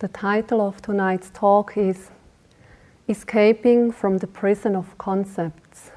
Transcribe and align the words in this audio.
The 0.00 0.08
title 0.08 0.62
of 0.62 0.80
tonight's 0.80 1.28
talk 1.28 1.76
is 1.76 2.10
Escaping 3.06 3.92
from 3.92 4.16
the 4.16 4.26
Prison 4.26 4.74
of 4.74 4.96
Concepts. 4.96 5.90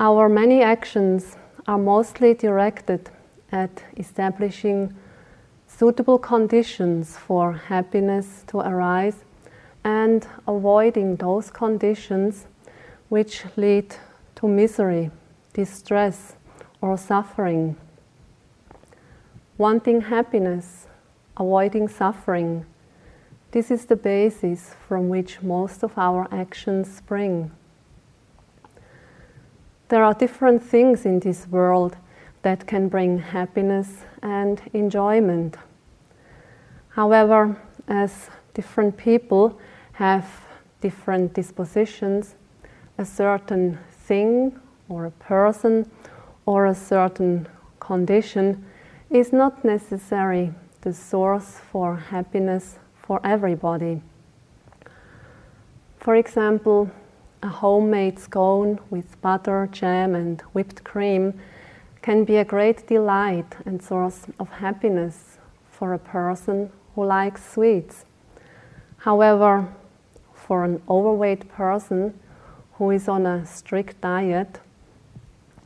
Our 0.00 0.28
many 0.28 0.62
actions 0.62 1.36
are 1.68 1.78
mostly 1.78 2.34
directed 2.34 3.08
at 3.52 3.84
establishing 3.96 4.96
suitable 5.68 6.18
conditions 6.18 7.16
for 7.16 7.52
happiness 7.52 8.42
to 8.48 8.58
arise 8.58 9.24
and 9.84 10.26
avoiding 10.48 11.14
those 11.14 11.52
conditions 11.52 12.48
which 13.10 13.44
lead 13.56 13.94
to 14.34 14.48
misery, 14.48 15.12
distress, 15.52 16.34
or 16.80 16.98
suffering. 16.98 17.76
Wanting 19.56 20.00
happiness, 20.00 20.88
avoiding 21.36 21.88
suffering, 21.88 22.66
this 23.52 23.70
is 23.70 23.84
the 23.84 23.96
basis 23.96 24.74
from 24.88 25.08
which 25.08 25.42
most 25.42 25.82
of 25.82 25.96
our 25.98 26.26
actions 26.32 26.94
spring. 26.94 27.50
There 29.88 30.02
are 30.02 30.14
different 30.14 30.62
things 30.62 31.04
in 31.04 31.20
this 31.20 31.46
world 31.46 31.96
that 32.40 32.66
can 32.66 32.88
bring 32.88 33.18
happiness 33.18 34.04
and 34.22 34.60
enjoyment. 34.72 35.56
However, 36.88 37.56
as 37.88 38.30
different 38.54 38.96
people 38.96 39.58
have 39.92 40.26
different 40.80 41.34
dispositions, 41.34 42.34
a 42.96 43.04
certain 43.04 43.78
thing 43.90 44.58
or 44.88 45.06
a 45.06 45.10
person 45.10 45.90
or 46.46 46.66
a 46.66 46.74
certain 46.74 47.46
condition 47.80 48.64
is 49.10 49.32
not 49.32 49.62
necessary 49.64 50.52
the 50.82 50.92
source 50.92 51.60
for 51.70 51.94
happiness 51.96 52.76
for 52.94 53.20
everybody. 53.22 54.02
For 56.00 56.16
example, 56.16 56.90
a 57.40 57.48
homemade 57.48 58.18
scone 58.18 58.80
with 58.90 59.20
butter, 59.20 59.68
jam, 59.70 60.16
and 60.16 60.40
whipped 60.52 60.82
cream 60.82 61.38
can 62.02 62.24
be 62.24 62.36
a 62.36 62.44
great 62.44 62.88
delight 62.88 63.54
and 63.64 63.80
source 63.80 64.26
of 64.40 64.48
happiness 64.48 65.38
for 65.70 65.94
a 65.94 65.98
person 66.00 66.70
who 66.96 67.04
likes 67.04 67.48
sweets. 67.48 68.04
However, 68.98 69.68
for 70.34 70.64
an 70.64 70.82
overweight 70.88 71.48
person 71.48 72.18
who 72.74 72.90
is 72.90 73.06
on 73.06 73.24
a 73.24 73.46
strict 73.46 74.00
diet, 74.00 74.58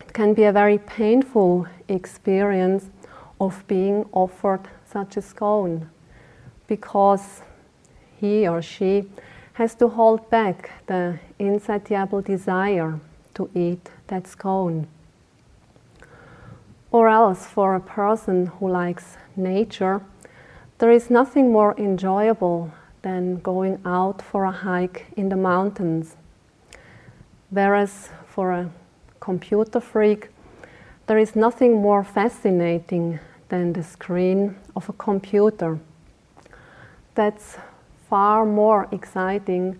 it 0.00 0.12
can 0.12 0.34
be 0.34 0.44
a 0.44 0.52
very 0.52 0.76
painful 0.76 1.66
experience 1.88 2.90
of 3.40 3.66
being 3.66 4.06
offered 4.12 4.68
such 4.86 5.16
a 5.16 5.22
scone 5.22 5.88
because 6.66 7.42
he 8.20 8.46
or 8.46 8.62
she 8.62 9.04
has 9.54 9.74
to 9.74 9.88
hold 9.88 10.28
back 10.30 10.70
the 10.86 11.18
insatiable 11.38 12.20
desire 12.22 13.00
to 13.34 13.50
eat 13.54 13.90
that 14.08 14.26
scone. 14.26 14.86
Or 16.90 17.08
else, 17.08 17.46
for 17.46 17.74
a 17.74 17.80
person 17.80 18.46
who 18.46 18.70
likes 18.70 19.16
nature, 19.34 20.00
there 20.78 20.90
is 20.90 21.10
nothing 21.10 21.52
more 21.52 21.74
enjoyable 21.78 22.70
than 23.02 23.40
going 23.40 23.80
out 23.84 24.20
for 24.22 24.44
a 24.44 24.50
hike 24.50 25.06
in 25.16 25.28
the 25.28 25.36
mountains. 25.36 26.16
Whereas 27.50 28.10
for 28.26 28.52
a 28.52 28.70
computer 29.20 29.80
freak, 29.80 30.28
there 31.06 31.18
is 31.18 31.36
nothing 31.36 31.80
more 31.80 32.04
fascinating 32.04 33.20
than 33.48 33.72
the 33.72 33.82
screen 33.82 34.56
of 34.74 34.88
a 34.88 34.92
computer. 34.92 35.78
That's 37.14 37.56
far 38.08 38.44
more 38.44 38.88
exciting 38.92 39.78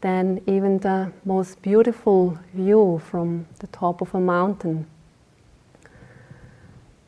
than 0.00 0.40
even 0.46 0.78
the 0.78 1.12
most 1.24 1.60
beautiful 1.60 2.38
view 2.54 3.00
from 3.10 3.46
the 3.58 3.66
top 3.68 4.00
of 4.00 4.14
a 4.14 4.20
mountain. 4.20 4.86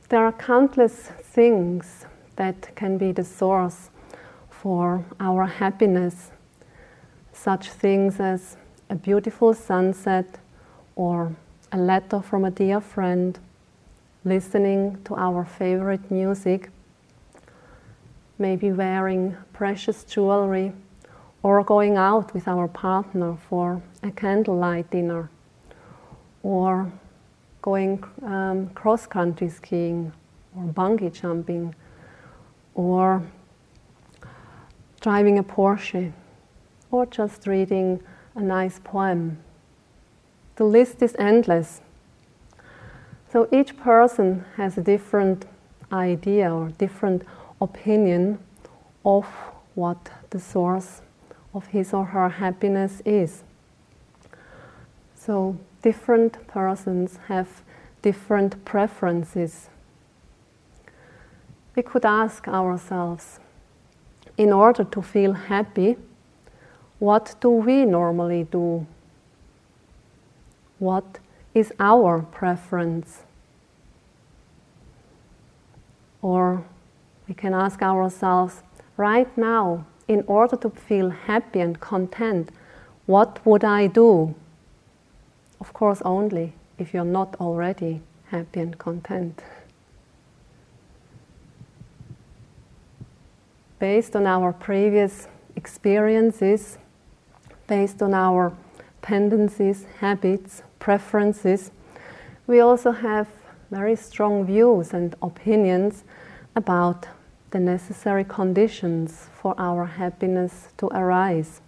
There 0.09 0.25
are 0.25 0.33
countless 0.33 1.11
things 1.23 2.07
that 2.37 2.75
can 2.75 2.99
be 2.99 3.13
the 3.13 3.25
source 3.25 3.91
for 4.51 5.05
our 5.21 5.47
happiness, 5.47 6.33
such 7.33 7.71
things 7.71 8.19
as 8.19 8.57
a 8.89 8.95
beautiful 8.97 9.55
sunset 9.55 10.39
or 10.97 11.35
a 11.73 11.79
letter 11.79 12.21
from 12.21 12.45
a 12.45 12.51
dear 12.51 12.81
friend, 12.81 13.39
listening 14.25 15.03
to 15.05 15.17
our 15.17 15.45
favorite 15.45 16.11
music, 16.11 16.71
maybe 18.39 18.71
wearing 18.71 19.37
precious 19.53 20.05
jewelry, 20.05 20.73
or 21.43 21.65
going 21.65 21.97
out 21.97 22.35
with 22.35 22.47
our 22.47 22.69
partner 22.69 23.37
for 23.49 23.83
a 24.03 24.11
candlelight 24.11 24.91
dinner, 24.91 25.31
or 26.43 26.93
going 27.63 28.03
um, 28.23 28.69
cross 28.71 29.07
country 29.07 29.49
skiing, 29.49 30.13
or 30.57 30.65
bungee 30.65 31.13
jumping, 31.13 31.75
or 32.75 33.23
driving 35.01 35.39
a 35.39 35.43
Porsche, 35.43 36.13
or 36.91 37.07
just 37.07 37.47
reading 37.47 38.03
a 38.35 38.43
nice 38.43 38.79
poem. 38.83 39.39
The 40.57 40.65
list 40.65 41.03
is 41.03 41.17
endless. 41.19 41.81
So 43.33 43.49
each 43.53 43.77
person 43.77 44.45
has 44.57 44.77
a 44.77 44.83
different 44.83 45.47
idea 45.93 46.53
or 46.53 46.71
different 46.71 47.23
opinion 47.61 48.41
of 49.05 49.25
what 49.77 50.11
the 50.31 50.41
source 50.41 51.01
of 51.55 51.67
his 51.69 51.95
or 51.95 52.07
her 52.07 52.29
happiness 52.29 53.01
is. 53.05 53.45
So 55.15 55.57
different 55.83 56.45
persons 56.49 57.19
have 57.29 57.63
different 58.03 58.65
preferences. 58.65 59.69
We 61.77 61.83
could 61.83 62.05
ask 62.05 62.49
ourselves, 62.49 63.39
in 64.37 64.53
order 64.53 64.83
to 64.83 65.03
feel 65.03 65.35
happy, 65.35 65.97
what 66.99 67.37
do 67.41 67.51
we 67.51 67.85
normally 67.85 68.45
do? 68.45 68.87
What 70.79 71.21
is 71.55 71.73
our 71.81 72.23
preference? 72.23 73.23
Or 76.23 76.65
we 77.27 77.35
can 77.35 77.55
ask 77.55 77.83
ourselves, 77.83 78.63
right 78.97 79.37
now, 79.37 79.87
in 80.07 80.25
order 80.27 80.57
to 80.57 80.71
feel 80.71 81.11
happy 81.11 81.61
and 81.61 81.79
content, 81.81 82.51
what 83.07 83.45
would 83.47 83.65
I 83.65 83.87
do? 83.87 84.35
Of 85.61 85.73
course, 85.73 86.03
only 86.05 86.53
if 86.79 86.93
you're 86.95 87.05
not 87.05 87.37
already 87.41 88.03
happy 88.27 88.61
and 88.61 88.79
content. 88.79 89.43
Based 93.79 94.15
on 94.15 94.27
our 94.27 94.53
previous 94.53 95.27
experiences, 95.57 96.79
based 97.67 98.03
on 98.03 98.15
our 98.15 98.53
tendencies, 99.03 99.87
habits, 100.01 100.63
preferences, 100.81 101.71
we 102.49 102.59
also 102.59 102.91
have 102.91 103.29
very 103.71 103.95
strong 103.95 104.45
views 104.45 104.93
and 104.93 105.15
opinions 105.23 106.03
about 106.57 107.07
the 107.51 107.61
necessary 107.61 108.25
conditions 108.25 109.29
for 109.33 109.55
our 109.59 109.85
happiness 109.85 110.69
to 110.79 110.87
arise. 110.89 111.61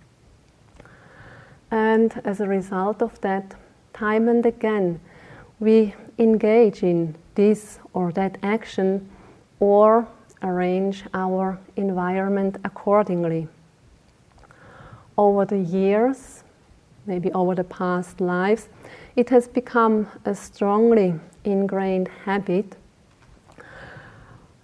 And 1.70 2.20
as 2.24 2.40
a 2.40 2.48
result 2.48 3.00
of 3.00 3.20
that, 3.20 3.54
time 3.92 4.28
and 4.28 4.44
again, 4.44 5.00
we 5.60 5.94
engage 6.18 6.82
in 6.82 7.14
this 7.34 7.78
or 7.94 8.12
that 8.12 8.36
action 8.42 9.08
or 9.60 10.08
arrange 10.42 11.04
our 11.14 11.58
environment 11.76 12.56
accordingly. 12.64 13.48
Over 15.16 15.44
the 15.44 15.58
years, 15.58 16.42
maybe 17.06 17.30
over 17.32 17.54
the 17.54 17.64
past 17.64 18.20
lives, 18.20 18.68
it 19.16 19.28
has 19.30 19.48
become 19.48 20.06
a 20.24 20.34
strongly 20.34 21.14
ingrained 21.44 22.08
habit. 22.24 22.76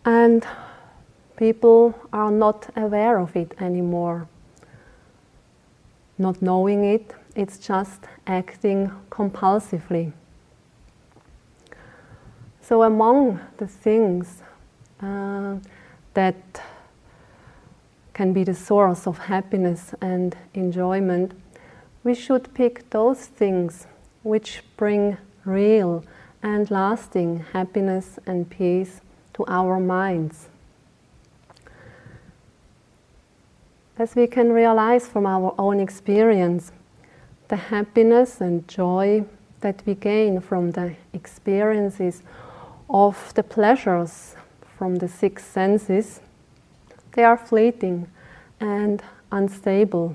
And 0.04 0.46
people 1.36 1.94
are 2.12 2.30
not 2.30 2.70
aware 2.76 3.18
of 3.18 3.36
it 3.36 3.54
anymore. 3.60 4.28
Not 6.16 6.40
knowing 6.40 6.84
it, 6.84 7.14
it's 7.36 7.58
just 7.58 8.00
acting 8.26 8.90
compulsively. 9.10 10.12
So, 12.60 12.82
among 12.82 13.40
the 13.58 13.66
things 13.66 14.42
uh, 15.00 15.56
that 16.14 16.62
can 18.12 18.32
be 18.32 18.44
the 18.44 18.54
source 18.54 19.06
of 19.06 19.18
happiness 19.18 19.94
and 20.00 20.36
enjoyment 20.54 21.32
we 22.04 22.14
should 22.14 22.52
pick 22.54 22.88
those 22.90 23.26
things 23.26 23.86
which 24.22 24.62
bring 24.76 25.16
real 25.44 26.04
and 26.42 26.70
lasting 26.70 27.44
happiness 27.52 28.18
and 28.26 28.48
peace 28.48 29.00
to 29.34 29.44
our 29.48 29.80
minds. 29.80 30.48
as 33.98 34.14
we 34.14 34.26
can 34.26 34.52
realize 34.52 35.08
from 35.08 35.26
our 35.26 35.54
own 35.58 35.80
experience, 35.80 36.70
the 37.48 37.56
happiness 37.56 38.40
and 38.40 38.66
joy 38.68 39.24
that 39.60 39.82
we 39.86 39.94
gain 39.94 40.40
from 40.40 40.70
the 40.72 40.94
experiences 41.12 42.22
of 42.88 43.32
the 43.34 43.42
pleasures 43.42 44.36
from 44.76 44.96
the 44.96 45.08
six 45.08 45.44
senses, 45.44 46.20
they 47.12 47.24
are 47.24 47.36
fleeting 47.36 48.06
and 48.60 49.02
unstable. 49.32 50.14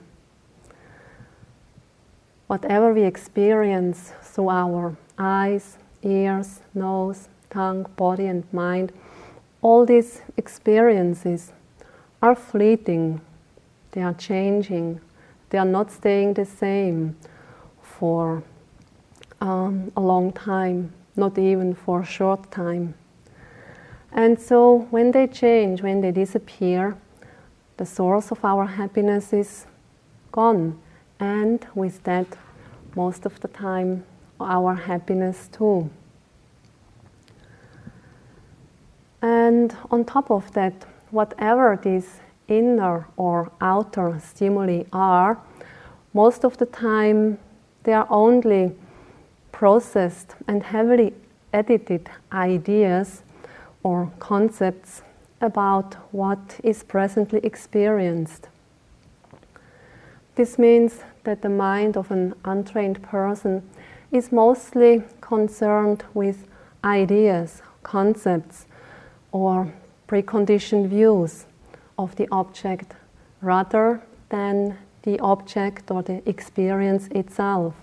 Whatever 2.54 2.94
we 2.94 3.02
experience 3.02 4.14
through 4.22 4.50
our 4.50 4.96
eyes, 5.18 5.80
ears, 6.04 6.60
nose, 6.76 7.28
tongue, 7.50 7.88
body, 7.96 8.28
and 8.28 8.44
mind, 8.54 8.92
all 9.64 9.88
these 9.88 10.22
experiences 10.38 11.52
are 12.22 12.36
fleeting, 12.36 13.22
they 13.94 14.04
are 14.04 14.14
changing, 14.14 15.02
they 15.50 15.58
are 15.58 15.66
not 15.66 15.92
staying 15.92 16.36
the 16.36 16.46
same 16.46 17.16
for 17.82 18.44
um, 19.42 19.92
a 19.98 20.02
long 20.02 20.32
time, 20.32 20.94
not 21.16 21.40
even 21.40 21.74
for 21.74 22.02
a 22.02 22.06
short 22.06 22.52
time. 22.52 22.94
And 24.12 24.40
so 24.40 24.86
when 24.92 25.10
they 25.10 25.26
change, 25.26 25.82
when 25.82 26.02
they 26.02 26.12
disappear, 26.12 26.96
the 27.78 27.86
source 27.88 28.30
of 28.30 28.46
our 28.46 28.68
happiness 28.68 29.34
is 29.34 29.66
gone. 30.32 30.80
And 31.20 31.66
with 31.74 32.04
that, 32.04 32.28
most 32.96 33.26
of 33.26 33.40
the 33.40 33.48
time, 33.48 34.04
our 34.40 34.76
happiness 34.76 35.50
too. 35.52 35.90
And 39.22 39.76
on 39.90 40.04
top 40.04 40.30
of 40.30 40.52
that, 40.54 40.86
whatever 41.12 41.80
these 41.82 42.20
inner 42.48 43.08
or 43.16 43.52
outer 43.62 44.20
stimuli 44.20 44.84
are, 44.92 45.40
most 46.14 46.44
of 46.44 46.58
the 46.58 46.66
time 46.66 47.40
they 47.84 47.94
are 47.94 48.08
only 48.10 48.74
processed 49.52 50.36
and 50.48 50.64
heavily 50.64 51.14
edited 51.54 52.10
ideas 52.32 53.24
or 53.84 54.12
concepts 54.20 55.04
about 55.42 55.96
what 56.12 56.60
is 56.64 56.84
presently 56.84 57.40
experienced. 57.44 58.50
This 60.36 60.58
means 60.58 61.02
that 61.24 61.42
the 61.42 61.50
mind 61.50 61.98
of 61.98 62.12
an 62.12 62.34
untrained 62.46 63.02
person 63.02 63.64
is 64.12 64.32
mostly 64.32 65.04
concerned 65.22 66.04
with 66.14 66.48
ideas, 66.84 67.62
concepts, 67.82 68.66
or 69.32 69.74
preconditioned 70.08 70.88
views 70.88 71.46
of 71.98 72.16
the 72.16 72.28
object 72.32 72.94
rather 73.42 74.02
than 74.30 74.78
the 75.04 75.20
object 75.20 75.92
or 75.92 76.04
the 76.04 76.28
experience 76.30 77.08
itself. 77.08 77.74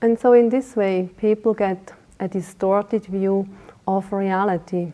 And 0.00 0.18
so, 0.18 0.32
in 0.32 0.48
this 0.48 0.76
way, 0.76 1.10
people 1.18 1.54
get 1.54 1.92
a 2.20 2.28
distorted 2.28 3.06
view 3.06 3.48
of 3.86 4.12
reality, 4.12 4.92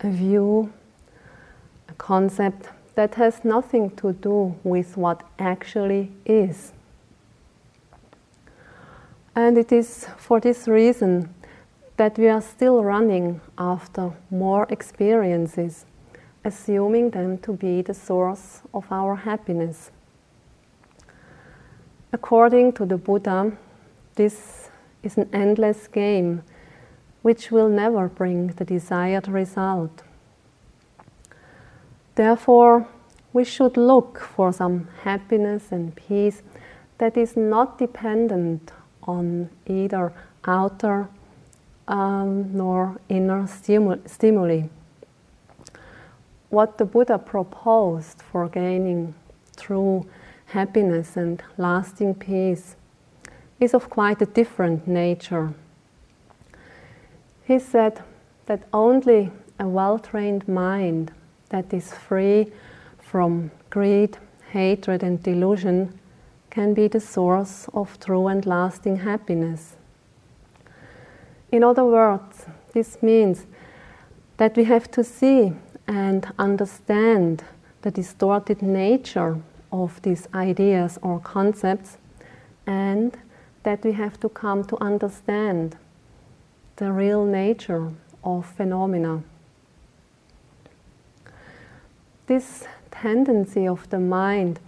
a 0.00 0.10
view, 0.10 0.72
a 1.88 1.94
concept 1.94 2.68
that 2.96 3.14
has 3.14 3.44
nothing 3.44 3.90
to 3.90 4.12
do 4.12 4.56
with 4.64 4.96
what 4.96 5.22
actually 5.38 6.10
is. 6.24 6.72
And 9.34 9.58
it 9.58 9.70
is 9.70 10.08
for 10.16 10.40
this 10.40 10.66
reason 10.66 11.32
that 11.98 12.18
we 12.18 12.28
are 12.28 12.40
still 12.40 12.82
running 12.82 13.40
after 13.58 14.12
more 14.30 14.66
experiences, 14.70 15.84
assuming 16.42 17.10
them 17.10 17.38
to 17.38 17.52
be 17.52 17.82
the 17.82 17.94
source 17.94 18.62
of 18.72 18.90
our 18.90 19.14
happiness. 19.14 19.90
According 22.12 22.72
to 22.74 22.86
the 22.86 22.96
Buddha, 22.96 23.52
this 24.14 24.70
is 25.02 25.18
an 25.18 25.28
endless 25.34 25.86
game 25.86 26.42
which 27.20 27.50
will 27.50 27.68
never 27.68 28.08
bring 28.08 28.48
the 28.48 28.64
desired 28.64 29.28
result. 29.28 30.02
Therefore, 32.16 32.88
we 33.34 33.44
should 33.44 33.76
look 33.76 34.18
for 34.18 34.50
some 34.50 34.88
happiness 35.02 35.70
and 35.70 35.94
peace 35.94 36.42
that 36.96 37.16
is 37.16 37.36
not 37.36 37.78
dependent 37.78 38.72
on 39.02 39.50
either 39.66 40.14
outer 40.46 41.08
um, 41.86 42.56
nor 42.56 42.98
inner 43.10 43.46
stimuli. 43.46 44.62
What 46.48 46.78
the 46.78 46.86
Buddha 46.86 47.18
proposed 47.18 48.22
for 48.22 48.48
gaining 48.48 49.14
true 49.56 50.06
happiness 50.46 51.18
and 51.18 51.42
lasting 51.58 52.14
peace 52.14 52.76
is 53.60 53.74
of 53.74 53.90
quite 53.90 54.22
a 54.22 54.26
different 54.26 54.88
nature. 54.88 55.52
He 57.44 57.58
said 57.58 58.02
that 58.46 58.62
only 58.72 59.30
a 59.58 59.68
well 59.68 59.98
trained 59.98 60.48
mind 60.48 61.12
that 61.50 61.72
is 61.72 61.92
free 61.92 62.52
from 62.98 63.50
greed, 63.70 64.18
hatred, 64.52 65.02
and 65.02 65.22
delusion 65.22 65.98
can 66.50 66.74
be 66.74 66.88
the 66.88 67.00
source 67.00 67.68
of 67.74 67.98
true 68.00 68.28
and 68.28 68.46
lasting 68.46 68.96
happiness. 68.96 69.76
In 71.52 71.62
other 71.62 71.84
words, 71.84 72.46
this 72.72 73.02
means 73.02 73.46
that 74.36 74.56
we 74.56 74.64
have 74.64 74.90
to 74.92 75.04
see 75.04 75.52
and 75.86 76.32
understand 76.38 77.44
the 77.82 77.90
distorted 77.90 78.62
nature 78.62 79.40
of 79.72 80.00
these 80.02 80.28
ideas 80.34 80.98
or 81.02 81.20
concepts 81.20 81.98
and 82.66 83.16
that 83.62 83.84
we 83.84 83.92
have 83.92 84.18
to 84.20 84.28
come 84.28 84.64
to 84.64 84.76
understand 84.82 85.76
the 86.76 86.92
real 86.92 87.24
nature 87.24 87.90
of 88.24 88.46
phenomena. 88.46 89.22
This 92.26 92.64
tendency 92.90 93.68
of 93.68 93.88
the 93.90 94.00
mind 94.00 94.58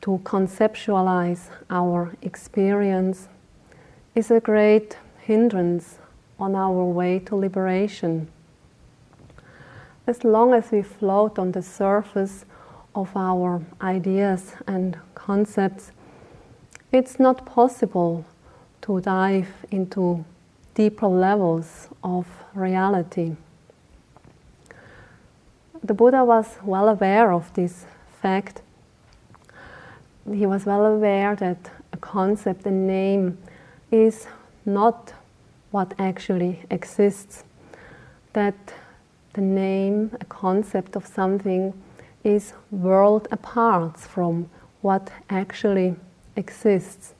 to 0.00 0.20
conceptualize 0.24 1.50
our 1.68 2.14
experience 2.22 3.28
is 4.14 4.30
a 4.30 4.40
great 4.40 4.96
hindrance 5.18 5.98
on 6.38 6.54
our 6.54 6.84
way 6.84 7.18
to 7.18 7.36
liberation. 7.36 8.28
As 10.06 10.24
long 10.24 10.54
as 10.54 10.70
we 10.70 10.80
float 10.80 11.38
on 11.38 11.52
the 11.52 11.60
surface 11.60 12.46
of 12.94 13.14
our 13.14 13.60
ideas 13.82 14.54
and 14.66 14.96
concepts, 15.14 15.92
it's 16.90 17.20
not 17.20 17.44
possible 17.44 18.24
to 18.80 19.02
dive 19.02 19.66
into 19.70 20.24
deeper 20.74 21.08
levels 21.08 21.88
of 22.02 22.26
reality. 22.54 23.36
The 25.82 25.94
Buddha 25.94 26.24
was 26.24 26.58
well 26.64 26.88
aware 26.88 27.32
of 27.32 27.52
this 27.54 27.86
fact. 28.20 28.62
He 30.30 30.44
was 30.44 30.66
well 30.66 30.84
aware 30.84 31.36
that 31.36 31.70
a 31.92 31.96
concept, 31.96 32.66
a 32.66 32.70
name, 32.70 33.38
is 33.90 34.26
not 34.66 35.14
what 35.70 35.94
actually 35.98 36.62
exists. 36.70 37.44
That 38.32 38.74
the 39.34 39.40
name, 39.40 40.16
a 40.20 40.24
concept 40.24 40.96
of 40.96 41.06
something, 41.06 41.72
is 42.24 42.54
world 42.72 43.28
apart 43.30 43.98
from 43.98 44.50
what 44.82 45.10
actually 45.30 45.94
exists. 46.34 47.14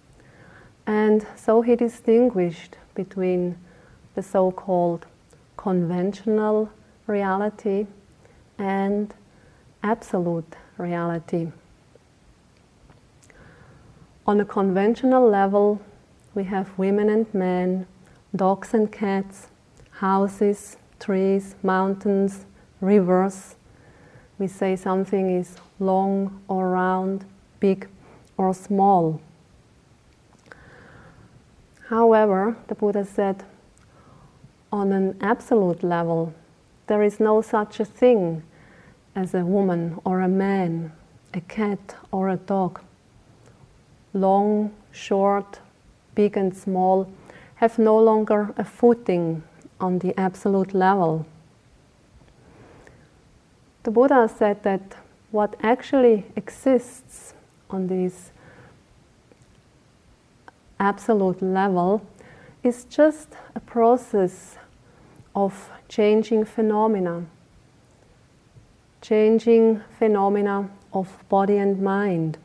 And 0.87 1.27
so 1.37 1.63
he 1.63 1.77
distinguished 1.77 2.77
between 2.95 3.57
the 4.15 4.23
so 4.23 4.51
called 4.51 5.07
conventional 5.57 6.71
reality 7.07 7.87
and 8.59 9.15
absolute 9.83 10.57
reality. 10.77 11.53
On 14.27 14.41
a 14.41 14.45
conventional 14.45 15.29
level, 15.29 15.81
we 16.35 16.45
have 16.45 16.77
women 16.77 17.09
and 17.09 17.33
men, 17.33 17.87
dogs 18.37 18.75
and 18.75 18.93
cats, 18.93 19.49
houses, 19.91 20.77
trees, 21.01 21.55
mountains, 21.63 22.45
rivers. 22.81 23.57
We 24.39 24.47
say 24.47 24.77
something 24.77 25.31
is 25.31 25.57
long 25.81 26.43
or 26.47 26.69
round, 26.71 27.25
big 27.59 27.89
or 28.37 28.53
small. 28.53 29.21
However, 31.89 32.57
the 32.67 32.75
Buddha 32.75 33.05
said, 33.05 33.45
on 34.71 34.93
an 34.93 35.17
absolute 35.23 35.83
level, 35.83 36.35
there 36.87 37.03
is 37.03 37.19
no 37.19 37.41
such 37.41 37.81
a 37.81 37.85
thing 37.85 38.43
as 39.19 39.35
a 39.35 39.45
woman 39.45 39.99
or 40.05 40.21
a 40.21 40.29
man, 40.29 40.93
a 41.35 41.41
cat 41.41 41.97
or 42.13 42.29
a 42.29 42.37
dog. 42.37 42.81
Long, 44.15 44.71
short, 44.93 45.59
big 46.15 46.37
and 46.37 46.57
small 46.57 47.11
have 47.57 47.81
no 47.81 47.99
longer 47.99 48.55
a 48.57 48.65
footing 48.65 49.43
on 49.81 49.99
the 49.99 50.17
absolute 50.17 50.73
level. 50.73 51.27
The 53.83 53.91
Buddha 53.91 54.31
said 54.39 54.63
that 54.63 54.95
what 55.33 55.57
actually 55.63 56.25
exists 56.37 57.35
on 57.71 57.89
this 57.89 58.31
absolute 60.79 61.43
level 61.43 62.07
is 62.63 62.85
just 62.85 63.31
a 63.57 63.61
process 63.61 64.59
of 65.35 65.71
changing 65.89 66.45
phenomena, 66.45 67.27
changing 69.01 69.83
phenomena 69.99 70.71
of 70.93 71.09
body 71.29 71.57
and 71.57 71.81
mind. 71.81 72.39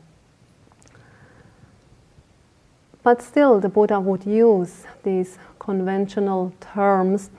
But 3.02 3.20
still, 3.20 3.60
the 3.60 3.68
Buddha 3.68 4.00
would 4.00 4.24
use 4.24 4.84
these 5.02 5.38
conventional 5.58 6.54
terms 6.60 7.30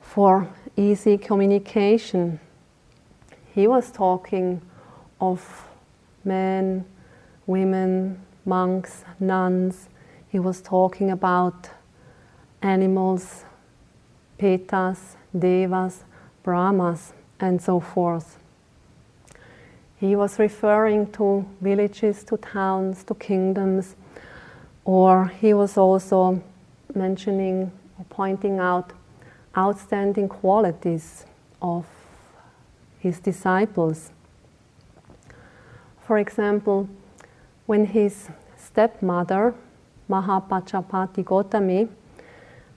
for 0.00 0.48
easy 0.76 1.18
communication. 1.18 2.40
He 3.54 3.66
was 3.66 3.90
talking 3.90 4.62
of 5.20 5.68
men, 6.24 6.86
women, 7.46 8.20
monks, 8.46 9.04
nuns. 9.20 9.88
He 10.28 10.38
was 10.38 10.62
talking 10.62 11.10
about 11.10 11.68
animals, 12.62 13.44
petas, 14.38 15.16
devas, 15.38 16.04
brahmas, 16.42 17.12
and 17.42 17.60
so 17.60 17.80
forth. 17.80 18.38
He 20.00 20.16
was 20.16 20.38
referring 20.38 21.12
to 21.12 21.44
villages, 21.60 22.24
to 22.24 22.36
towns, 22.36 23.04
to 23.04 23.14
kingdoms, 23.14 23.94
or 24.84 25.26
he 25.26 25.52
was 25.52 25.76
also 25.76 26.42
mentioning 26.94 27.70
or 27.98 28.04
pointing 28.08 28.58
out 28.58 28.92
outstanding 29.56 30.28
qualities 30.28 31.26
of 31.60 31.84
his 32.98 33.18
disciples. 33.18 34.10
For 36.06 36.18
example, 36.18 36.88
when 37.66 37.86
his 37.86 38.28
stepmother, 38.56 39.54
Mahapajapati 40.08 41.24
Gotami, 41.24 41.88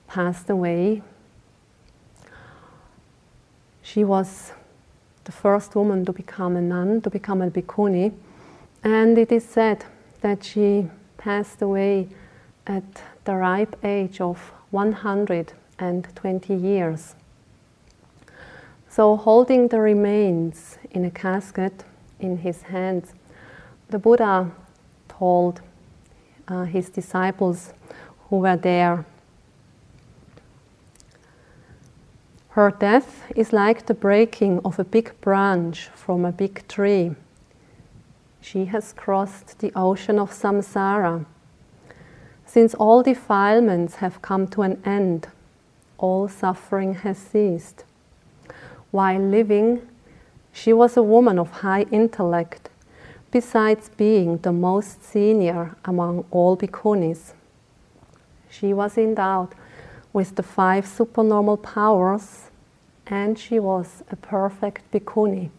passed 0.07 0.49
away, 0.49 1.01
she 3.85 4.03
was 4.03 4.51
the 5.25 5.31
first 5.31 5.75
woman 5.75 6.03
to 6.05 6.11
become 6.11 6.55
a 6.57 6.61
nun, 6.61 7.01
to 7.01 7.09
become 7.09 7.39
a 7.41 7.51
bhikkhuni, 7.51 8.11
and 8.83 9.15
it 9.17 9.31
is 9.31 9.45
said 9.45 9.85
that 10.21 10.43
she 10.43 10.89
passed 11.17 11.61
away 11.61 12.07
at 12.65 12.83
the 13.25 13.35
ripe 13.35 13.75
age 13.83 14.19
of 14.19 14.51
120 14.71 16.55
years. 16.55 17.13
So, 18.89 19.15
holding 19.17 19.67
the 19.67 19.79
remains 19.79 20.79
in 20.89 21.05
a 21.05 21.11
casket 21.11 21.83
in 22.19 22.37
his 22.37 22.63
hands, 22.63 23.13
the 23.89 23.99
Buddha 23.99 24.49
told 25.07 25.61
uh, 26.47 26.63
his 26.63 26.89
disciples 26.89 27.71
who 28.29 28.37
were 28.37 28.57
there 28.57 29.05
Her 32.55 32.71
death 32.71 33.21
is 33.35 33.51
like 33.51 33.85
the 33.85 33.93
breaking 33.93 34.61
of 34.63 34.79
a 34.79 34.85
big 34.85 35.11
branch 35.19 35.89
from 35.93 36.23
a 36.23 36.31
big 36.31 36.65
tree. 36.69 37.13
She 38.39 38.63
has 38.63 38.93
crossed 38.93 39.59
the 39.59 39.73
ocean 39.75 40.17
of 40.17 40.31
samsara. 40.31 41.25
Since 42.45 42.73
all 42.75 43.03
defilements 43.03 43.95
have 43.95 44.21
come 44.21 44.47
to 44.47 44.61
an 44.61 44.81
end, 44.85 45.27
all 45.97 46.29
suffering 46.29 46.93
has 46.93 47.17
ceased. 47.17 47.83
While 48.89 49.19
living, 49.19 49.81
she 50.53 50.71
was 50.71 50.95
a 50.95 51.03
woman 51.03 51.37
of 51.37 51.51
high 51.59 51.85
intellect, 51.91 52.69
besides 53.31 53.89
being 53.97 54.37
the 54.37 54.53
most 54.53 55.03
senior 55.03 55.75
among 55.83 56.23
all 56.31 56.55
bhikkhunis. 56.55 57.33
She 58.49 58.73
was 58.73 58.97
endowed 58.97 59.49
with 60.13 60.37
the 60.37 60.43
five 60.43 60.87
supernormal 60.87 61.57
powers, 61.57 62.44
and 63.07 63.37
she 63.37 63.59
was 63.59 64.03
a 64.11 64.15
perfect 64.15 64.89
bhikkhuni. 64.91 65.49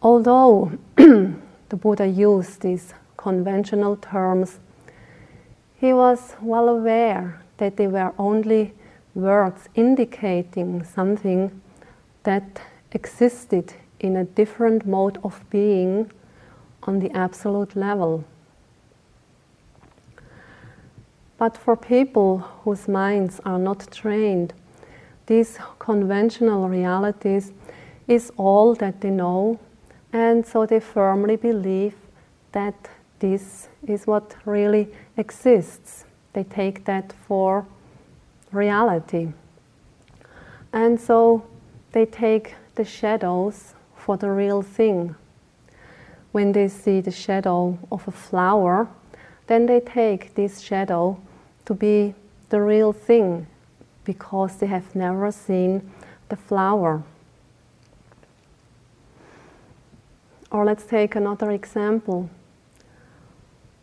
Although 0.00 0.78
the 0.96 1.76
Buddha 1.76 2.06
used 2.06 2.60
these 2.60 2.94
conventional 3.16 3.96
terms, 3.96 4.60
he 5.74 5.92
was 5.92 6.34
well 6.40 6.68
aware 6.68 7.40
that 7.56 7.76
they 7.76 7.86
were 7.86 8.12
only 8.18 8.74
words 9.14 9.68
indicating 9.74 10.84
something 10.84 11.60
that 12.22 12.60
existed 12.92 13.74
in 14.00 14.16
a 14.16 14.24
different 14.24 14.86
mode 14.86 15.18
of 15.24 15.44
being 15.50 16.10
on 16.84 17.00
the 17.00 17.10
absolute 17.10 17.74
level. 17.74 18.24
But 21.38 21.56
for 21.56 21.76
people 21.76 22.38
whose 22.64 22.88
minds 22.88 23.40
are 23.44 23.58
not 23.58 23.90
trained, 23.92 24.52
these 25.26 25.58
conventional 25.78 26.68
realities 26.68 27.52
is 28.06 28.32
all 28.36 28.74
that 28.76 29.00
they 29.00 29.10
know 29.10 29.58
and 30.12 30.46
so 30.46 30.64
they 30.64 30.80
firmly 30.80 31.36
believe 31.36 31.94
that 32.52 32.88
this 33.18 33.68
is 33.86 34.06
what 34.06 34.34
really 34.44 34.88
exists. 35.16 36.04
They 36.32 36.44
take 36.44 36.84
that 36.86 37.12
for 37.12 37.66
reality. 38.52 39.32
And 40.72 41.00
so 41.00 41.44
they 41.92 42.06
take 42.06 42.54
the 42.74 42.84
shadows 42.84 43.74
for 43.96 44.16
the 44.16 44.30
real 44.30 44.62
thing. 44.62 45.14
When 46.32 46.52
they 46.52 46.68
see 46.68 47.00
the 47.00 47.10
shadow 47.10 47.78
of 47.90 48.06
a 48.06 48.12
flower, 48.12 48.88
then 49.46 49.66
they 49.66 49.80
take 49.80 50.34
this 50.34 50.60
shadow 50.60 51.20
to 51.68 51.74
be 51.74 52.14
the 52.48 52.62
real 52.62 52.94
thing 52.94 53.46
because 54.02 54.56
they 54.56 54.66
have 54.66 54.94
never 54.94 55.30
seen 55.30 55.92
the 56.30 56.36
flower. 56.36 57.02
Or 60.50 60.64
let's 60.64 60.84
take 60.84 61.14
another 61.14 61.50
example. 61.50 62.30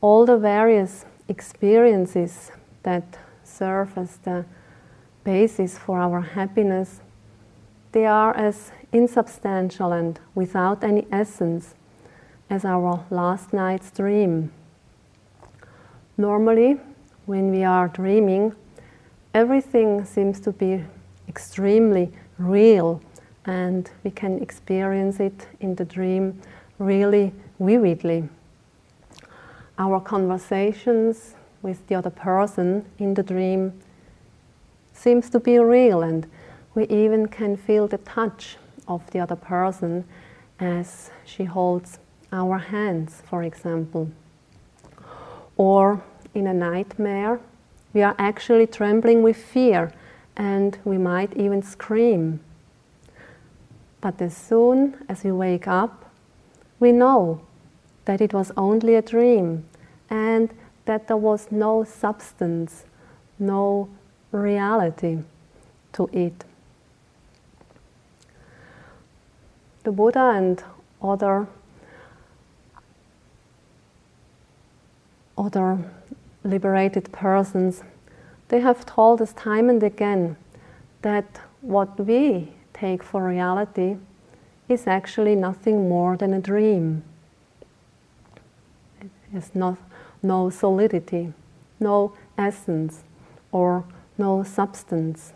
All 0.01 0.25
the 0.25 0.35
various 0.35 1.05
experiences 1.27 2.51
that 2.81 3.19
serve 3.43 3.95
as 3.99 4.17
the 4.17 4.45
basis 5.23 5.77
for 5.77 5.99
our 5.99 6.21
happiness, 6.21 7.01
they 7.91 8.07
are 8.07 8.35
as 8.35 8.71
insubstantial 8.91 9.91
and 9.91 10.19
without 10.33 10.83
any 10.83 11.05
essence 11.11 11.75
as 12.49 12.65
our 12.65 13.05
last 13.11 13.53
night's 13.53 13.91
dream. 13.91 14.51
Normally, 16.17 16.79
when 17.25 17.50
we 17.51 17.63
are 17.63 17.88
dreaming, 17.88 18.55
everything 19.34 20.05
seems 20.05 20.39
to 20.41 20.51
be 20.51 20.84
extremely 21.27 22.12
real 22.38 23.01
and 23.46 23.89
we 24.03 24.12
can 24.12 24.41
experience 24.41 25.20
it 25.20 25.48
in 25.60 25.75
the 25.75 25.86
dream 25.86 26.39
really 26.79 27.34
vividly. 27.60 28.27
Our 29.77 30.00
conversations 30.00 31.36
with 31.62 31.86
the 31.88 31.96
other 31.96 32.10
person 32.10 32.86
in 33.00 33.13
the 33.13 33.24
dream 33.24 33.74
seems 34.94 35.29
to 35.32 35.39
be 35.39 35.58
real 35.60 36.03
and 36.03 36.27
we 36.75 36.86
even 36.88 37.27
can 37.27 37.58
feel 37.58 37.88
the 37.88 37.98
touch 38.00 38.58
of 38.88 39.10
the 39.12 39.20
other 39.20 39.36
person 39.36 40.05
as 40.60 41.10
she 41.25 41.44
holds 41.44 42.00
our 42.32 42.58
hands, 42.58 43.24
for 43.25 43.44
example. 43.44 44.10
Or 45.58 46.03
in 46.35 46.45
a 46.45 46.53
nightmare, 46.53 47.39
we 47.93 48.03
are 48.03 48.15
actually 48.19 48.67
trembling 48.67 49.23
with 49.23 49.37
fear 49.37 49.91
and 50.35 50.77
we 50.83 50.97
might 50.97 51.35
even 51.37 51.63
scream. 51.63 52.41
But 54.01 54.21
as 54.21 54.35
soon 54.35 54.97
as 55.07 55.23
we 55.23 55.31
wake 55.31 55.67
up, 55.67 56.11
we 56.79 56.91
know 56.91 57.41
that 58.03 58.21
it 58.21 58.33
was 58.33 58.51
only 58.57 58.95
a 58.95 59.01
dream 59.01 59.65
and 60.09 60.53
that 60.83 61.07
there 61.07 61.17
was 61.17 61.47
no 61.49 61.83
substance, 61.83 62.83
no 63.39 63.89
reality 64.31 65.19
to 65.93 66.09
it. 66.11 66.43
The 69.83 69.91
Buddha 69.91 70.33
and 70.35 70.61
other 71.01 71.47
other 75.37 75.77
liberated 76.45 77.11
persons, 77.11 77.83
they 78.47 78.61
have 78.61 78.85
told 78.85 79.21
us 79.21 79.33
time 79.33 79.69
and 79.69 79.81
again 79.83 80.37
that 81.01 81.41
what 81.61 81.99
we 81.99 82.53
take 82.73 83.03
for 83.03 83.27
reality 83.27 83.97
is 84.69 84.87
actually 84.87 85.35
nothing 85.35 85.89
more 85.89 86.15
than 86.15 86.33
a 86.33 86.39
dream. 86.39 87.03
It 89.01 89.09
has 89.33 89.53
no, 89.53 89.77
no 90.23 90.49
solidity, 90.49 91.33
no 91.79 92.13
essence, 92.37 93.03
or 93.51 93.85
no 94.17 94.43
substance. 94.43 95.33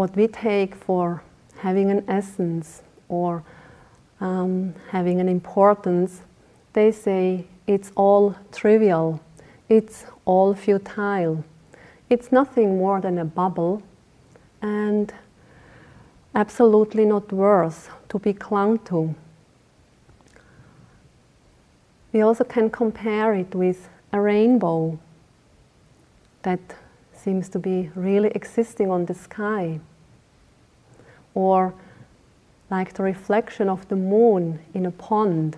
what 0.00 0.16
we 0.16 0.26
take 0.26 0.74
for 0.74 1.22
having 1.58 1.90
an 1.90 2.02
essence 2.08 2.82
or 3.10 3.44
um, 4.18 4.74
having 4.90 5.20
an 5.20 5.28
importance, 5.28 6.22
they 6.72 6.92
say 6.92 7.44
it's 7.66 7.92
all 7.96 8.36
trivial, 8.52 9.20
it's 9.68 10.04
all 10.24 10.54
futile, 10.54 11.44
it's 12.08 12.32
nothing 12.32 12.78
more 12.78 13.00
than 13.00 13.18
a 13.18 13.24
bubble, 13.24 13.82
and 14.62 15.12
absolutely 16.34 17.04
not 17.04 17.32
worth 17.32 17.90
to 18.08 18.18
be 18.18 18.32
clung 18.32 18.78
to. 18.80 19.14
We 22.12 22.20
also 22.22 22.44
can 22.44 22.70
compare 22.70 23.34
it 23.34 23.54
with 23.54 23.88
a 24.12 24.20
rainbow 24.20 24.98
that 26.42 26.60
seems 27.12 27.48
to 27.50 27.58
be 27.58 27.90
really 27.94 28.30
existing 28.34 28.90
on 28.90 29.06
the 29.06 29.14
sky, 29.14 29.80
or 31.34 31.74
like 32.70 32.94
the 32.94 33.02
reflection 33.02 33.68
of 33.68 33.86
the 33.88 33.96
moon 33.96 34.58
in 34.74 34.86
a 34.86 34.90
pond, 34.90 35.56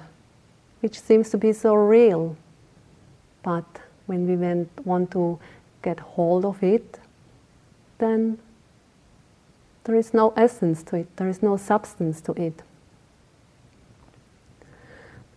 which 0.82 1.00
seems 1.00 1.30
to 1.30 1.38
be 1.38 1.52
so 1.52 1.74
real. 1.74 2.36
But 3.42 3.64
when 4.06 4.26
we 4.26 4.66
want 4.84 5.12
to 5.12 5.38
get 5.80 6.00
hold 6.00 6.44
of 6.44 6.62
it, 6.62 6.98
then 7.98 8.38
there 9.84 9.94
is 9.94 10.12
no 10.12 10.32
essence 10.36 10.82
to 10.84 10.96
it, 10.96 11.16
there 11.16 11.28
is 11.28 11.42
no 11.42 11.56
substance 11.56 12.20
to 12.22 12.32
it. 12.32 12.62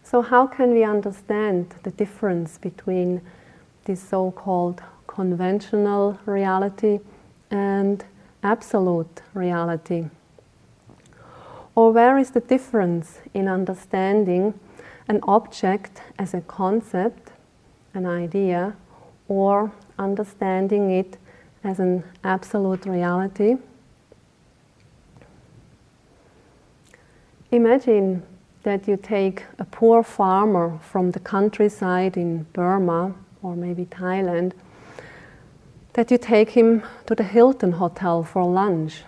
So, 0.04 0.22
how 0.22 0.48
can 0.48 0.72
we 0.72 0.84
understand 0.84 1.74
the 1.84 1.92
difference 1.92 2.58
between 2.58 3.22
this 3.86 4.02
so 4.02 4.32
called 4.32 4.82
conventional 5.08 6.20
reality 6.26 7.00
and 7.52 8.04
absolute 8.44 9.22
reality? 9.34 10.06
Or 11.76 11.92
where 11.92 12.18
is 12.18 12.32
the 12.32 12.40
difference 12.40 13.20
in 13.34 13.48
understanding 13.48 14.60
an 15.08 15.20
object 15.24 16.02
as 16.18 16.34
a 16.34 16.42
concept, 16.42 17.32
an 17.94 18.06
idea, 18.06 18.76
or 19.28 19.72
understanding 19.98 20.92
it 20.92 21.18
as 21.64 21.80
an 21.80 22.04
absolute 22.24 22.86
reality? 22.86 23.58
Imagine 27.52 28.24
that 28.64 28.88
you 28.88 28.98
take 28.98 29.44
a 29.60 29.66
poor 29.66 30.04
farmer 30.04 30.80
from 30.82 31.12
the 31.12 31.20
countryside 31.20 32.18
in 32.18 32.44
Burma 32.54 33.14
or 33.44 33.56
maybe 33.56 33.86
Thailand, 33.86 34.54
that 35.94 36.12
you 36.12 36.18
take 36.18 36.50
him 36.50 36.82
to 37.06 37.16
the 37.16 37.24
Hilton 37.24 37.74
Hotel 37.74 38.24
for 38.24 38.44
lunch. 38.44 39.04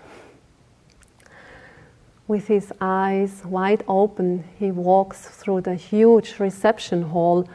With 2.28 2.48
his 2.48 2.74
eyes 2.82 3.42
wide 3.46 3.86
open, 3.88 4.44
he 4.60 4.70
walks 4.70 5.22
through 5.22 5.62
the 5.62 5.76
huge 5.76 6.40
reception 6.40 7.04
hall 7.04 7.48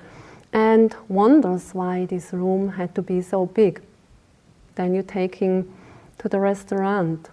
and 0.50 0.96
wonders 1.08 1.74
why 1.74 2.06
this 2.06 2.32
room 2.32 2.70
had 2.70 2.94
to 2.94 3.02
be 3.02 3.20
so 3.20 3.44
big. 3.44 3.82
Then 4.74 4.94
you 4.94 5.02
take 5.02 5.34
him 5.34 5.70
to 6.18 6.28
the 6.28 6.40
restaurant 6.40 7.28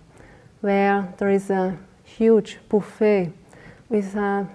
where 0.60 1.13
there 1.17 1.29
is 1.29 1.50
a 1.50 1.77
huge 2.03 2.58
buffet 2.67 3.31
with 3.88 4.15
a 4.15 4.50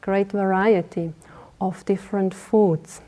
great 0.00 0.32
variety 0.32 1.12
of 1.60 1.84
different 1.84 2.32
foods. 2.32 3.02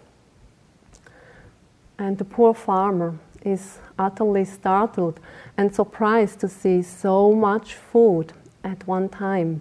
And 1.98 2.18
the 2.18 2.26
poor 2.26 2.52
farmer 2.52 3.18
is 3.42 3.78
utterly 3.98 4.44
startled 4.44 5.18
and 5.56 5.74
surprised 5.74 6.40
to 6.40 6.48
see 6.48 6.82
so 6.82 7.32
much 7.32 7.74
food 7.74 8.34
at 8.64 8.86
one 8.88 9.08
time. 9.08 9.60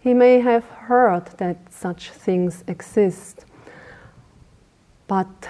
He 0.00 0.12
may 0.12 0.40
have 0.40 0.64
heard 0.64 1.26
that 1.38 1.72
such 1.72 2.10
things 2.10 2.62
exist, 2.66 3.46
but 5.06 5.48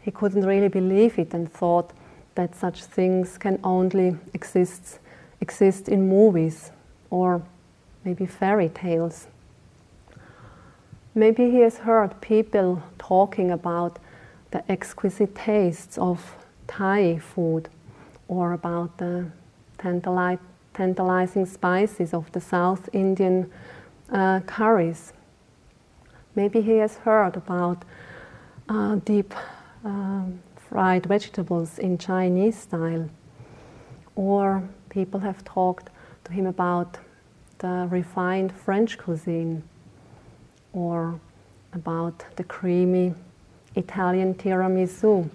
he 0.00 0.10
couldn't 0.10 0.46
really 0.46 0.68
believe 0.68 1.18
it 1.18 1.34
and 1.34 1.52
thought 1.52 1.92
that 2.36 2.54
such 2.54 2.84
things 2.84 3.36
can 3.36 3.60
only 3.62 4.16
exist, 4.32 4.98
exist 5.42 5.88
in 5.88 6.08
movies 6.08 6.70
or 7.10 7.42
maybe 8.04 8.24
fairy 8.24 8.70
tales. 8.70 9.26
Maybe 11.14 11.50
he 11.50 11.58
has 11.58 11.78
heard 11.78 12.20
people 12.20 12.82
talking 12.98 13.50
about 13.50 13.98
the 14.52 14.62
exquisite 14.70 15.34
tastes 15.34 15.98
of 15.98 16.34
Thai 16.66 17.18
food 17.18 17.68
or 18.28 18.52
about 18.52 18.96
the 18.98 19.26
tantalizing 19.76 20.49
spices 21.46 22.14
of 22.14 22.32
the 22.32 22.40
South 22.40 22.88
Indian 22.92 23.50
uh, 24.10 24.40
curries. 24.40 25.12
Maybe 26.34 26.60
he 26.60 26.78
has 26.78 26.96
heard 26.98 27.36
about 27.36 27.84
uh, 28.68 28.96
deep 29.04 29.34
um, 29.84 30.40
fried 30.56 31.06
vegetables 31.06 31.78
in 31.78 31.98
Chinese 31.98 32.58
style. 32.58 33.08
Or 34.16 34.62
people 34.88 35.20
have 35.20 35.44
talked 35.44 35.90
to 36.24 36.32
him 36.32 36.46
about 36.46 36.98
the 37.58 37.86
refined 37.90 38.52
French 38.52 38.96
cuisine 38.96 39.62
or 40.72 41.20
about 41.72 42.24
the 42.36 42.44
creamy 42.44 43.14
Italian 43.76 44.34
tiramisu. 44.34 45.28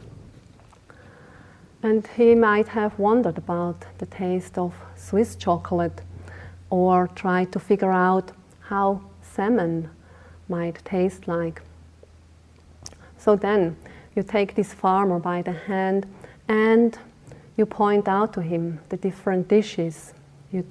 And 1.85 2.07
he 2.17 2.33
might 2.33 2.69
have 2.69 2.97
wondered 2.97 3.37
about 3.37 3.85
the 3.99 4.07
taste 4.07 4.57
of 4.57 4.73
Swiss 4.95 5.35
chocolate 5.35 6.01
or 6.71 7.07
tried 7.13 7.51
to 7.51 7.59
figure 7.59 7.91
out 7.91 8.31
how 8.59 9.01
salmon 9.21 9.91
might 10.49 10.83
taste 10.83 11.27
like. 11.27 11.61
So 13.19 13.35
then 13.35 13.77
you 14.15 14.23
take 14.23 14.55
this 14.55 14.73
farmer 14.73 15.19
by 15.19 15.43
the 15.43 15.51
hand 15.51 16.07
and 16.47 16.97
you 17.55 17.67
point 17.67 18.07
out 18.07 18.33
to 18.33 18.41
him 18.41 18.79
the 18.89 18.97
different 18.97 19.47
dishes. 19.47 20.15
You 20.51 20.65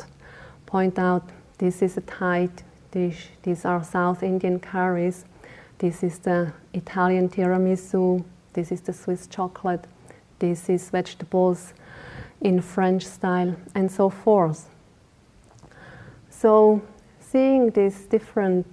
point 0.66 0.98
out 0.98 1.30
this 1.58 1.80
is 1.80 1.96
a 1.96 2.00
Thai 2.00 2.48
dish. 2.90 3.28
These 3.44 3.64
are 3.64 3.84
South 3.84 4.24
Indian 4.24 4.58
curries. 4.58 5.26
This 5.78 6.02
is 6.02 6.18
the 6.18 6.52
Italian 6.72 7.28
tiramisu. 7.28 8.24
This 8.54 8.72
is 8.72 8.80
the 8.80 8.92
Swiss 8.92 9.28
chocolate. 9.28 9.86
Is 10.50 10.90
vegetables 10.90 11.74
in 12.40 12.60
French 12.60 13.04
style, 13.04 13.56
and 13.74 13.90
so 13.90 14.10
forth. 14.10 14.68
So, 16.28 16.82
seeing 17.18 17.70
these 17.70 18.06
different 18.06 18.66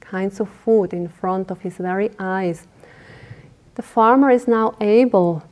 kinds 0.00 0.40
of 0.40 0.48
food 0.48 0.92
in 0.92 1.08
front 1.08 1.50
of 1.50 1.60
his 1.60 1.76
very 1.76 2.10
eyes, 2.18 2.66
the 3.74 3.82
farmer 3.82 4.30
is 4.30 4.46
now 4.46 4.76
able 4.80 5.42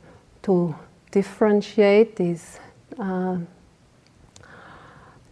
to 0.43 0.73
differentiate 1.11 2.15
these 2.15 2.59
uh, 2.97 3.37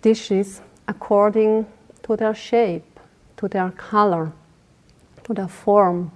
dishes 0.01 0.61
according 0.87 1.65
to 2.03 2.17
their 2.17 2.35
shape, 2.35 2.99
to 3.37 3.47
their 3.47 3.71
color, 3.71 4.31
to 5.23 5.33
their 5.33 5.47
form. 5.47 6.11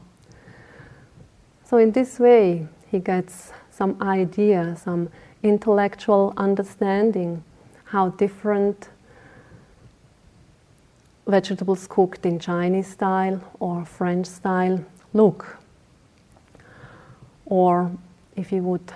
So, 1.64 1.78
in 1.78 1.92
this 1.92 2.20
way, 2.20 2.68
he 2.92 3.00
gets 3.00 3.52
some 3.74 4.00
idea, 4.02 4.76
some 4.76 5.10
intellectual 5.42 6.34
understanding 6.38 7.44
how 7.86 8.10
different 8.10 8.90
vegetables 11.26 11.88
cooked 11.88 12.26
in 12.26 12.38
Chinese 12.38 12.88
style 12.88 13.42
or 13.60 13.84
French 13.84 14.28
style 14.28 14.84
look. 15.14 15.58
Or 17.46 17.92
if 18.36 18.50
he 18.50 18.60
would 18.60 18.94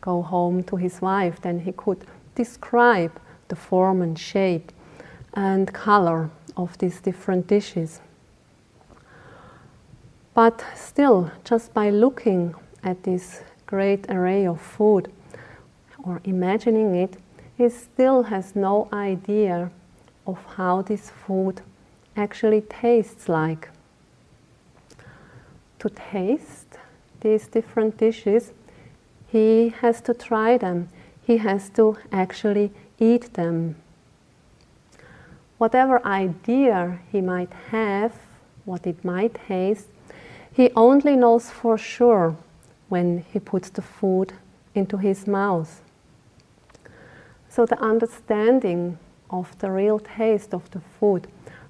go 0.00 0.22
home 0.22 0.64
to 0.64 0.76
his 0.76 1.00
wife, 1.00 1.40
then 1.40 1.60
he 1.60 1.72
could 1.72 2.04
describe 2.34 3.18
the 3.48 3.56
form 3.56 4.02
and 4.02 4.18
shape 4.18 4.70
and 5.34 5.72
color 5.72 6.30
of 6.56 6.76
these 6.78 7.00
different 7.00 7.46
dishes. 7.46 8.00
But 10.34 10.64
still, 10.74 11.30
just 11.44 11.72
by 11.72 11.90
looking 11.90 12.54
at 12.82 13.02
this 13.02 13.42
great 13.70 14.04
array 14.10 14.46
of 14.46 14.60
food 14.60 15.10
or 16.02 16.20
imagining 16.24 16.94
it, 16.94 17.16
he 17.56 17.68
still 17.68 18.24
has 18.24 18.56
no 18.56 18.88
idea 18.92 19.70
of 20.26 20.38
how 20.56 20.82
this 20.82 21.10
food 21.10 21.62
actually 22.16 22.60
tastes 22.62 23.28
like. 23.28 23.70
To 25.78 25.88
taste 25.88 26.76
these 27.20 27.46
different 27.46 27.96
dishes, 27.96 28.52
he 29.28 29.72
has 29.80 30.00
to 30.02 30.12
try 30.12 30.58
them, 30.58 30.88
he 31.26 31.38
has 31.38 31.70
to 31.70 31.96
actually 32.12 32.72
eat 32.98 33.32
them 33.34 33.76
whatever 35.60 36.02
idea 36.06 36.98
he 37.12 37.20
might 37.20 37.52
have, 37.70 38.14
what 38.64 38.86
it 38.86 39.04
might 39.04 39.34
taste, 39.46 39.88
he 40.50 40.70
only 40.74 41.14
knows 41.14 41.50
for 41.50 41.76
sure 41.76 42.34
when 42.90 43.24
he 43.32 43.38
puts 43.38 43.70
the 43.70 43.80
food 43.80 44.34
into 44.74 44.98
his 44.98 45.26
mouth. 45.26 45.80
So 47.48 47.64
the 47.64 47.80
understanding 47.80 48.98
of 49.30 49.56
the 49.58 49.70
real 49.70 49.98
taste 49.98 50.52
of 50.52 50.70
the 50.72 50.80
food 50.80 51.26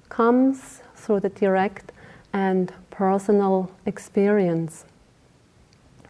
comes 0.09 0.81
through 0.95 1.21
the 1.21 1.29
direct 1.29 1.91
and 2.33 2.73
personal 2.89 3.71
experience. 3.85 4.85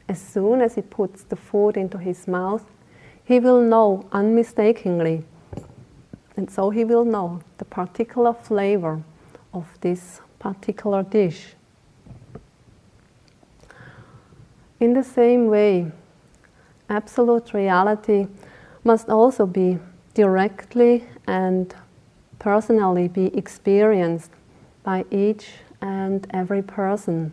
As 0.09 0.19
soon 0.19 0.61
as 0.61 0.75
he 0.75 0.81
puts 0.81 1.23
the 1.23 1.35
food 1.35 1.77
into 1.77 1.97
his 1.97 2.27
mouth, 2.27 2.65
he 3.23 3.39
will 3.39 3.61
know 3.61 4.05
unmistakably, 4.11 5.23
and 6.35 6.49
so 6.49 6.69
he 6.69 6.83
will 6.83 7.05
know 7.05 7.41
the 7.57 7.65
particular 7.65 8.33
flavor 8.33 9.03
of 9.53 9.67
this 9.81 10.21
particular 10.39 11.03
dish. 11.03 11.55
In 14.81 14.93
the 14.93 15.03
same 15.03 15.45
way, 15.45 15.91
absolute 16.89 17.53
reality 17.53 18.25
must 18.83 19.09
also 19.09 19.45
be 19.45 19.77
directly 20.15 21.05
and 21.27 21.71
personally 22.39 23.07
be 23.07 23.27
experienced 23.37 24.31
by 24.81 25.05
each 25.11 25.49
and 25.81 26.25
every 26.31 26.63
person. 26.63 27.31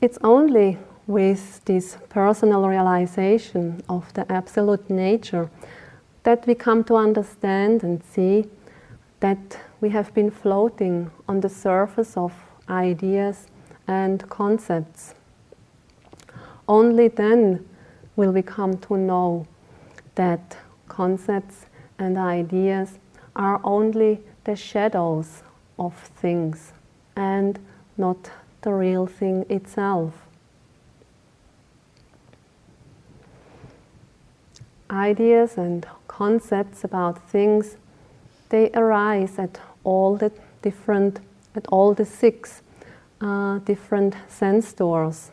It's 0.00 0.18
only 0.22 0.78
with 1.08 1.64
this 1.64 1.98
personal 2.08 2.68
realization 2.68 3.82
of 3.88 4.14
the 4.14 4.30
absolute 4.30 4.88
nature 4.88 5.50
that 6.22 6.46
we 6.46 6.54
come 6.54 6.84
to 6.84 6.94
understand 6.94 7.82
and 7.82 8.04
see 8.04 8.44
that 9.18 9.58
we 9.80 9.88
have 9.88 10.14
been 10.14 10.30
floating 10.30 11.10
on 11.28 11.40
the 11.40 11.48
surface 11.48 12.16
of 12.16 12.32
ideas 12.68 13.48
and 13.88 14.30
concepts. 14.30 15.14
Only 16.68 17.08
then 17.08 17.68
will 18.16 18.32
we 18.32 18.42
come 18.42 18.78
to 18.78 18.96
know 18.96 19.46
that 20.14 20.56
concepts 20.88 21.66
and 21.98 22.16
ideas 22.16 22.98
are 23.36 23.60
only 23.64 24.20
the 24.44 24.56
shadows 24.56 25.42
of 25.78 25.94
things 25.94 26.72
and 27.16 27.58
not 27.96 28.30
the 28.62 28.72
real 28.72 29.06
thing 29.06 29.44
itself. 29.48 30.12
Ideas 34.90 35.56
and 35.56 35.86
concepts 36.06 36.84
about 36.84 37.28
things 37.28 37.76
they 38.50 38.70
arise 38.74 39.38
at 39.38 39.58
all 39.82 40.16
the 40.16 40.30
different 40.62 41.20
at 41.56 41.66
all 41.68 41.94
the 41.94 42.04
six 42.04 42.62
uh, 43.20 43.58
different 43.58 44.14
sense 44.28 44.72
doors. 44.72 45.30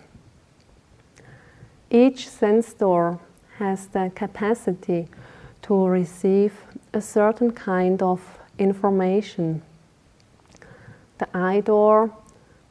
Each 1.93 2.29
sense 2.29 2.71
door 2.71 3.19
has 3.57 3.87
the 3.87 4.13
capacity 4.15 5.09
to 5.63 5.87
receive 5.87 6.53
a 6.93 7.01
certain 7.01 7.51
kind 7.51 8.01
of 8.01 8.39
information. 8.57 9.61
The 11.17 11.27
eye 11.37 11.59
door, 11.59 12.15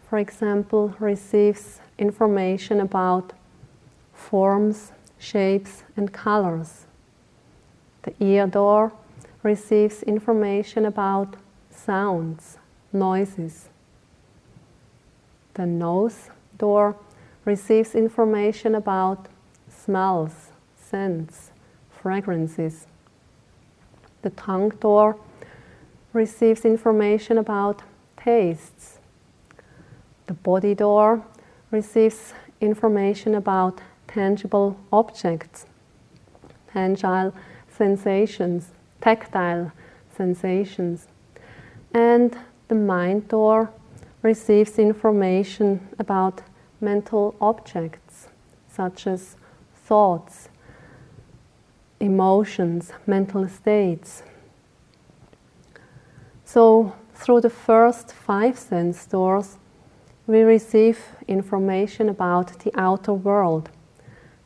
for 0.09 0.19
example, 0.19 0.95
receives 0.99 1.81
information 1.99 2.81
about 2.81 3.35
forms, 4.15 4.93
shapes, 5.19 5.83
and 5.99 6.11
colors. 6.15 6.87
The 8.05 8.15
ear 8.21 8.47
door 8.47 8.91
receives 9.43 10.03
information 10.03 10.87
about 10.87 11.37
sounds, 11.69 12.57
noises. 12.91 13.69
The 15.53 15.67
nose 15.67 16.31
door 16.57 16.97
receives 17.51 17.97
information 17.97 18.77
about 18.77 19.27
smells, 19.69 20.53
scents, 20.77 21.51
fragrances. 21.91 22.87
The 24.23 24.31
tongue 24.31 24.69
door 24.79 25.17
receives 26.13 26.65
information 26.65 27.39
about 27.39 27.83
tastes. 28.17 29.01
The 30.29 30.35
body 30.35 30.77
door 30.77 31.25
receives 31.73 32.35
information 32.61 33.35
about 33.35 33.81
tangible 34.07 34.77
objects, 34.93 35.67
tangible 36.73 37.33
sensations, 37.69 38.71
tactile 39.01 39.73
sensations. 40.17 41.09
And 41.93 42.39
the 42.69 42.77
mind 42.77 43.27
door 43.27 43.73
receives 44.23 44.79
information 44.79 45.89
about 45.99 46.43
mental 46.81 47.35
objects 47.41 48.29
such 48.69 49.07
as 49.07 49.37
thoughts, 49.75 50.49
emotions, 51.99 52.93
mental 53.07 53.49
states. 53.49 54.23
So, 56.45 56.95
through 57.15 57.43
the 57.43 57.51
first 57.51 58.13
five 58.13 58.59
sense 58.59 59.05
doors, 59.07 59.59
we 60.27 60.41
receive 60.41 60.99
information 61.29 62.09
about 62.09 62.59
the 62.61 62.73
outer 62.75 63.13
world. 63.13 63.71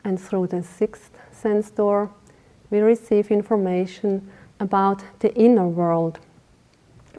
And 0.03 0.19
through 0.19 0.47
the 0.47 0.63
sixth 0.63 1.11
sense 1.31 1.69
door, 1.69 2.11
we 2.69 2.79
receive 2.79 3.31
information 3.31 4.29
about 4.59 5.03
the 5.19 5.33
inner 5.35 5.67
world. 5.67 6.19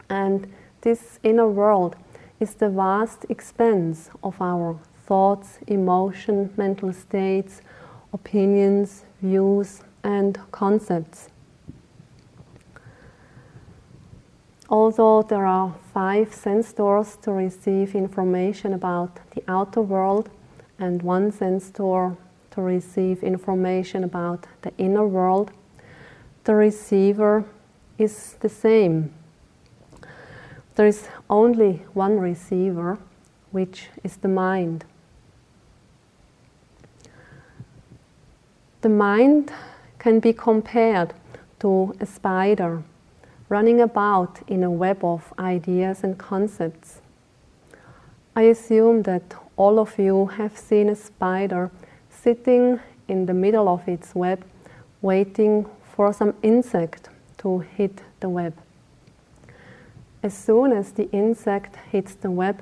And 0.09 0.47
this 0.81 1.19
inner 1.23 1.47
world 1.47 1.95
is 2.39 2.55
the 2.55 2.69
vast 2.69 3.25
expanse 3.29 4.09
of 4.21 4.39
our 4.41 4.79
thoughts, 5.07 5.59
emotion, 5.67 6.53
mental 6.57 6.93
states, 6.93 7.61
opinions, 8.13 9.05
views, 9.21 9.81
and 10.03 10.37
concepts. 10.51 11.29
Although 14.69 15.21
there 15.23 15.45
are 15.45 15.73
five 15.93 16.33
sense 16.33 16.73
doors 16.73 17.17
to 17.21 17.31
receive 17.31 17.95
information 17.95 18.73
about 18.73 19.19
the 19.33 19.43
outer 19.47 19.81
world 19.81 20.29
and 20.77 21.01
one 21.01 21.31
sense 21.31 21.69
door 21.69 22.17
to 22.51 22.61
receive 22.61 23.23
information 23.23 24.03
about 24.03 24.45
the 24.61 24.73
inner 24.77 25.07
world, 25.07 25.51
the 26.43 26.53
receiver 26.53 27.45
is 27.97 28.35
the 28.41 28.49
same. 28.49 29.13
There 30.75 30.87
is 30.87 31.07
only 31.29 31.81
one 31.93 32.19
receiver, 32.19 32.99
which 33.51 33.87
is 34.03 34.17
the 34.17 34.27
mind. 34.27 34.83
The 38.81 38.89
mind 38.89 39.51
can 39.97 40.19
be 40.19 40.33
compared 40.33 41.15
to 41.61 41.95
a 41.99 42.05
spider 42.05 42.83
running 43.49 43.81
about 43.81 44.41
in 44.47 44.61
a 44.63 44.69
web 44.69 45.03
of 45.03 45.33
ideas 45.39 46.03
and 46.03 46.15
concepts. 46.15 47.01
I 48.35 48.43
assume 48.43 49.01
that 49.03 49.33
all 49.55 49.79
of 49.79 49.97
you 49.97 50.27
have 50.27 50.55
seen 50.55 50.89
a 50.89 50.95
spider 50.95 51.71
sitting 52.11 52.79
in 53.07 53.25
the 53.25 53.33
middle 53.33 53.67
of 53.67 53.87
its 53.87 54.13
web, 54.13 54.45
waiting 55.01 55.65
for 55.81 56.13
some 56.13 56.35
insect 56.43 57.09
to 57.39 57.59
hit 57.59 58.03
the 58.19 58.29
web. 58.29 58.53
As 60.21 60.37
soon 60.37 60.71
as 60.71 60.91
the 60.91 61.09
insect 61.11 61.77
hits 61.91 62.13
the 62.13 62.29
web 62.29 62.61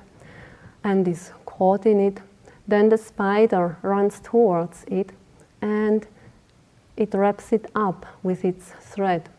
and 0.82 1.06
is 1.10 1.32
caught 1.46 1.86
in 1.86 2.00
it, 2.00 2.22
then 2.66 2.88
the 2.88 2.98
spider 2.98 3.78
runs 3.82 4.22
towards 4.22 4.86
it 4.88 5.12
and 5.66 6.06
it 6.96 7.12
wraps 7.16 7.52
it 7.52 7.66
up 7.76 8.06
with 8.22 8.46
its 8.46 8.66
thread. 8.80 9.30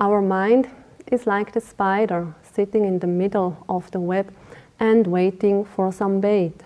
Our 0.00 0.20
mind 0.20 0.68
is 1.06 1.28
like 1.28 1.52
the 1.52 1.60
spider 1.60 2.34
sitting 2.42 2.84
in 2.84 2.98
the 2.98 3.06
middle 3.06 3.64
of 3.68 3.90
the 3.92 4.00
web 4.00 4.34
and 4.80 5.06
waiting 5.06 5.64
for 5.64 5.92
some 5.92 6.20
bait. 6.20 6.64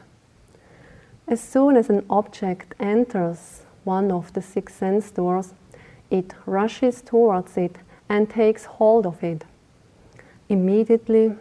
As 1.27 1.41
soon 1.43 1.77
as 1.77 1.91
an 1.91 2.07
object 2.09 2.75
enters 2.81 3.63
one 3.85 4.11
of 4.11 4.33
the 4.33 4.41
six 4.41 4.75
sense 4.75 5.11
doors, 5.11 5.53
it 6.11 6.33
rushes 6.47 7.03
towards 7.03 7.59
it 7.59 7.77
and 8.09 8.31
takes 8.31 8.65
hold 8.65 9.05
of 9.05 9.23
it. 9.23 9.45
Immediately, 10.49 11.35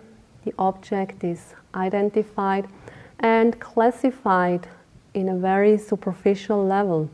the 0.43 0.53
object 0.59 1.23
is 1.23 1.55
identified 1.73 2.67
and 3.21 3.57
classified 3.61 4.67
in 5.17 5.29
a 5.29 5.35
very 5.35 5.79
superficial 5.79 6.63
level. 6.63 7.09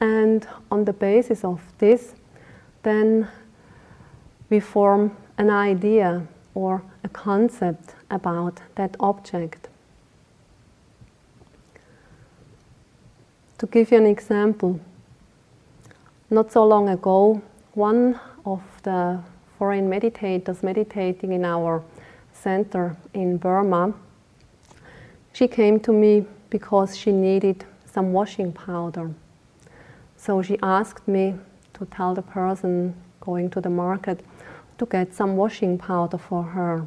And 0.00 0.46
on 0.70 0.84
the 0.84 0.92
basis 0.92 1.44
of 1.44 1.60
this, 1.78 2.14
then 2.84 3.28
we 4.48 4.60
form 4.60 5.16
an 5.38 5.50
idea 5.50 6.26
or 6.54 6.82
a 7.02 7.08
concept 7.08 7.96
about 8.10 8.60
that 8.76 8.96
object. 9.00 9.68
To 13.58 13.66
give 13.66 13.90
you 13.90 13.98
an 13.98 14.06
example, 14.06 14.78
not 16.30 16.52
so 16.52 16.64
long 16.64 16.88
ago, 16.88 17.42
one 17.74 18.20
of 18.44 18.62
the 18.84 19.18
foreign 19.58 19.90
meditators 19.90 20.62
meditating 20.62 21.32
in 21.32 21.44
our 21.44 21.82
center 22.32 22.96
in 23.14 23.36
Burma, 23.36 23.94
she 25.32 25.48
came 25.48 25.80
to 25.80 25.92
me 25.92 26.24
because 26.50 26.96
she 26.96 27.12
needed 27.12 27.64
some 27.84 28.12
washing 28.12 28.52
powder. 28.52 29.10
So 30.16 30.42
she 30.42 30.58
asked 30.62 31.06
me 31.06 31.34
to 31.74 31.86
tell 31.86 32.14
the 32.14 32.22
person 32.22 32.94
going 33.20 33.50
to 33.50 33.60
the 33.60 33.70
market 33.70 34.20
to 34.78 34.86
get 34.86 35.14
some 35.14 35.36
washing 35.36 35.78
powder 35.78 36.18
for 36.18 36.42
her. 36.42 36.86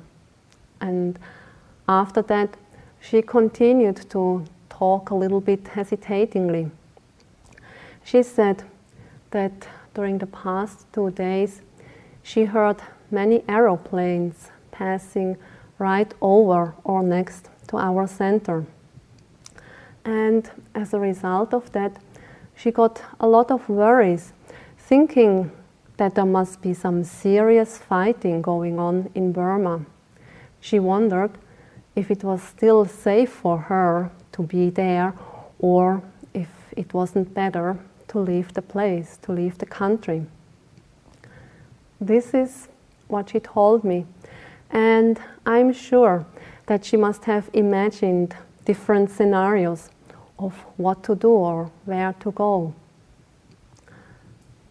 And 0.82 1.19
after 1.88 2.22
that, 2.24 2.58
she 3.02 3.22
continued 3.22 4.10
to 4.10 4.45
talk 4.69 5.10
a 5.10 5.15
little 5.15 5.41
bit 5.41 5.67
hesitatingly. 5.67 6.72
She 8.04 8.24
said 8.24 8.63
that 9.32 9.67
during 9.93 10.17
the 10.17 10.28
past 10.28 10.86
two 10.93 11.12
days, 11.12 11.62
she 12.24 12.45
heard 12.45 12.78
many 13.12 13.43
aeroplanes 13.48 14.50
passing 14.72 15.38
right 15.78 16.13
over 16.22 16.76
or 16.84 17.04
next 17.04 17.50
to 17.67 17.78
our 17.78 18.08
center. 18.08 18.65
And 20.06 20.50
as 20.74 20.94
a 20.94 21.00
result 21.00 21.54
of 21.54 21.72
that, 21.74 22.02
she 22.56 22.72
got 22.72 23.02
a 23.20 23.28
lot 23.28 23.52
of 23.52 23.70
worries, 23.70 24.34
thinking 24.78 25.52
that 25.98 26.16
there 26.16 26.26
must 26.26 26.62
be 26.62 26.74
some 26.74 27.04
serious 27.04 27.78
fighting 27.78 28.42
going 28.42 28.80
on 28.80 29.10
in 29.16 29.32
Burma. 29.32 29.86
She 30.60 30.80
wondered 30.80 31.32
if 31.96 32.10
it 32.10 32.24
was 32.24 32.42
still 32.42 32.86
safe 32.86 33.30
for 33.30 33.58
her 33.58 34.10
to 34.32 34.44
be 34.44 34.70
there 34.70 35.14
or 35.60 36.02
if 36.34 36.50
it 36.76 36.94
wasn't 36.94 37.34
better 37.34 37.78
to 38.08 38.20
leave 38.20 38.54
the 38.54 38.62
place, 38.62 39.18
to 39.22 39.32
leave 39.32 39.58
the 39.58 39.66
country. 39.66 40.26
This 42.02 42.34
is 42.34 42.70
what 43.08 43.30
she 43.30 43.40
told 43.40 43.84
me, 43.84 44.06
and 44.70 45.20
I'm 45.46 45.74
sure 45.74 46.26
that 46.68 46.86
she 46.86 46.96
must 46.96 47.26
have 47.26 47.50
imagined 47.54 48.36
different 48.70 49.10
scenarios 49.10 49.90
of 50.38 50.54
what 50.78 51.02
to 51.02 51.16
do 51.16 51.32
or 51.32 51.72
where 51.86 52.14
to 52.20 52.32
go. 52.32 52.72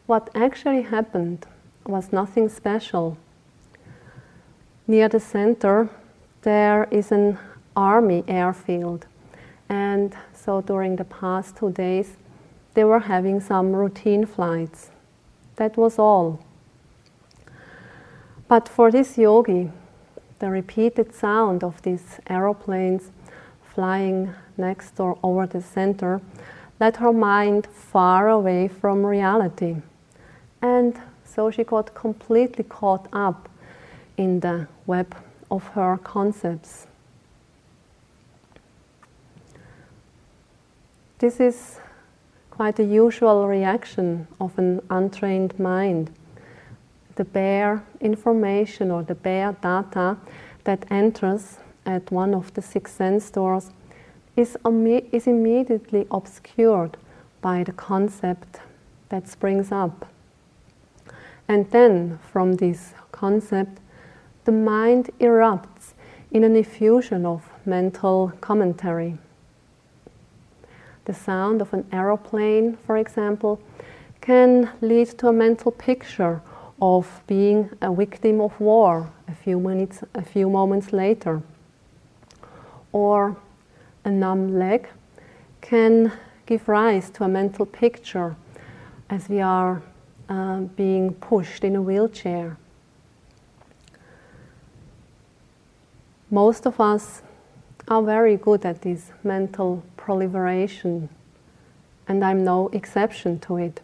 What 0.07 0.31
actually 0.37 0.83
happened 0.83 1.47
was 1.85 2.13
nothing 2.13 2.49
special. 2.49 3.19
Near 4.87 5.09
the 5.09 5.19
center, 5.19 5.89
there 6.43 6.87
is 6.93 7.11
an 7.11 7.39
army 7.75 8.23
airfield, 8.29 9.07
and 9.69 10.17
so 10.33 10.61
during 10.61 10.95
the 10.95 11.11
past 11.21 11.57
two 11.57 11.73
days, 11.73 12.17
they 12.75 12.85
were 12.85 13.01
having 13.01 13.41
some 13.41 13.73
routine 13.73 14.27
flights. 14.27 14.91
That 15.57 15.77
was 15.77 15.99
all. 15.99 16.39
But 18.47 18.69
for 18.69 18.93
this 18.93 19.19
yogi, 19.19 19.73
the 20.39 20.51
repeated 20.51 21.13
sound 21.13 21.65
of 21.65 21.83
these 21.83 22.21
aeroplanes 22.31 23.11
flying 23.79 24.35
next 24.57 24.99
or 24.99 25.17
over 25.23 25.47
the 25.47 25.63
center 25.63 26.21
led 26.81 26.97
her 26.97 27.13
mind 27.13 27.65
far 27.65 28.29
away 28.29 28.67
from 28.67 29.07
reality. 29.07 29.77
And 30.61 31.01
so 31.25 31.53
she 31.53 31.63
got 31.63 31.95
completely 31.95 32.65
caught 32.65 33.07
up 33.13 33.49
in 34.17 34.41
the 34.41 34.67
web 34.85 35.15
of 35.49 35.63
her 35.75 35.97
concepts. 36.03 36.89
This 41.21 41.39
is 41.39 41.79
quite 42.51 42.81
a 42.81 42.85
usual 42.85 43.47
reaction 43.47 44.27
of 44.41 44.59
an 44.59 44.83
untrained 44.91 45.57
mind. 45.57 46.11
The 47.15 47.25
bare 47.25 47.85
information 48.01 48.91
or 48.91 49.05
the 49.05 49.15
bare 49.15 49.53
data 49.53 50.17
that 50.65 50.85
enters 50.91 51.59
at 51.89 52.13
one 52.13 52.35
of 52.35 52.53
the 52.53 52.61
six 52.61 52.93
sense 52.93 53.31
doors 53.31 53.71
is, 54.37 54.57
is 55.11 55.27
immediately 55.27 56.07
obscured 56.11 56.97
by 57.41 57.65
the 57.65 57.73
concept 57.73 58.61
that 59.09 59.27
springs 59.27 59.73
up. 59.73 60.07
And 61.49 61.71
then 61.71 62.19
from 62.31 62.57
this 62.57 62.93
concept, 63.11 63.81
the 64.45 64.53
mind 64.53 65.11
erupts 65.19 65.95
in 66.31 66.45
an 66.45 66.57
effusion 66.57 67.25
of 67.25 67.49
mental 67.65 68.33
commentary. 68.43 69.17
The 71.07 71.15
sound 71.15 71.63
of 71.63 71.73
an 71.73 71.87
aeroplane, 71.91 72.77
for 72.87 72.99
example, 72.99 73.61
can 74.21 74.71
lead 74.83 75.09
to 75.19 75.29
a 75.29 75.33
mental 75.33 75.71
picture 75.73 76.43
of 76.83 77.23
being 77.27 77.71
a 77.81 77.95
victim 77.95 78.43
of 78.43 78.61
war 78.61 79.11
a 79.27 79.35
few 79.35 79.59
minutes, 79.59 80.05
a 80.15 80.23
few 80.23 80.51
moments 80.51 80.93
later. 80.93 81.41
Or 82.93 83.37
a 84.05 84.11
numb 84.11 84.59
leg 84.59 84.89
can 85.61 86.13
give 86.47 86.69
rise 86.69 87.11
to 87.11 87.25
a 87.25 87.29
mental 87.29 87.67
picture 87.67 88.37
as 89.11 89.29
we 89.29 89.41
are 89.41 89.83
uh, 90.29 90.61
being 90.61 91.15
pushed 91.15 91.65
in 91.65 91.77
a 91.77 91.83
wheelchair. 91.83 92.57
Most 96.31 96.67
of 96.67 96.81
us 96.81 97.23
are 97.89 98.03
very 98.03 98.37
good 98.37 98.67
at 98.67 98.83
this 98.83 99.13
mental 99.25 99.83
proliferation, 99.97 101.09
and 102.07 102.23
I'm 102.23 102.45
no 102.45 102.69
exception 102.69 103.39
to 103.41 103.57
it. 103.57 103.81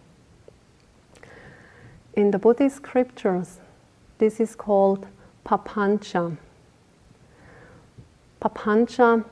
In 2.12 2.30
the 2.30 2.38
Buddhist 2.38 2.76
scriptures, 2.76 3.60
this 4.18 4.40
is 4.40 4.54
called 4.54 5.06
papancha. 5.44 6.36
Papancha, 8.44 9.24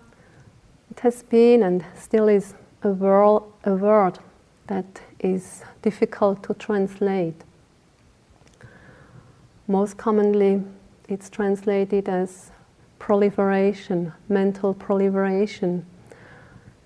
it 0.91 1.01
has 1.01 1.23
been 1.23 1.63
and 1.63 1.85
still 1.95 2.29
is 2.29 2.55
a, 2.83 2.89
word, 2.89 3.43
a 3.65 3.75
word 3.75 4.19
that 4.69 5.03
is 5.21 5.63
difficult 5.83 6.43
to 6.45 6.55
translate. 6.55 7.45
Most 9.69 9.99
commonly, 9.99 10.63
it's 11.11 11.29
translated 11.29 12.09
as 12.09 12.53
proliferation, 12.99 14.15
mental 14.31 14.73
proliferation. 14.73 15.85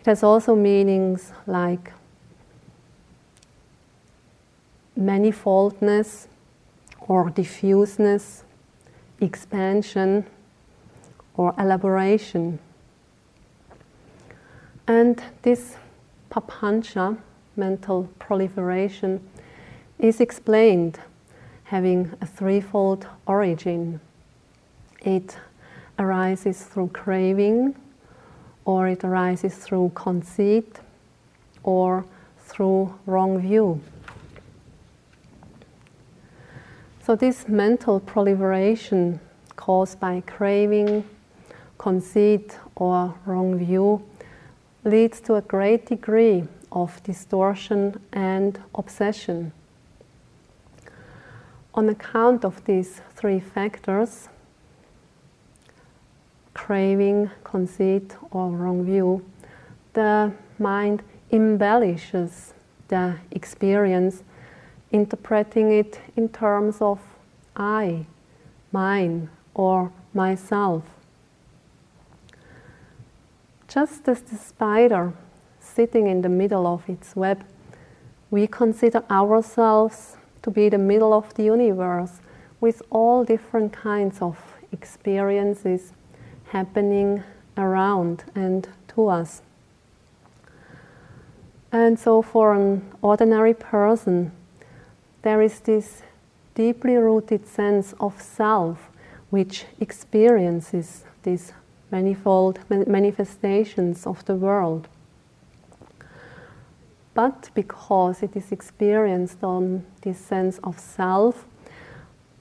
It 0.00 0.06
has 0.06 0.24
also 0.24 0.56
meanings 0.56 1.32
like 1.46 1.92
manifoldness 4.98 6.26
or 7.06 7.30
diffuseness, 7.30 8.42
expansion 9.20 10.26
or 11.36 11.54
elaboration. 11.58 12.58
And 14.88 15.22
this 15.42 15.76
papancha, 16.30 17.18
mental 17.56 18.08
proliferation, 18.18 19.20
is 19.98 20.20
explained 20.20 21.00
having 21.64 22.12
a 22.20 22.26
threefold 22.26 23.06
origin. 23.26 24.00
It 25.02 25.36
arises 25.98 26.62
through 26.62 26.88
craving, 26.88 27.74
or 28.64 28.88
it 28.88 29.04
arises 29.04 29.54
through 29.56 29.92
conceit, 29.94 30.80
or 31.62 32.04
through 32.38 32.94
wrong 33.06 33.40
view. 33.40 33.80
So, 37.02 37.14
this 37.14 37.48
mental 37.48 38.00
proliferation 38.00 39.20
caused 39.54 40.00
by 40.00 40.22
craving, 40.26 41.04
conceit, 41.78 42.58
or 42.74 43.14
wrong 43.24 43.58
view 43.58 44.02
leads 44.84 45.20
to 45.20 45.34
a 45.34 45.42
great 45.42 45.86
degree 45.86 46.44
of 46.72 47.02
distortion 47.02 48.00
and 48.12 48.58
obsession. 48.74 49.52
On 51.74 51.88
account 51.88 52.44
of 52.44 52.64
these 52.64 53.00
three 53.14 53.40
factors 53.40 54.28
craving, 56.54 57.30
conceit, 57.44 58.16
or 58.30 58.48
wrong 58.48 58.84
view 58.84 59.24
the 59.92 60.32
mind 60.58 61.02
embellishes 61.32 62.54
the 62.88 63.16
experience 63.30 64.22
interpreting 64.92 65.72
it 65.72 66.00
in 66.16 66.28
terms 66.28 66.80
of 66.80 67.00
I, 67.56 68.06
mine, 68.72 69.28
or 69.54 69.90
myself. 70.14 70.82
Just 73.68 74.08
as 74.08 74.20
the 74.20 74.36
spider 74.36 75.12
sitting 75.58 76.06
in 76.06 76.22
the 76.22 76.28
middle 76.28 76.66
of 76.66 76.88
its 76.88 77.16
web, 77.16 77.44
we 78.30 78.46
consider 78.46 79.02
ourselves 79.10 80.16
to 80.42 80.50
be 80.50 80.68
the 80.68 80.78
middle 80.78 81.12
of 81.12 81.34
the 81.34 81.44
universe 81.44 82.20
with 82.60 82.80
all 82.90 83.24
different 83.24 83.72
kinds 83.72 84.22
of 84.22 84.38
experiences 84.72 85.92
happening 86.50 87.22
around 87.56 88.24
and 88.34 88.68
to 88.88 89.08
us. 89.08 89.42
And 91.72 91.98
so, 91.98 92.22
for 92.22 92.54
an 92.54 92.82
ordinary 93.02 93.54
person, 93.54 94.30
there 95.22 95.42
is 95.42 95.58
this 95.60 96.02
deeply 96.54 96.96
rooted 96.96 97.46
sense 97.46 97.94
of 98.00 98.20
self 98.22 98.90
which 99.30 99.64
experiences 99.80 101.04
these 101.24 101.52
manifold 101.90 102.58
manifestations 102.68 104.06
of 104.06 104.24
the 104.24 104.34
world. 104.34 104.88
but 107.16 107.50
because 107.54 108.22
it 108.22 108.36
is 108.36 108.52
experienced 108.52 109.42
on 109.42 109.82
this 110.02 110.18
sense 110.18 110.60
of 110.62 110.78
self, 110.78 111.46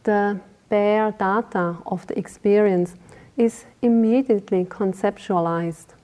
the 0.04 0.38
bare 0.68 1.12
data 1.12 1.78
of 1.86 2.06
the 2.08 2.20
experience 2.20 2.96
is 3.38 3.66
immediately 3.82 4.66
conceptualized. 4.66 5.96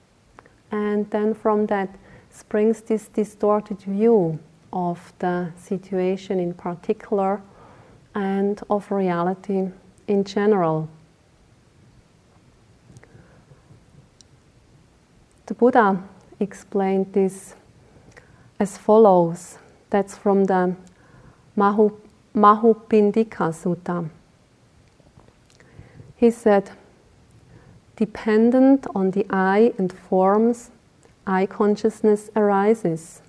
And 0.70 1.08
then 1.10 1.34
from 1.34 1.66
that 1.66 1.90
springs 2.30 2.80
this 2.80 3.08
distorted 3.08 3.82
view 3.82 4.38
of 4.72 5.12
the 5.18 5.52
situation 5.58 6.40
in 6.40 6.54
particular 6.54 7.42
and 8.14 8.58
of 8.70 8.90
reality 8.90 9.68
in 10.08 10.24
general. 10.24 10.88
The 15.46 15.54
Buddha 15.54 16.02
explained 16.38 17.12
this 17.12 17.54
as 18.60 18.78
follows. 18.78 19.58
That's 19.90 20.16
from 20.16 20.44
the 20.44 20.76
Madhu, 21.56 21.98
Madhupindika 22.34 23.52
Sutta. 23.52 24.08
He 26.16 26.30
said, 26.30 26.70
dependent 27.96 28.86
on 28.94 29.10
the 29.10 29.26
eye 29.30 29.72
and 29.78 29.92
forms, 29.92 30.70
eye 31.26 31.46
consciousness 31.46 32.30
arises. 32.36 33.20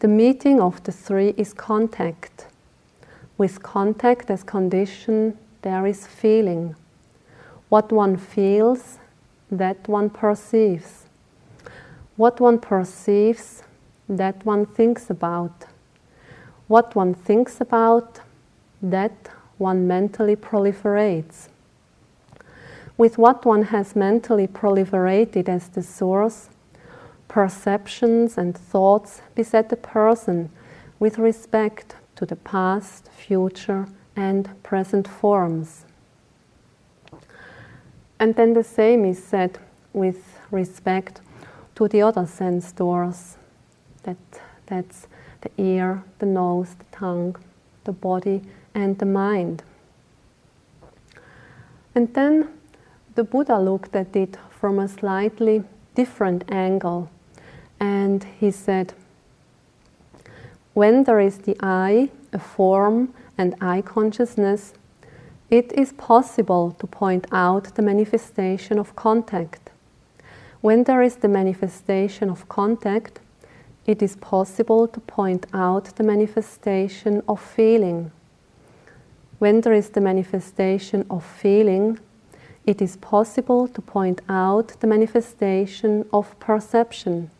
The 0.00 0.08
meeting 0.08 0.60
of 0.60 0.82
the 0.82 0.92
three 0.92 1.34
is 1.36 1.52
contact. 1.52 2.46
With 3.38 3.62
contact 3.62 4.30
as 4.30 4.42
condition, 4.42 5.38
there 5.62 5.86
is 5.86 6.06
feeling. 6.06 6.74
What 7.68 7.92
one 7.92 8.16
feels, 8.16 8.98
that 9.50 9.88
one 9.88 10.10
perceives. 10.10 10.99
What 12.20 12.38
one 12.38 12.58
perceives, 12.58 13.62
that 14.06 14.44
one 14.44 14.66
thinks 14.66 15.08
about. 15.08 15.64
What 16.68 16.94
one 16.94 17.14
thinks 17.14 17.62
about, 17.62 18.20
that 18.82 19.30
one 19.56 19.88
mentally 19.88 20.36
proliferates. 20.36 21.48
With 22.98 23.16
what 23.16 23.46
one 23.46 23.62
has 23.62 23.96
mentally 23.96 24.46
proliferated 24.46 25.48
as 25.48 25.70
the 25.70 25.82
source, 25.82 26.50
perceptions 27.26 28.36
and 28.36 28.54
thoughts 28.54 29.22
beset 29.34 29.70
the 29.70 29.76
person 29.76 30.50
with 30.98 31.16
respect 31.16 31.96
to 32.16 32.26
the 32.26 32.36
past, 32.36 33.08
future, 33.12 33.88
and 34.14 34.62
present 34.62 35.08
forms. 35.08 35.86
And 38.18 38.34
then 38.34 38.52
the 38.52 38.62
same 38.62 39.06
is 39.06 39.24
said 39.24 39.58
with 39.94 40.38
respect 40.50 41.22
to 41.80 41.88
the 41.88 42.02
other 42.02 42.26
sense 42.26 42.72
doors. 42.72 43.38
That, 44.02 44.18
that's 44.66 45.06
the 45.40 45.50
ear, 45.56 46.04
the 46.18 46.26
nose, 46.26 46.74
the 46.78 46.84
tongue, 46.92 47.36
the 47.84 47.92
body, 47.92 48.42
and 48.74 48.98
the 48.98 49.06
mind. 49.06 49.62
And 51.94 52.12
then 52.12 52.48
the 53.14 53.24
Buddha 53.24 53.58
looked 53.58 53.96
at 53.96 54.14
it 54.14 54.36
from 54.50 54.78
a 54.78 54.88
slightly 54.88 55.64
different 55.94 56.44
angle 56.52 57.08
and 57.80 58.24
he 58.38 58.50
said, 58.50 58.92
When 60.74 61.04
there 61.04 61.18
is 61.20 61.38
the 61.38 61.56
eye, 61.62 62.10
a 62.30 62.38
form, 62.38 63.14
and 63.38 63.54
eye 63.58 63.80
consciousness, 63.80 64.74
it 65.48 65.72
is 65.72 65.94
possible 65.94 66.72
to 66.72 66.86
point 66.86 67.26
out 67.32 67.74
the 67.74 67.82
manifestation 67.82 68.78
of 68.78 68.94
contact. 68.96 69.69
When 70.60 70.84
there 70.84 71.00
is 71.00 71.16
the 71.16 71.28
manifestation 71.28 72.28
of 72.28 72.46
contact, 72.50 73.20
it 73.86 74.02
is 74.02 74.16
possible 74.16 74.86
to 74.88 75.00
point 75.00 75.46
out 75.54 75.96
the 75.96 76.02
manifestation 76.02 77.22
of 77.26 77.40
feeling. 77.40 78.12
When 79.38 79.62
there 79.62 79.72
is 79.72 79.88
the 79.88 80.02
manifestation 80.02 81.06
of 81.08 81.24
feeling, 81.24 81.98
it 82.66 82.82
is 82.82 82.96
possible 82.96 83.68
to 83.68 83.80
point 83.80 84.20
out 84.28 84.78
the 84.80 84.86
manifestation 84.86 86.04
of 86.12 86.38
perception. 86.40 87.30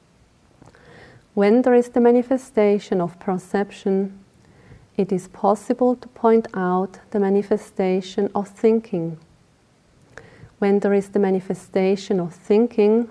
When 1.35 1.61
there 1.61 1.75
is 1.75 1.91
the 1.91 2.01
manifestation 2.01 3.03
of 3.03 3.21
perception, 3.21 4.19
it 4.97 5.13
is 5.13 5.29
possible 5.29 5.95
to 5.97 6.09
point 6.09 6.49
out 6.55 6.99
the 7.11 7.21
manifestation 7.21 8.31
of 8.35 8.49
thinking 8.49 9.19
when 10.61 10.79
there 10.81 10.95
is 10.95 11.09
the 11.09 11.19
manifestation 11.19 12.21
of 12.21 12.35
thinking, 12.35 13.09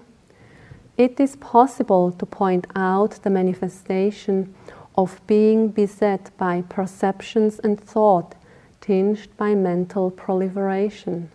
it 0.98 1.20
is 1.20 1.36
possible 1.36 2.12
to 2.12 2.26
point 2.26 2.68
out 2.76 3.12
the 3.24 3.30
manifestation 3.30 4.54
of 4.96 5.20
being 5.28 5.70
beset 5.70 6.30
by 6.38 6.62
perceptions 6.70 7.60
and 7.60 7.80
thought 7.80 8.36
tinged 8.82 9.28
by 9.36 9.56
mental 9.56 10.12
proliferation. 10.12 11.32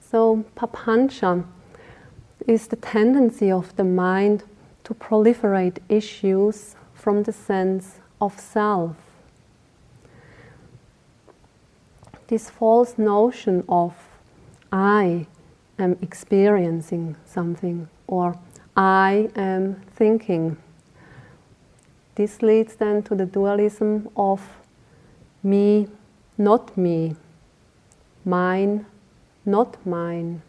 So, 0.00 0.44
papancha 0.56 1.44
is 2.46 2.66
the 2.66 2.76
tendency 2.76 3.50
of 3.50 3.74
the 3.76 3.84
mind 3.84 4.44
to 4.84 4.92
proliferate 4.92 5.78
issues 5.88 6.76
from 6.92 7.22
the 7.22 7.32
sense 7.32 8.00
of 8.20 8.38
self. 8.38 8.96
This 12.32 12.48
false 12.48 12.96
notion 12.96 13.62
of 13.68 13.92
I 14.72 15.26
am 15.78 15.98
experiencing 16.00 17.14
something 17.26 17.90
or 18.06 18.38
I 18.74 19.28
am 19.36 19.82
thinking. 19.94 20.56
This 22.14 22.40
leads 22.40 22.76
then 22.76 23.02
to 23.02 23.14
the 23.14 23.26
dualism 23.26 24.08
of 24.16 24.40
me, 25.42 25.88
not 26.38 26.74
me, 26.74 27.16
mine, 28.24 28.86
not 29.44 29.76
mine, 29.84 30.40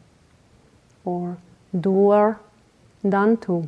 or 1.03 1.37
doer, 1.77 2.39
done 3.09 3.35
to. 3.39 3.67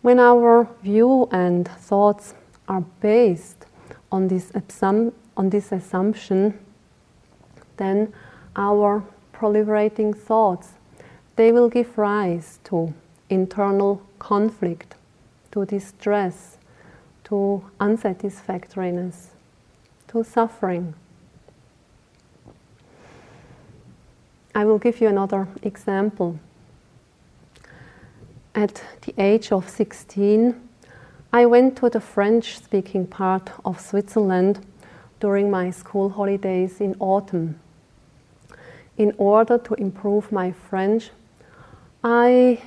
When 0.00 0.18
our 0.18 0.70
view 0.82 1.28
and 1.30 1.68
thoughts 1.68 2.32
are 2.66 2.84
based 3.02 3.66
on 4.10 4.28
this 4.28 4.50
on 5.40 5.48
this 5.48 5.72
assumption, 5.72 6.52
then 7.78 8.12
our 8.56 9.02
proliferating 9.32 10.14
thoughts 10.14 10.74
they 11.36 11.50
will 11.50 11.70
give 11.70 11.96
rise 11.96 12.58
to 12.62 12.92
internal 13.30 14.02
conflict, 14.18 14.96
to 15.50 15.64
distress, 15.64 16.58
to 17.24 17.64
unsatisfactoriness, 17.80 19.28
to 20.08 20.22
suffering. 20.22 20.92
I 24.54 24.66
will 24.66 24.78
give 24.78 25.00
you 25.00 25.08
another 25.08 25.48
example. 25.62 26.38
At 28.54 28.82
the 29.06 29.14
age 29.16 29.52
of 29.52 29.70
16, 29.70 30.54
I 31.32 31.46
went 31.46 31.78
to 31.78 31.88
the 31.88 32.00
French 32.00 32.58
speaking 32.58 33.06
part 33.06 33.52
of 33.64 33.80
Switzerland 33.80 34.66
during 35.20 35.50
my 35.50 35.70
school 35.70 36.08
holidays 36.08 36.80
in 36.80 36.96
autumn. 36.98 37.60
In 38.96 39.14
order 39.18 39.58
to 39.58 39.74
improve 39.74 40.32
my 40.32 40.50
French, 40.50 41.10
I 42.02 42.60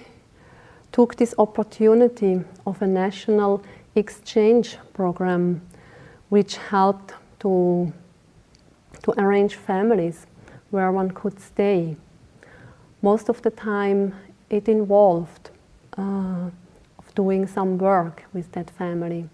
took 0.92 1.16
this 1.16 1.34
opportunity 1.38 2.42
of 2.66 2.82
a 2.82 2.88
national 2.88 3.64
exchange 3.96 4.78
program 4.94 5.62
which 6.30 6.58
helped 6.58 7.14
to, 7.40 7.92
to 9.02 9.14
arrange 9.20 9.56
families 9.56 10.26
where 10.70 10.92
one 10.92 11.12
could 11.12 11.40
stay. 11.40 11.96
Most 13.02 13.30
of 13.30 13.42
the 13.42 13.52
time, 13.52 14.16
it 14.50 14.68
involved 14.70 15.50
uh, 15.98 16.50
doing 17.16 17.48
some 17.48 17.78
work 17.78 18.24
with 18.34 18.52
that 18.54 18.70
family, 18.70 19.30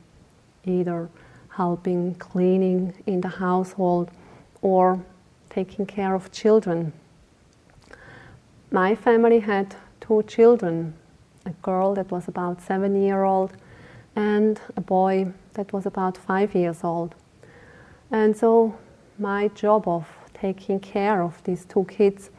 either 0.65 1.09
helping 1.59 2.15
cleaning 2.15 2.93
in 3.05 3.19
the 3.19 3.33
household 3.45 4.09
or 4.61 5.03
taking 5.49 5.85
care 5.85 6.15
of 6.15 6.31
children. 6.31 6.93
My 8.71 8.95
family 8.95 9.39
had 9.39 9.75
two 9.99 10.23
children 10.23 10.93
a 11.45 11.49
girl 11.61 11.93
that 11.95 12.09
was 12.11 12.27
about 12.27 12.61
seven 12.61 13.01
year 13.01 13.23
old 13.23 13.51
and 14.15 14.61
a 14.77 14.81
boy 14.81 15.15
that 15.53 15.73
was 15.73 15.85
about 15.85 16.15
five 16.17 16.55
years 16.55 16.83
old. 16.83 17.15
And 18.11 18.37
so 18.37 18.75
my 19.17 19.49
job 19.49 19.87
of 19.87 20.05
taking 20.33 20.79
care 20.79 21.21
of 21.21 21.43
these 21.43 21.65
two 21.65 21.85
kids 21.85 22.29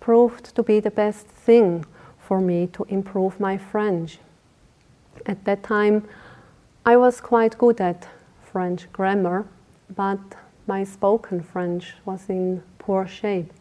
proved 0.00 0.44
to 0.56 0.62
be 0.62 0.80
the 0.80 0.90
best 0.90 1.26
thing 1.46 1.84
for 2.18 2.40
me 2.40 2.66
to 2.76 2.82
improve 2.88 3.38
my 3.38 3.56
French. 3.58 4.18
At 5.24 5.44
that 5.44 5.62
time, 5.62 6.08
I 6.84 6.96
was 6.96 7.20
quite 7.20 7.58
good 7.58 7.80
at 7.80 8.08
French 8.56 8.90
grammar, 8.90 9.44
but 9.94 10.18
my 10.66 10.82
spoken 10.82 11.42
French 11.42 11.92
was 12.06 12.30
in 12.30 12.62
poor 12.78 13.06
shape. 13.06 13.52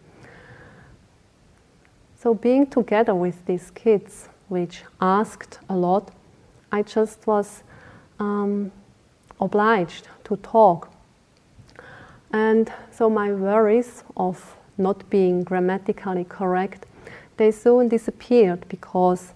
so 2.16 2.34
being 2.34 2.66
together 2.66 3.14
with 3.14 3.46
these 3.46 3.72
kids, 3.72 4.30
which 4.48 4.84
asked 5.02 5.60
a 5.68 5.76
lot, 5.76 6.12
I 6.72 6.82
just 6.82 7.28
was 7.28 7.62
um, 8.22 8.72
obliged 9.42 10.08
to 10.24 10.38
talk. 10.38 10.90
And 12.32 12.72
so 12.90 13.10
my 13.10 13.34
worries 13.34 14.06
of 14.16 14.56
not 14.78 15.10
being 15.10 15.44
grammatically 15.44 16.24
correct, 16.24 16.86
they 17.36 17.52
soon 17.52 17.90
disappeared 17.90 18.66
because 18.70 19.34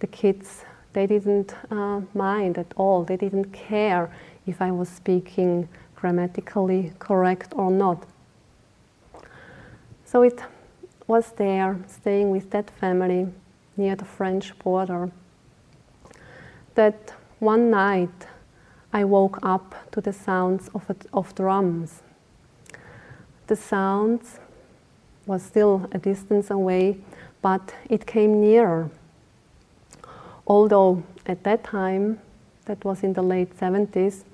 the 0.00 0.06
kids 0.06 0.64
they 0.92 1.06
didn't 1.06 1.54
uh, 1.70 2.02
mind 2.12 2.58
at 2.58 2.72
all. 2.76 3.04
They 3.04 3.16
didn't 3.16 3.52
care 3.52 4.10
if 4.46 4.60
I 4.60 4.70
was 4.70 4.88
speaking 4.88 5.68
grammatically 5.94 6.92
correct 6.98 7.52
or 7.54 7.70
not. 7.70 8.06
So 10.04 10.22
it 10.22 10.42
was 11.06 11.32
there, 11.32 11.78
staying 11.86 12.30
with 12.30 12.50
that 12.50 12.70
family 12.70 13.28
near 13.76 13.96
the 13.96 14.04
French 14.04 14.58
border, 14.58 15.10
that 16.74 17.14
one 17.38 17.70
night 17.70 18.26
I 18.92 19.04
woke 19.04 19.38
up 19.42 19.74
to 19.92 20.00
the 20.00 20.12
sounds 20.12 20.68
of, 20.74 20.88
a, 20.90 20.96
of 21.12 21.34
drums. 21.34 22.02
The 23.46 23.56
sounds 23.56 24.38
was 25.26 25.42
still 25.42 25.88
a 25.92 25.98
distance 25.98 26.50
away, 26.50 26.98
but 27.40 27.74
it 27.88 28.06
came 28.06 28.40
nearer. 28.40 28.90
Although 30.46 31.02
at 31.26 31.42
that 31.44 31.64
time, 31.64 32.20
that 32.66 32.84
was 32.84 33.02
in 33.02 33.12
the 33.12 33.22
late 33.22 33.56
70s, 33.58 34.24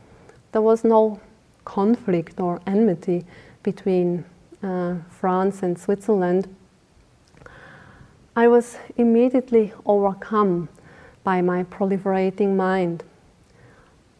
there 0.53 0.63
was 0.63 0.85
no 0.85 1.21
conflict 1.65 2.41
or 2.41 2.61
enmity 2.67 3.25
between 3.63 4.25
uh, 4.63 4.97
France 5.11 5.63
and 5.63 5.79
Switzerland, 5.79 6.49
I 8.35 8.49
was 8.49 8.77
immediately 8.97 9.73
overcome 9.85 10.69
by 11.25 11.43
my 11.43 11.65
proliferating 11.65 12.57
mind. 12.57 13.05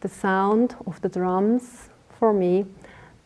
The 0.01 0.09
sound 0.09 0.75
of 0.85 1.01
the 1.01 1.09
drums, 1.09 1.89
for 2.19 2.33
me, 2.33 2.65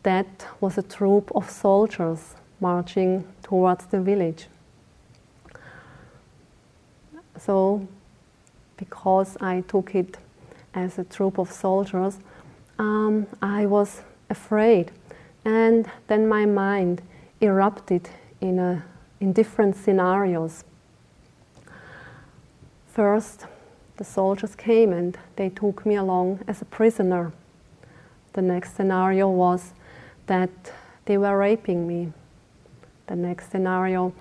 that 0.04 0.46
was 0.60 0.78
a 0.78 0.82
troop 0.82 1.30
of 1.34 1.50
soldiers 1.50 2.34
marching 2.60 3.24
towards 3.42 3.86
the 3.86 4.00
village. 4.00 4.46
So, 7.38 7.86
because 8.76 9.36
I 9.40 9.62
took 9.62 9.94
it 9.94 10.16
as 10.74 10.98
a 10.98 11.04
troop 11.04 11.38
of 11.38 11.50
soldiers, 11.50 12.18
um, 12.78 13.26
I 13.42 13.66
was 13.66 14.02
afraid. 14.30 14.90
And 15.44 15.90
then 16.06 16.28
my 16.28 16.46
mind 16.46 17.02
erupted 17.40 18.08
in, 18.40 18.58
a, 18.58 18.84
in 19.20 19.32
different 19.32 19.76
scenarios. 19.76 20.64
First, 22.86 23.46
the 23.96 24.04
soldiers 24.04 24.54
came 24.54 24.92
and 24.92 25.18
they 25.36 25.48
took 25.50 25.84
me 25.86 25.96
along 25.96 26.40
as 26.48 26.62
a 26.62 26.64
prisoner. 26.64 27.32
The 28.32 28.42
next 28.42 28.76
scenario 28.76 29.28
was 29.28 29.72
that 30.26 30.50
they 31.04 31.18
were 31.18 31.36
raping 31.36 31.86
me. 31.86 32.12
The 33.06 33.16
next 33.16 33.50
scenario, 33.50 34.12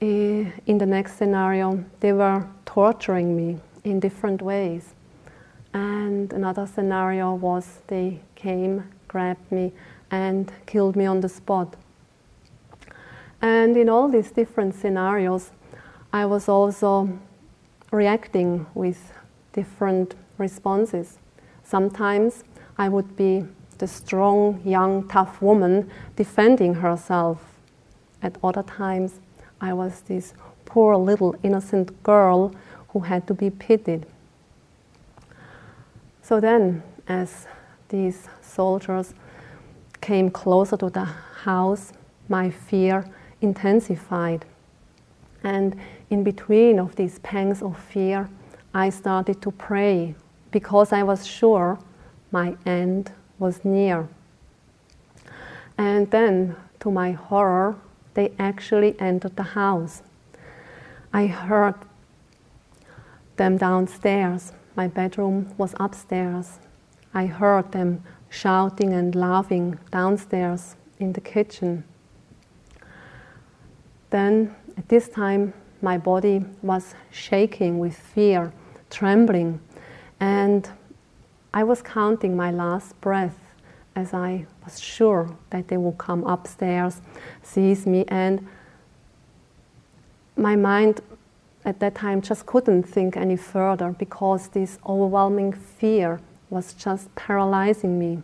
eh, 0.00 0.50
in 0.66 0.78
the 0.78 0.86
next 0.86 1.16
scenario, 1.18 1.84
they 2.00 2.12
were 2.12 2.46
torturing 2.64 3.36
me 3.36 3.58
in 3.82 4.00
different 4.00 4.40
ways. 4.40 4.93
And 5.74 6.32
another 6.32 6.66
scenario 6.66 7.34
was 7.34 7.80
they 7.88 8.20
came, 8.36 8.84
grabbed 9.08 9.50
me, 9.50 9.72
and 10.10 10.50
killed 10.66 10.94
me 10.94 11.04
on 11.04 11.20
the 11.20 11.28
spot. 11.28 11.74
And 13.42 13.76
in 13.76 13.88
all 13.88 14.08
these 14.08 14.30
different 14.30 14.74
scenarios, 14.74 15.50
I 16.12 16.26
was 16.26 16.48
also 16.48 17.18
reacting 17.90 18.66
with 18.74 19.12
different 19.52 20.14
responses. 20.38 21.18
Sometimes 21.64 22.44
I 22.78 22.88
would 22.88 23.16
be 23.16 23.44
the 23.78 23.88
strong, 23.88 24.60
young, 24.64 25.08
tough 25.08 25.42
woman 25.42 25.90
defending 26.14 26.74
herself. 26.74 27.44
At 28.22 28.38
other 28.44 28.62
times, 28.62 29.20
I 29.60 29.72
was 29.72 30.02
this 30.02 30.34
poor 30.64 30.96
little 30.96 31.34
innocent 31.42 32.02
girl 32.04 32.54
who 32.90 33.00
had 33.00 33.26
to 33.26 33.34
be 33.34 33.50
pitied. 33.50 34.06
So 36.24 36.40
then, 36.40 36.82
as 37.06 37.46
these 37.90 38.28
soldiers 38.40 39.12
came 40.00 40.30
closer 40.30 40.74
to 40.78 40.88
the 40.88 41.04
house, 41.04 41.92
my 42.30 42.48
fear 42.48 43.04
intensified. 43.42 44.46
And 45.42 45.76
in 46.08 46.24
between 46.24 46.78
of 46.78 46.96
these 46.96 47.18
pangs 47.18 47.60
of 47.60 47.78
fear, 47.78 48.30
I 48.72 48.88
started 48.88 49.42
to 49.42 49.50
pray 49.50 50.14
because 50.50 50.94
I 50.94 51.02
was 51.02 51.26
sure 51.26 51.78
my 52.32 52.56
end 52.64 53.12
was 53.38 53.62
near. 53.62 54.08
And 55.76 56.10
then, 56.10 56.56
to 56.80 56.90
my 56.90 57.12
horror, 57.12 57.76
they 58.14 58.32
actually 58.38 58.98
entered 58.98 59.36
the 59.36 59.42
house. 59.60 60.00
I 61.12 61.26
heard 61.26 61.74
them 63.36 63.58
downstairs 63.58 64.52
my 64.76 64.88
bedroom 64.88 65.52
was 65.56 65.74
upstairs. 65.78 66.58
I 67.12 67.26
heard 67.26 67.72
them 67.72 68.02
shouting 68.28 68.92
and 68.92 69.14
laughing 69.14 69.78
downstairs 69.90 70.76
in 70.98 71.12
the 71.12 71.20
kitchen. 71.20 71.84
Then, 74.10 74.54
at 74.76 74.88
this 74.88 75.08
time, 75.08 75.52
my 75.80 75.98
body 75.98 76.44
was 76.62 76.94
shaking 77.10 77.78
with 77.78 77.96
fear, 77.96 78.52
trembling, 78.90 79.60
and 80.20 80.68
I 81.52 81.62
was 81.62 81.82
counting 81.82 82.36
my 82.36 82.50
last 82.50 83.00
breath 83.00 83.38
as 83.94 84.12
I 84.12 84.46
was 84.64 84.80
sure 84.80 85.36
that 85.50 85.68
they 85.68 85.76
would 85.76 85.98
come 85.98 86.24
upstairs, 86.24 87.00
seize 87.42 87.86
me, 87.86 88.04
and 88.08 88.46
my 90.36 90.56
mind 90.56 91.00
at 91.64 91.80
that 91.80 91.94
time 91.94 92.20
just 92.20 92.46
couldn't 92.46 92.82
think 92.82 93.16
any 93.16 93.36
further 93.36 93.90
because 93.98 94.48
this 94.48 94.78
overwhelming 94.86 95.52
fear 95.52 96.20
was 96.50 96.74
just 96.74 97.14
paralyzing 97.14 97.98
me. 97.98 98.22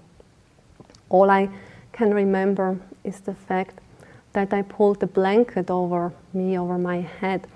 All 1.09 1.31
I 1.31 1.49
can 1.93 2.13
remember 2.13 2.79
is 3.03 3.21
the 3.21 3.35
fact 3.35 3.81
that 4.33 4.53
I 4.53 4.63
pulled 4.63 5.01
the 5.01 5.07
blanket 5.07 5.71
over 5.71 6.13
me, 6.33 6.59
over 6.59 6.79
my 6.79 7.01
head, 7.01 7.47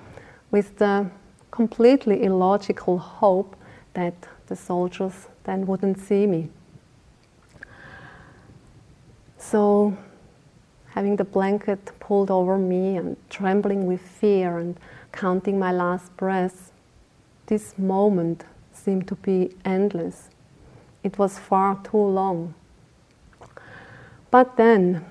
with 0.50 0.78
the 0.78 1.06
completely 1.50 2.24
illogical 2.24 2.98
hope 2.98 3.54
that 3.92 4.14
the 4.48 4.56
soldiers 4.56 5.28
then 5.44 5.66
wouldn't 5.66 6.00
see 6.00 6.26
me. 6.26 6.48
So, 9.38 9.96
having 10.94 11.16
the 11.16 11.24
blanket 11.24 11.90
pulled 11.98 12.30
over 12.30 12.56
me 12.56 12.96
and 12.96 13.16
trembling 13.28 13.84
with 13.84 14.00
fear 14.00 14.58
and 14.58 14.78
counting 15.10 15.58
my 15.58 15.72
last 15.72 16.16
breath, 16.16 16.70
this 17.46 17.76
moment 17.76 18.44
seemed 18.72 19.08
to 19.08 19.16
be 19.16 19.50
endless. 19.64 20.30
It 21.02 21.18
was 21.18 21.36
far 21.36 21.80
too 21.82 21.96
long. 21.96 22.54
But 24.30 24.56
then 24.56 25.04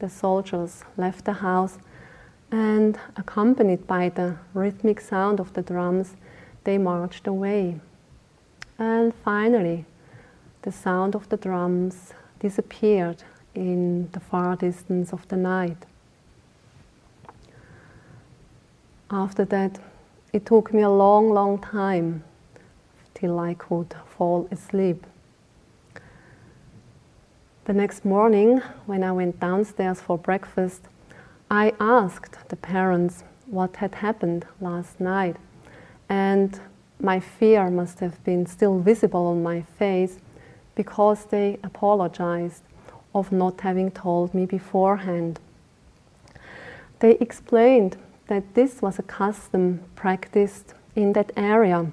the 0.00 0.08
soldiers 0.08 0.82
left 0.96 1.24
the 1.24 1.34
house 1.34 1.78
and, 2.50 2.98
accompanied 3.16 3.86
by 3.86 4.08
the 4.08 4.36
rhythmic 4.52 5.00
sound 5.00 5.38
of 5.38 5.52
the 5.52 5.62
drums, 5.62 6.16
they 6.64 6.76
marched 6.76 7.28
away. 7.28 7.80
And 8.78 9.14
finally, 9.14 9.84
the 10.62 10.72
sound 10.72 11.14
of 11.14 11.28
the 11.28 11.36
drums 11.36 12.14
disappeared 12.40 13.22
in 13.54 14.10
the 14.12 14.20
far 14.20 14.56
distance 14.56 15.12
of 15.12 15.26
the 15.28 15.36
night. 15.36 15.86
After 19.10 19.44
that, 19.44 19.78
it 20.32 20.46
took 20.46 20.74
me 20.74 20.82
a 20.82 20.90
long, 20.90 21.30
long 21.30 21.58
time 21.58 22.24
till 23.14 23.38
I 23.38 23.54
could 23.54 23.94
fall 24.16 24.48
asleep. 24.50 25.06
The 27.66 27.72
next 27.72 28.04
morning, 28.04 28.58
when 28.86 29.04
I 29.04 29.12
went 29.12 29.40
downstairs 29.40 30.00
for 30.00 30.18
breakfast, 30.18 30.82
I 31.50 31.72
asked 31.78 32.48
the 32.48 32.56
parents 32.56 33.24
what 33.46 33.76
had 33.76 33.94
happened 33.96 34.46
last 34.60 35.00
night, 35.00 35.36
and 36.08 36.60
my 37.00 37.20
fear 37.20 37.70
must 37.70 38.00
have 38.00 38.22
been 38.24 38.46
still 38.46 38.78
visible 38.80 39.26
on 39.26 39.42
my 39.42 39.62
face 39.62 40.18
because 40.74 41.26
they 41.26 41.58
apologized 41.62 42.62
of 43.14 43.32
not 43.32 43.60
having 43.60 43.90
told 43.90 44.34
me 44.34 44.46
beforehand. 44.46 45.40
They 47.00 47.12
explained 47.20 47.96
that 48.28 48.54
this 48.54 48.80
was 48.80 48.98
a 48.98 49.02
custom 49.02 49.80
practiced 49.94 50.74
in 50.96 51.12
that 51.12 51.32
area. 51.36 51.92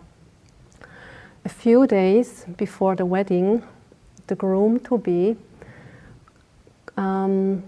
A 1.44 1.50
few 1.50 1.88
days 1.88 2.46
before 2.58 2.96
the 2.96 3.06
wedding, 3.06 3.64
the 4.28 4.36
groom 4.36 4.80
to 4.82 4.98
be 4.98 5.36
um, 6.98 7.64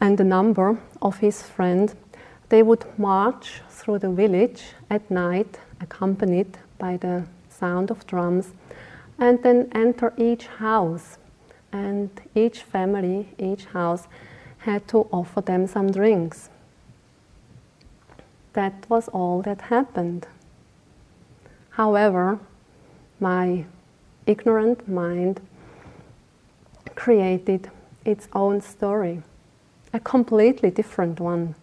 and 0.00 0.20
a 0.20 0.24
number 0.24 0.78
of 1.00 1.18
his 1.18 1.42
friends, 1.42 1.94
they 2.48 2.62
would 2.62 2.84
march 2.98 3.62
through 3.70 4.00
the 4.00 4.10
village 4.10 4.74
at 4.90 5.08
night, 5.10 5.60
accompanied 5.80 6.58
by 6.78 6.96
the 6.96 7.24
sound 7.48 7.90
of 7.90 8.04
drums, 8.06 8.48
and 9.18 9.42
then 9.44 9.70
enter 9.72 10.12
each 10.16 10.46
house. 10.46 11.18
And 11.72 12.10
each 12.34 12.62
family, 12.62 13.28
each 13.38 13.64
house, 13.66 14.06
had 14.58 14.86
to 14.88 15.08
offer 15.10 15.40
them 15.40 15.66
some 15.66 15.90
drinks. 15.90 16.50
That 18.52 18.84
was 18.88 19.08
all 19.08 19.42
that 19.42 19.62
happened. 19.62 20.26
However, 21.70 22.38
my 23.18 23.64
ignorant 24.26 24.88
mind 24.88 25.40
created 26.94 27.70
its 28.04 28.28
own 28.34 28.60
story, 28.60 29.22
a 29.92 30.00
completely 30.00 30.70
different 30.70 31.18
one, 31.18 31.54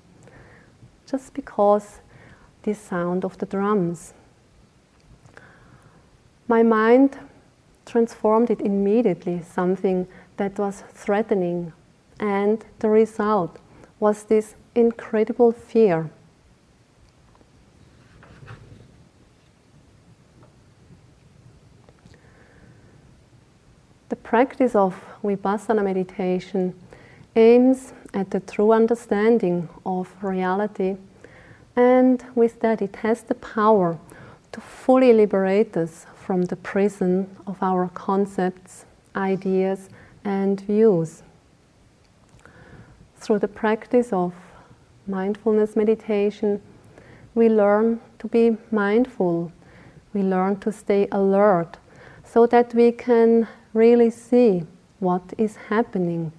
just 1.05 1.33
because 1.33 1.99
the 2.63 2.73
sound 2.73 3.23
of 3.23 3.37
the 3.37 3.45
drums. 3.45 4.13
My 6.47 6.63
mind 6.63 7.19
transformed 7.89 8.51
it 8.51 8.61
immediately, 8.61 9.41
something 9.41 10.07
that 10.37 10.57
was 10.59 10.83
threatening, 10.93 11.73
and 12.19 12.63
the 12.79 12.89
result 12.89 13.57
was 13.99 14.23
this 14.23 14.55
incredible 14.75 15.51
fear. 15.51 16.09
The 24.09 24.15
practice 24.15 24.75
of 24.75 24.95
Vipassana 25.23 25.83
meditation 25.83 26.73
aims 27.35 27.93
at 28.13 28.31
the 28.31 28.39
true 28.39 28.71
understanding 28.71 29.69
of 29.85 30.15
reality, 30.21 30.97
and 31.75 32.23
with 32.35 32.59
that, 32.61 32.81
it 32.81 32.95
has 32.97 33.23
the 33.23 33.35
power 33.35 33.97
to 34.51 34.61
fully 34.61 35.13
liberate 35.13 35.77
us 35.77 36.05
from 36.29 36.43
the 36.43 36.55
prison 36.57 37.27
of 37.47 37.57
our 37.59 37.89
concepts, 37.95 38.85
ideas, 39.15 39.89
and 40.23 40.61
views. 40.61 41.23
Through 43.17 43.39
the 43.39 43.47
practice 43.47 44.13
of 44.13 44.35
mindfulness 45.07 45.75
meditation, 45.75 46.61
we 47.33 47.49
learn 47.49 47.99
to 48.19 48.27
be 48.27 48.57
mindful, 48.69 49.51
we 50.13 50.21
learn 50.21 50.59
to 50.59 50.71
stay 50.71 51.07
alert 51.11 51.79
so 52.23 52.45
that 52.45 52.75
we 52.75 52.91
can 52.91 53.47
really 53.73 54.11
see 54.11 54.67
what 54.99 55.33
is 55.35 55.55
happening. 55.55 56.31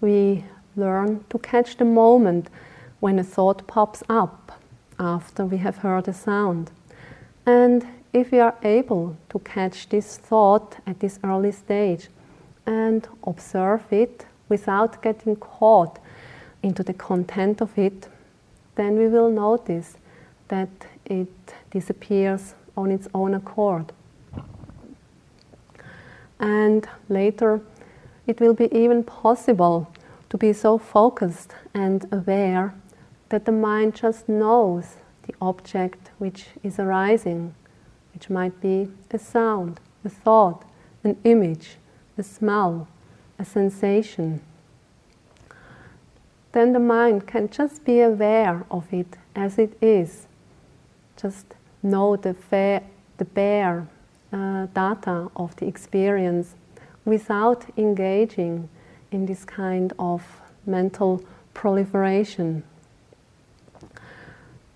We 0.00 0.44
learn 0.76 1.24
to 1.30 1.38
catch 1.40 1.78
the 1.78 1.84
moment 1.84 2.48
when 3.00 3.18
a 3.18 3.24
thought 3.24 3.66
pops 3.66 4.04
up 4.08 4.52
after 5.00 5.44
we 5.44 5.56
have 5.56 5.78
heard 5.78 6.06
a 6.06 6.12
sound. 6.12 6.70
And 7.46 7.86
if 8.12 8.30
we 8.30 8.40
are 8.40 8.54
able 8.62 9.16
to 9.30 9.38
catch 9.40 9.88
this 9.88 10.16
thought 10.16 10.76
at 10.86 11.00
this 11.00 11.18
early 11.24 11.52
stage 11.52 12.08
and 12.66 13.06
observe 13.26 13.82
it 13.90 14.26
without 14.48 15.02
getting 15.02 15.36
caught 15.36 15.98
into 16.62 16.82
the 16.82 16.92
content 16.92 17.60
of 17.60 17.76
it, 17.76 18.08
then 18.76 18.96
we 18.96 19.08
will 19.08 19.30
notice 19.30 19.96
that 20.48 20.68
it 21.06 21.28
disappears 21.70 22.54
on 22.76 22.90
its 22.90 23.08
own 23.14 23.34
accord. 23.34 23.92
And 26.38 26.88
later, 27.08 27.60
it 28.26 28.40
will 28.40 28.54
be 28.54 28.72
even 28.76 29.02
possible 29.04 29.90
to 30.30 30.38
be 30.38 30.52
so 30.52 30.78
focused 30.78 31.54
and 31.74 32.06
aware 32.12 32.74
that 33.30 33.44
the 33.44 33.52
mind 33.52 33.94
just 33.94 34.28
knows 34.28 34.96
the 35.26 35.34
object 35.40 36.01
which 36.22 36.46
is 36.62 36.78
arising, 36.78 37.52
which 38.14 38.30
might 38.30 38.60
be 38.60 38.88
a 39.10 39.18
sound, 39.18 39.80
a 40.04 40.08
thought, 40.08 40.64
an 41.02 41.16
image, 41.24 41.78
a 42.16 42.22
smell, 42.22 42.86
a 43.40 43.44
sensation. 43.44 44.40
Then 46.52 46.74
the 46.74 46.78
mind 46.78 47.26
can 47.26 47.50
just 47.50 47.84
be 47.84 47.98
aware 47.98 48.64
of 48.70 48.84
it 48.92 49.16
as 49.34 49.58
it 49.58 49.76
is. 49.82 50.28
Just 51.20 51.46
know 51.82 52.14
the, 52.14 52.36
the 53.18 53.24
bare 53.24 53.88
uh, 54.32 54.66
data 54.66 55.28
of 55.34 55.56
the 55.56 55.66
experience 55.66 56.54
without 57.04 57.64
engaging 57.76 58.68
in 59.10 59.26
this 59.26 59.44
kind 59.44 59.92
of 59.98 60.22
mental 60.66 61.20
proliferation. 61.52 62.62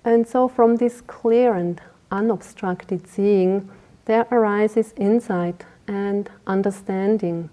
And 0.06 0.24
so, 0.24 0.46
from 0.46 0.76
this 0.76 1.00
clear 1.00 1.54
and 1.54 1.80
unobstructed 2.12 3.08
seeing, 3.08 3.68
there 4.04 4.28
arises 4.30 4.94
insight 4.96 5.64
and 5.88 6.30
understanding, 6.46 7.50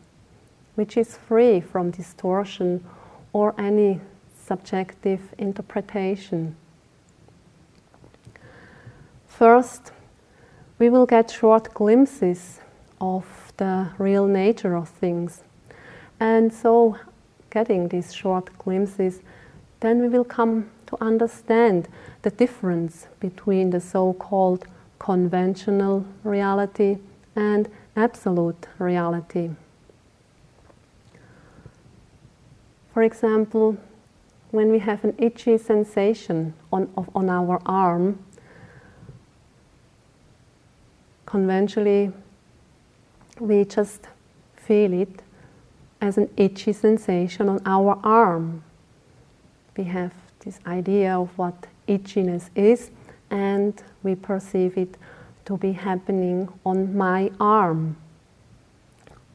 which 0.75 0.95
is 0.95 1.17
free 1.17 1.59
from 1.61 1.89
distortion 1.89 2.85
or 3.33 3.55
any 3.57 4.01
subjective 4.39 5.33
interpretation. 5.39 6.55
First, 9.25 9.91
we 10.77 10.91
will 10.91 11.07
get 11.07 11.31
short 11.31 11.73
glimpses 11.73 12.59
of 13.01 13.51
the 13.57 13.89
real 13.97 14.27
nature 14.27 14.75
of 14.75 14.89
things. 14.89 15.41
And 16.19 16.53
so, 16.53 16.97
getting 17.49 17.87
these 17.87 18.13
short 18.13 18.55
glimpses, 18.59 19.21
then 19.79 20.01
we 20.01 20.07
will 20.07 20.23
come 20.23 20.69
to 20.93 21.03
understand 21.03 21.87
the 22.21 22.29
difference 22.29 23.07
between 23.19 23.71
the 23.71 23.79
so 23.79 24.13
called 24.13 24.65
conventional 24.99 26.05
reality 26.23 26.97
and 27.35 27.69
absolute 27.95 28.67
reality. 28.79 29.49
For 32.93 33.01
example, 33.01 33.77
when 34.51 34.71
we 34.71 34.79
have 34.79 35.03
an 35.03 35.15
itchy 35.17 35.57
sensation 35.57 36.53
on, 36.71 36.91
of, 36.95 37.09
on 37.15 37.29
our 37.29 37.59
arm, 37.65 38.23
conventionally 41.25 42.11
we 43.39 43.65
just 43.65 44.07
feel 44.55 44.93
it 44.93 45.21
as 46.01 46.17
an 46.17 46.29
itchy 46.37 46.71
sensation 46.71 47.49
on 47.49 47.59
our 47.65 47.99
arm. 48.03 48.63
We 49.75 49.85
have 49.85 50.13
this 50.43 50.59
idea 50.65 51.17
of 51.17 51.29
what 51.37 51.67
itchiness 51.87 52.49
is, 52.55 52.91
and 53.29 53.81
we 54.03 54.15
perceive 54.15 54.77
it 54.77 54.97
to 55.45 55.57
be 55.57 55.71
happening 55.71 56.47
on 56.65 56.95
my 56.95 57.31
arm. 57.39 57.97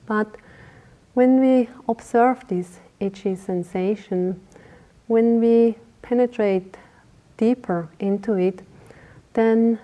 But 0.07 0.37
when 1.15 1.41
we 1.41 1.69
observe 1.89 2.47
this 2.49 2.81
itchy 3.01 3.35
sensation, 3.35 4.41
when 5.07 5.41
we 5.41 5.77
penetrate 6.03 6.77
deeper 7.37 7.89
into 7.99 8.35
it, 8.35 8.63
then 9.35 9.79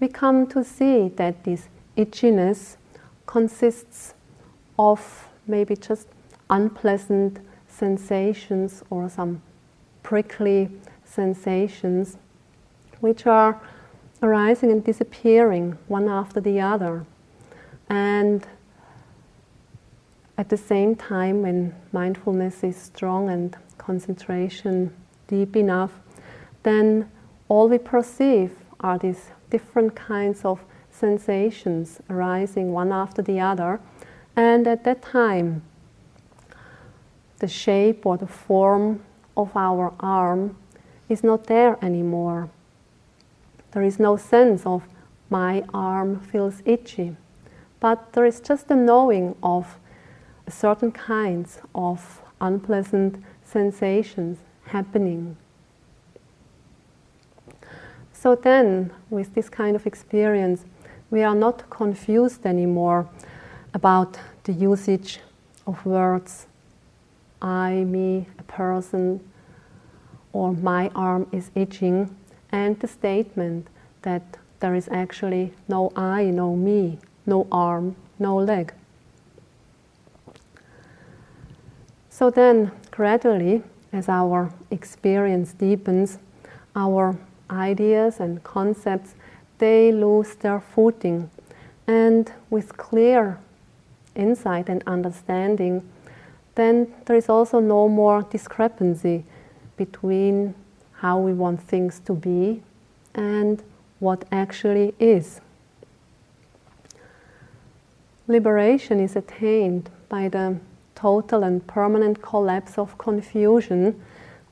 we 0.00 0.08
come 0.08 0.46
to 0.48 0.64
see 0.64 1.08
that 1.16 1.44
this 1.44 1.68
itchiness 1.96 2.76
consists 3.26 4.14
of 4.78 5.28
maybe 5.46 5.76
just 5.76 6.08
unpleasant 6.50 7.38
sensations 7.68 8.82
or 8.90 9.08
some 9.08 9.42
prickly 10.06 10.70
sensations 11.04 12.16
which 13.00 13.26
are 13.26 13.60
arising 14.22 14.70
and 14.70 14.84
disappearing 14.84 15.76
one 15.88 16.08
after 16.08 16.40
the 16.40 16.60
other. 16.60 17.04
And 17.88 18.46
at 20.38 20.48
the 20.48 20.56
same 20.56 20.94
time, 20.94 21.42
when 21.42 21.74
mindfulness 21.90 22.62
is 22.62 22.76
strong 22.76 23.28
and 23.30 23.56
concentration 23.78 24.94
deep 25.26 25.56
enough, 25.56 25.90
then 26.62 27.10
all 27.48 27.68
we 27.68 27.78
perceive 27.78 28.52
are 28.78 28.98
these 28.98 29.30
different 29.50 29.96
kinds 29.96 30.44
of 30.44 30.60
sensations 30.88 32.00
arising 32.08 32.70
one 32.70 32.92
after 32.92 33.22
the 33.22 33.40
other. 33.40 33.80
And 34.36 34.68
at 34.68 34.84
that 34.84 35.02
time, 35.02 35.62
the 37.40 37.48
shape 37.48 38.06
or 38.06 38.16
the 38.16 38.28
form 38.28 39.00
of 39.36 39.56
our 39.56 39.92
arm 40.00 40.56
is 41.08 41.22
not 41.22 41.44
there 41.44 41.78
anymore. 41.82 42.50
There 43.72 43.82
is 43.82 43.98
no 43.98 44.16
sense 44.16 44.64
of 44.66 44.82
my 45.30 45.64
arm 45.74 46.20
feels 46.20 46.62
itchy, 46.64 47.16
but 47.80 48.12
there 48.12 48.24
is 48.24 48.40
just 48.40 48.70
a 48.70 48.76
knowing 48.76 49.34
of 49.42 49.78
certain 50.48 50.92
kinds 50.92 51.60
of 51.74 52.22
unpleasant 52.40 53.22
sensations 53.44 54.38
happening 54.66 55.36
so 58.26 58.34
then, 58.34 58.90
with 59.10 59.34
this 59.34 59.48
kind 59.48 59.76
of 59.76 59.86
experience, 59.86 60.64
we 61.10 61.22
are 61.22 61.34
not 61.34 61.70
confused 61.70 62.44
anymore 62.46 63.08
about 63.72 64.18
the 64.42 64.52
usage 64.52 65.20
of 65.66 65.86
words 65.86 66.46
I, 67.40 67.84
me, 67.84 68.26
person, 68.48 69.20
or 70.32 70.52
my 70.52 70.90
arm 70.94 71.26
is 71.32 71.50
itching, 71.54 72.14
and 72.50 72.78
the 72.80 72.88
statement 72.88 73.68
that 74.02 74.22
there 74.60 74.74
is 74.74 74.88
actually 74.90 75.52
no 75.68 75.92
I, 75.96 76.24
no 76.24 76.56
me, 76.56 76.98
no 77.26 77.46
arm, 77.50 77.96
no 78.18 78.36
leg. 78.36 78.72
So 82.08 82.30
then, 82.30 82.70
gradually, 82.90 83.62
as 83.92 84.08
our 84.08 84.52
experience 84.70 85.52
deepens, 85.52 86.18
our 86.74 87.16
ideas 87.50 88.20
and 88.20 88.42
concepts 88.42 89.14
they 89.58 89.92
lose 89.92 90.34
their 90.36 90.60
footing, 90.60 91.30
and 91.86 92.32
with 92.50 92.76
clear 92.76 93.38
insight 94.14 94.68
and 94.68 94.82
understanding, 94.86 95.82
then 96.56 96.92
there 97.04 97.16
is 97.16 97.28
also 97.28 97.60
no 97.60 97.88
more 97.88 98.22
discrepancy 98.22 99.24
between 99.76 100.54
how 100.94 101.18
we 101.18 101.32
want 101.32 101.60
things 101.62 102.00
to 102.00 102.14
be 102.14 102.62
and 103.14 103.62
what 104.00 104.24
actually 104.32 104.94
is. 104.98 105.40
Liberation 108.26 108.98
is 108.98 109.14
attained 109.14 109.88
by 110.08 110.28
the 110.28 110.56
total 110.94 111.44
and 111.44 111.64
permanent 111.66 112.20
collapse 112.22 112.78
of 112.78 112.98
confusion 112.98 114.02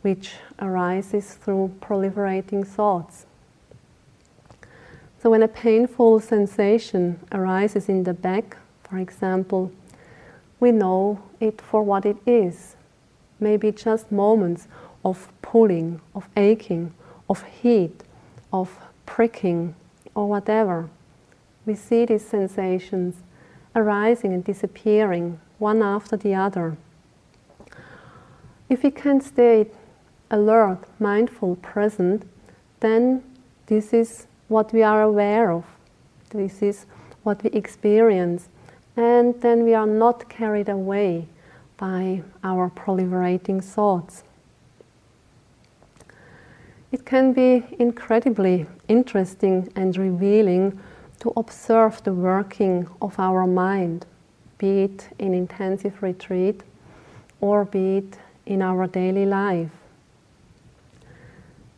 which 0.02 0.34
arises 0.60 1.34
through 1.34 1.74
proliferating 1.80 2.66
thoughts. 2.66 3.24
So, 5.20 5.30
when 5.30 5.42
a 5.42 5.48
painful 5.48 6.20
sensation 6.20 7.18
arises 7.32 7.88
in 7.88 8.04
the 8.04 8.12
back, 8.12 8.58
for 8.82 8.98
example, 8.98 9.72
we 10.64 10.72
know 10.72 11.20
it 11.40 11.60
for 11.60 11.82
what 11.82 12.06
it 12.06 12.16
is. 12.24 12.74
Maybe 13.38 13.70
just 13.70 14.10
moments 14.10 14.66
of 15.04 15.28
pulling, 15.42 16.00
of 16.14 16.26
aching, 16.38 16.94
of 17.28 17.42
heat, 17.42 18.02
of 18.50 18.78
pricking, 19.04 19.74
or 20.14 20.26
whatever. 20.26 20.88
We 21.66 21.74
see 21.74 22.06
these 22.06 22.26
sensations 22.26 23.16
arising 23.76 24.32
and 24.32 24.42
disappearing 24.42 25.38
one 25.58 25.82
after 25.82 26.16
the 26.16 26.34
other. 26.34 26.78
If 28.70 28.82
we 28.82 28.90
can 28.90 29.20
stay 29.20 29.66
alert, 30.30 30.78
mindful, 30.98 31.56
present, 31.56 32.22
then 32.80 33.22
this 33.66 33.92
is 33.92 34.26
what 34.48 34.72
we 34.72 34.82
are 34.82 35.02
aware 35.02 35.50
of. 35.50 35.64
This 36.30 36.62
is 36.62 36.86
what 37.22 37.42
we 37.42 37.50
experience. 37.50 38.48
And 38.96 39.40
then 39.40 39.64
we 39.64 39.74
are 39.74 39.86
not 39.86 40.28
carried 40.28 40.68
away 40.68 41.26
by 41.76 42.22
our 42.42 42.70
proliferating 42.70 43.62
thoughts. 43.62 44.22
It 46.92 47.04
can 47.04 47.32
be 47.32 47.64
incredibly 47.78 48.66
interesting 48.86 49.72
and 49.74 49.96
revealing 49.96 50.78
to 51.18 51.32
observe 51.36 52.02
the 52.04 52.12
working 52.12 52.86
of 53.02 53.18
our 53.18 53.46
mind, 53.46 54.06
be 54.58 54.82
it 54.84 55.08
in 55.18 55.34
intensive 55.34 56.00
retreat 56.02 56.62
or 57.40 57.64
be 57.64 57.96
it 57.96 58.18
in 58.46 58.62
our 58.62 58.86
daily 58.86 59.26
life. 59.26 59.70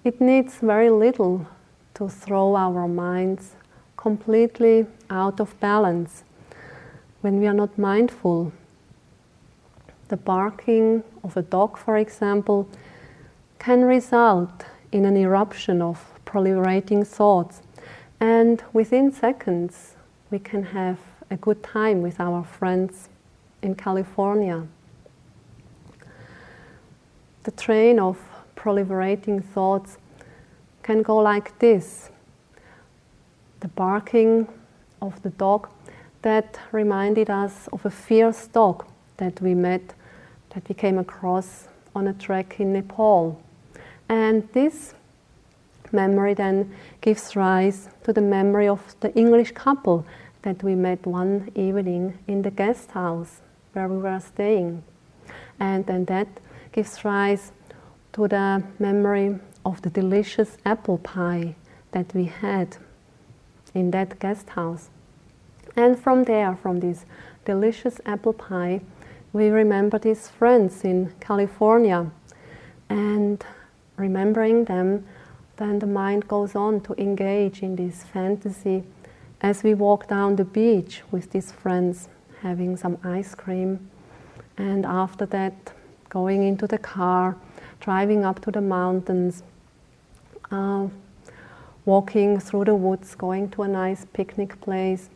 It 0.05 0.21
needs 0.21 0.57
very 0.57 0.91
little 0.91 1.47
to 1.95 2.09
throw 2.09 2.55
our 2.55 2.87
minds 2.87 3.57
completely 3.97 4.87
out 5.09 5.41
of 5.41 5.59
balance 5.61 6.25
when 7.27 7.41
we 7.41 7.49
are 7.49 7.61
not 7.65 7.77
mindful. 7.77 8.53
The 10.07 10.17
barking 10.17 11.03
of 11.25 11.37
a 11.37 11.43
dog, 11.43 11.77
for 11.77 11.97
example, 11.97 12.69
can 13.59 13.85
result 13.85 14.65
in 14.93 15.05
an 15.05 15.17
eruption 15.17 15.83
of 15.83 15.99
proliferating 16.25 17.05
thoughts, 17.05 17.63
and 18.21 18.63
within 18.73 19.11
seconds, 19.11 19.97
we 20.31 20.39
can 20.39 20.63
have 20.67 21.01
a 21.29 21.37
good 21.37 21.65
time 21.65 22.01
with 22.01 22.21
our 22.21 22.45
friends 22.45 23.09
in 23.61 23.75
California. 23.75 24.65
The 27.43 27.51
train 27.51 27.99
of 27.99 28.19
proliferating 28.55 29.43
thoughts 29.43 29.99
can 30.85 31.03
go 31.03 31.17
like 31.17 31.59
this 31.59 32.11
the 33.59 33.69
barking 33.69 34.47
of 35.03 35.21
the 35.23 35.31
dog 35.31 35.69
that 36.23 36.59
reminded 36.73 37.31
us 37.31 37.69
of 37.73 37.85
a 37.87 37.91
fierce 37.91 38.47
dog 38.47 38.87
that 39.17 39.41
we 39.41 39.55
met, 39.55 39.95
that 40.51 40.69
we 40.69 40.75
came 40.75 40.99
across 40.99 41.69
on 41.95 42.07
a 42.09 42.13
trek 42.13 42.61
in 42.61 42.73
Nepal. 42.73 43.41
And 44.09 44.49
this 44.53 44.95
memory 45.93 46.35
then 46.35 46.75
gives 47.01 47.37
rise 47.37 47.89
to 48.05 48.13
the 48.13 48.21
memory 48.21 48.69
of 48.69 48.95
the 49.01 49.15
English 49.15 49.53
couple 49.53 50.05
that 50.43 50.63
we 50.63 50.75
met 50.75 51.07
one 51.07 51.51
evening 51.55 52.19
in 52.27 52.43
the 52.43 52.51
guest 52.51 52.91
house 52.93 53.41
where 53.73 53.89
we 53.89 53.99
were 53.99 54.21
staying. 54.21 54.83
And 55.59 55.87
then 55.87 56.05
that 56.07 56.29
gives 56.73 57.05
rise 57.05 57.53
to 58.13 58.29
the 58.29 58.63
memory 58.79 59.39
of 59.65 59.83
the 59.83 59.91
delicious 59.91 60.57
apple 60.65 60.99
pie 60.99 61.57
that 61.93 62.15
we 62.15 62.25
had 62.25 62.77
in 63.75 63.91
that 63.91 64.19
guest 64.19 64.51
house. 64.51 64.89
And 65.77 65.99
from 65.99 66.25
there, 66.25 66.57
from 66.57 66.81
this 66.81 67.05
delicious 67.45 68.01
apple 68.07 68.33
pie, 68.33 68.81
we 69.33 69.49
remember 69.49 69.99
these 69.99 70.29
friends 70.29 70.85
in 70.85 71.13
California. 71.21 72.11
And 72.89 73.45
remembering 73.97 74.65
them, 74.65 75.05
then 75.57 75.79
the 75.79 75.87
mind 75.87 76.29
goes 76.29 76.55
on 76.55 76.81
to 76.83 76.95
engage 76.95 77.63
in 77.63 77.77
this 77.77 78.05
fantasy 78.05 78.85
as 79.43 79.63
we 79.63 79.75
walk 79.75 80.09
down 80.09 80.37
the 80.37 80.45
beach 80.45 81.03
with 81.11 81.31
these 81.33 81.53
friends, 81.53 82.09
having 82.41 82.77
some 82.77 82.97
ice 83.05 83.35
cream. 83.35 83.91
And 84.57 84.87
after 84.87 85.27
that, 85.27 85.73
going 86.09 86.43
into 86.43 86.67
the 86.67 86.79
car, 86.79 87.37
driving 87.81 88.25
up 88.25 88.41
to 88.43 88.51
the 88.51 88.63
mountains, 88.63 89.43
uh, 90.51 90.87
walking 91.85 92.41
through 92.41 92.65
the 92.65 92.75
woods, 92.75 93.15
going 93.15 93.51
to 93.51 93.63
a 93.63 93.69
nice 93.69 94.07
picnic 94.13 94.59
place, 94.61 95.11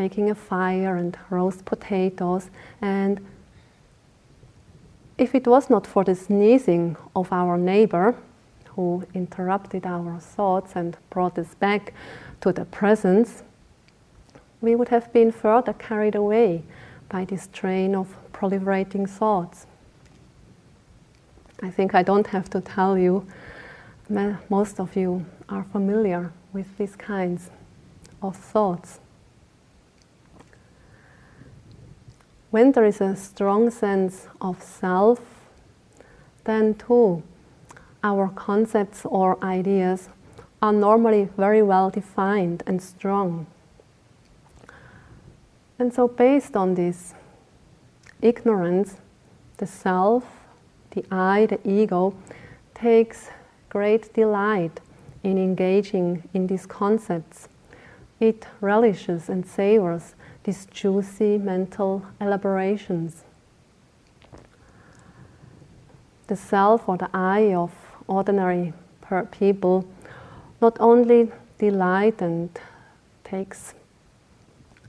making 0.00 0.30
a 0.30 0.34
fire 0.34 0.96
and 0.96 1.12
roast 1.28 1.64
potatoes. 1.66 2.50
And 2.80 3.20
if 5.18 5.34
it 5.34 5.46
was 5.46 5.68
not 5.68 5.86
for 5.86 6.04
the 6.04 6.14
sneezing 6.14 6.96
of 7.14 7.30
our 7.32 7.58
neighbor, 7.58 8.14
who 8.76 9.04
interrupted 9.12 9.84
our 9.84 10.18
thoughts 10.18 10.70
and 10.74 10.96
brought 11.10 11.36
us 11.38 11.54
back 11.54 11.92
to 12.40 12.52
the 12.52 12.64
presence, 12.64 13.42
we 14.62 14.74
would 14.74 14.88
have 14.88 15.12
been 15.12 15.32
further 15.32 15.74
carried 15.74 16.14
away 16.14 16.62
by 17.10 17.24
this 17.26 17.48
train 17.52 17.94
of 17.94 18.06
proliferating 18.32 19.06
thoughts. 19.08 19.66
I 21.62 21.70
think 21.70 21.94
I 21.94 22.02
don't 22.02 22.28
have 22.28 22.48
to 22.50 22.60
tell 22.60 22.96
you 22.96 23.26
most 24.48 24.80
of 24.80 24.96
you 24.96 25.26
are 25.48 25.64
familiar 25.72 26.32
with 26.54 26.68
these 26.78 26.96
kinds 26.96 27.50
of 28.22 28.34
thoughts. 28.34 29.00
When 32.50 32.72
there 32.72 32.84
is 32.84 33.00
a 33.00 33.14
strong 33.14 33.70
sense 33.70 34.26
of 34.40 34.62
self, 34.62 35.20
then 36.44 36.74
too 36.74 37.22
our 38.02 38.28
concepts 38.28 39.04
or 39.04 39.42
ideas 39.44 40.08
are 40.62 40.72
normally 40.72 41.28
very 41.36 41.62
well 41.62 41.90
defined 41.90 42.62
and 42.66 42.82
strong. 42.82 43.46
And 45.78 45.94
so, 45.94 46.08
based 46.08 46.56
on 46.56 46.74
this 46.74 47.14
ignorance, 48.20 48.96
the 49.58 49.66
self, 49.66 50.24
the 50.90 51.04
I, 51.10 51.46
the 51.46 51.60
ego, 51.68 52.14
takes 52.74 53.30
great 53.68 54.12
delight 54.12 54.80
in 55.22 55.38
engaging 55.38 56.28
in 56.34 56.46
these 56.46 56.66
concepts. 56.66 57.48
It 58.18 58.46
relishes 58.60 59.28
and 59.28 59.46
savors 59.46 60.14
these 60.44 60.66
juicy 60.66 61.38
mental 61.38 62.02
elaborations. 62.20 63.24
The 66.26 66.36
self 66.36 66.88
or 66.88 66.96
the 66.96 67.10
I 67.12 67.54
of 67.54 67.72
ordinary 68.06 68.72
people 69.30 69.84
not 70.60 70.76
only 70.80 71.30
delight 71.58 72.22
and 72.22 72.50
takes 73.24 73.74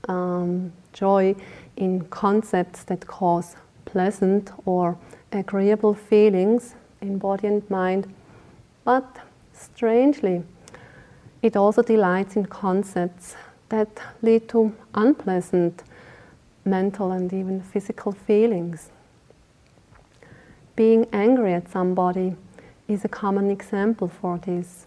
um, 0.08 0.72
joy 0.92 1.34
in 1.76 2.04
concepts 2.06 2.84
that 2.84 3.06
cause 3.06 3.56
pleasant 3.84 4.50
or 4.64 4.96
agreeable 5.32 5.94
feelings 5.94 6.74
in 7.00 7.18
body 7.18 7.48
and 7.48 7.68
mind, 7.70 8.12
but 8.84 9.18
strangely, 9.52 10.42
it 11.42 11.56
also 11.56 11.82
delights 11.82 12.36
in 12.36 12.46
concepts 12.46 13.34
that 13.72 13.88
lead 14.20 14.48
to 14.50 14.72
unpleasant 14.94 15.82
mental 16.64 17.10
and 17.10 17.32
even 17.32 17.60
physical 17.62 18.12
feelings. 18.12 18.90
being 20.76 21.06
angry 21.12 21.52
at 21.52 21.68
somebody 21.68 22.34
is 22.88 23.04
a 23.04 23.08
common 23.08 23.50
example 23.50 24.08
for 24.08 24.38
this. 24.38 24.86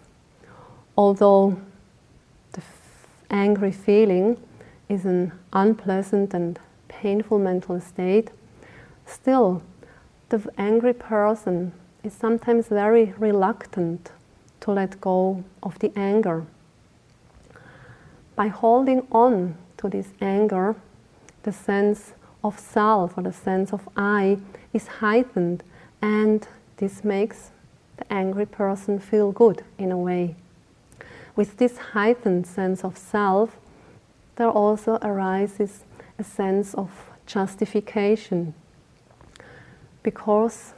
Although 0.97 1.57
the 2.53 2.61
f- 2.61 3.07
angry 3.29 3.71
feeling 3.71 4.37
is 4.89 5.05
an 5.05 5.31
unpleasant 5.53 6.33
and 6.33 6.59
painful 6.87 7.39
mental 7.39 7.79
state, 7.79 8.31
still 9.05 9.61
the 10.29 10.39
angry 10.57 10.93
person 10.93 11.71
is 12.03 12.13
sometimes 12.13 12.67
very 12.67 13.13
reluctant 13.17 14.11
to 14.61 14.71
let 14.71 14.99
go 15.01 15.43
of 15.61 15.77
the 15.79 15.91
anger. 15.95 16.45
By 18.35 18.47
holding 18.47 19.07
on 19.11 19.57
to 19.77 19.89
this 19.89 20.09
anger, 20.19 20.75
the 21.43 21.51
sense 21.51 22.13
of 22.43 22.59
self 22.59 23.17
or 23.17 23.23
the 23.23 23.31
sense 23.31 23.71
of 23.71 23.87
I 23.95 24.39
is 24.73 24.87
heightened, 24.87 25.63
and 26.01 26.47
this 26.77 27.03
makes 27.03 27.51
the 27.97 28.11
angry 28.11 28.45
person 28.45 28.99
feel 28.99 29.31
good 29.31 29.63
in 29.77 29.91
a 29.91 29.97
way. 29.97 30.35
With 31.35 31.57
this 31.57 31.77
heightened 31.77 32.45
sense 32.45 32.83
of 32.83 32.97
self, 32.97 33.57
there 34.35 34.49
also 34.49 34.97
arises 35.01 35.85
a 36.19 36.23
sense 36.23 36.73
of 36.73 36.89
justification. 37.25 38.53
Because 40.03 40.73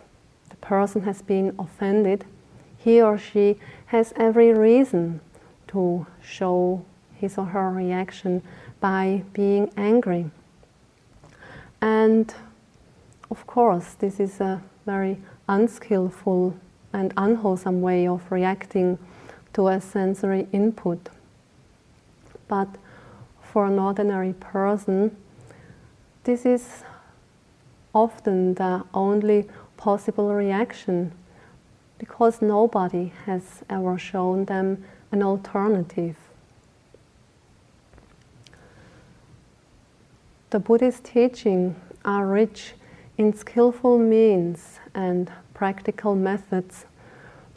the 0.49 0.55
person 0.58 1.01
has 1.03 1.22
been 1.22 1.55
offended, 1.58 2.26
he 2.78 3.01
or 3.01 3.18
she 3.18 3.58
has 3.88 4.14
every 4.16 4.53
reason 4.53 5.22
to 5.68 6.05
show 6.22 6.86
his 7.20 7.38
or 7.38 7.45
her 7.45 7.70
reaction 7.72 8.41
by 8.80 9.24
being 9.34 9.72
angry. 9.78 10.30
And 11.82 12.34
of 13.30 13.45
course, 13.45 13.93
this 13.93 14.20
is 14.20 14.39
a 14.39 14.61
very 14.86 15.18
unskillful 15.49 16.55
and 16.93 17.13
unwholesome 17.18 17.82
way 17.82 18.07
of 18.07 18.32
reacting 18.32 18.97
to 19.53 19.68
a 19.68 19.82
sensory 19.82 20.47
input. 20.51 21.09
But 22.47 22.70
for 23.41 23.65
an 23.65 23.80
ordinary 23.80 24.34
person, 24.34 25.15
this 26.24 26.45
is 26.45 26.84
often 27.93 28.53
the 28.53 28.84
only 28.93 29.47
possible 29.78 30.34
reaction 30.34 31.11
because 31.97 32.41
nobody 32.41 33.11
has 33.26 33.63
ever 33.70 33.97
shown 33.97 34.45
them 34.45 34.84
an 35.11 35.24
alternative. 35.24 36.18
The 40.49 40.59
Buddhist 40.59 41.03
teaching 41.03 41.75
are 42.05 42.25
rich 42.25 42.73
in 43.17 43.33
skillful 43.33 43.99
means 43.99 44.79
and 44.95 45.29
practical 45.53 46.15
methods 46.15 46.85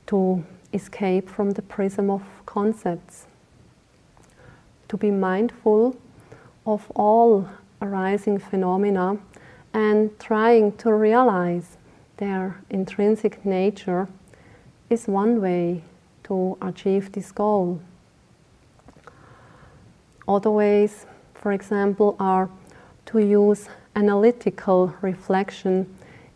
to 0.09 0.45
escape 0.75 1.29
from 1.29 1.53
the 1.53 1.63
prism 1.63 2.11
of 2.11 2.23
concepts, 2.47 3.27
to 4.89 4.97
be 4.97 5.13
mindful 5.13 5.97
of 6.67 6.91
all 6.97 7.49
arising 7.81 8.41
phenomena 8.41 9.19
and 9.73 10.19
trying 10.19 10.73
to 10.79 10.93
realize 10.93 11.77
their 12.17 12.61
intrinsic 12.71 13.45
nature 13.45 14.09
is 14.89 15.07
one 15.07 15.41
way 15.41 15.85
to 16.25 16.59
achieve 16.61 17.13
this 17.13 17.31
goal. 17.31 17.81
Other 20.27 20.51
ways, 20.51 21.07
for 21.35 21.53
example, 21.53 22.17
are 22.19 22.51
to 23.11 23.19
use 23.19 23.69
analytical 23.97 24.95
reflection 25.01 25.87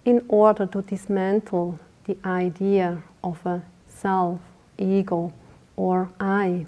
in 0.05 0.25
order 0.29 0.66
to 0.66 0.83
dismantle 0.83 1.79
the 2.07 2.16
idea 2.25 3.03
of 3.22 3.45
a 3.47 3.62
self, 3.89 4.41
ego, 4.79 5.33
or 5.77 6.11
I, 6.20 6.66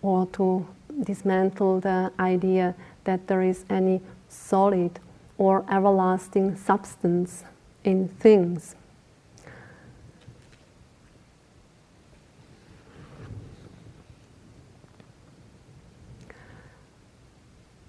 or 0.00 0.26
to 0.32 0.66
dismantle 1.04 1.80
the 1.80 2.12
idea 2.18 2.74
that 3.04 3.26
there 3.26 3.42
is 3.42 3.64
any 3.70 4.00
solid 4.28 4.98
or 5.38 5.64
everlasting 5.70 6.56
substance 6.56 7.44
in 7.84 8.08
things. 8.08 8.74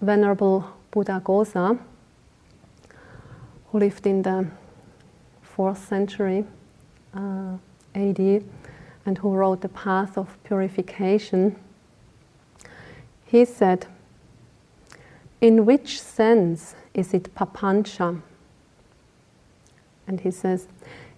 Venerable 0.04 0.66
Buddhaghosa, 0.92 1.80
who 3.68 3.80
lived 3.80 4.06
in 4.06 4.22
the 4.22 4.46
fourth 5.42 5.88
century 5.88 6.46
uh, 7.14 7.56
AD 7.96 8.44
and 9.06 9.18
who 9.20 9.34
wrote 9.34 9.62
The 9.62 9.70
Path 9.70 10.18
of 10.18 10.38
Purification, 10.44 11.56
he 13.26 13.46
said, 13.46 13.88
In 15.40 15.66
which 15.66 16.02
sense 16.02 16.76
is 16.94 17.14
it 17.14 17.34
papancha? 17.34 18.22
And 20.06 20.20
he 20.20 20.32
says, 20.32 20.68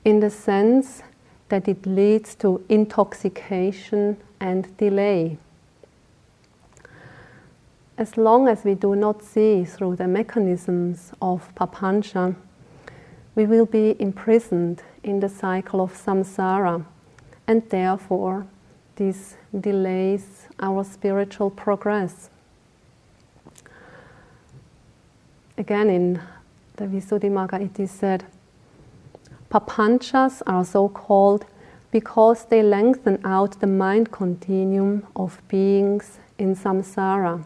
In 0.04 0.20
the 0.20 0.30
sense 0.30 1.02
that 1.50 1.68
it 1.68 1.88
leads 1.88 2.36
to 2.36 2.64
intoxication 2.70 4.18
and 4.40 4.78
delay 4.78 5.40
as 7.98 8.18
long 8.18 8.48
as 8.48 8.66
we 8.66 8.76
do 8.76 8.96
not 8.96 9.24
see 9.24 9.64
through 9.64 9.96
the 9.96 10.08
mechanisms 10.08 11.14
of 11.22 11.54
papancha, 11.56 12.36
we 13.36 13.46
will 13.46 13.66
be 13.66 13.96
imprisoned 14.00 14.84
in 15.04 15.20
the 15.20 15.30
cycle 15.30 15.82
of 15.82 15.94
samsara, 15.94 16.86
and 17.48 17.70
therefore 17.70 18.46
this 18.96 19.36
delays 19.58 20.48
our 20.60 20.84
spiritual 20.84 21.50
progress. 21.50 22.30
Again, 25.58 25.90
in 25.90 26.22
the 26.76 26.86
Visuddhimagga, 26.86 27.62
it 27.62 27.80
is 27.80 27.92
said, 27.92 28.26
Papanchas 29.50 30.42
are 30.46 30.66
so 30.66 30.90
called 30.90 31.46
because 31.92 32.46
they 32.46 32.62
lengthen 32.62 33.22
out 33.24 33.62
the 33.62 33.68
mind 33.68 34.12
continuum 34.12 35.08
of 35.16 35.42
beings 35.48 36.20
in 36.38 36.56
samsara. 36.56 37.46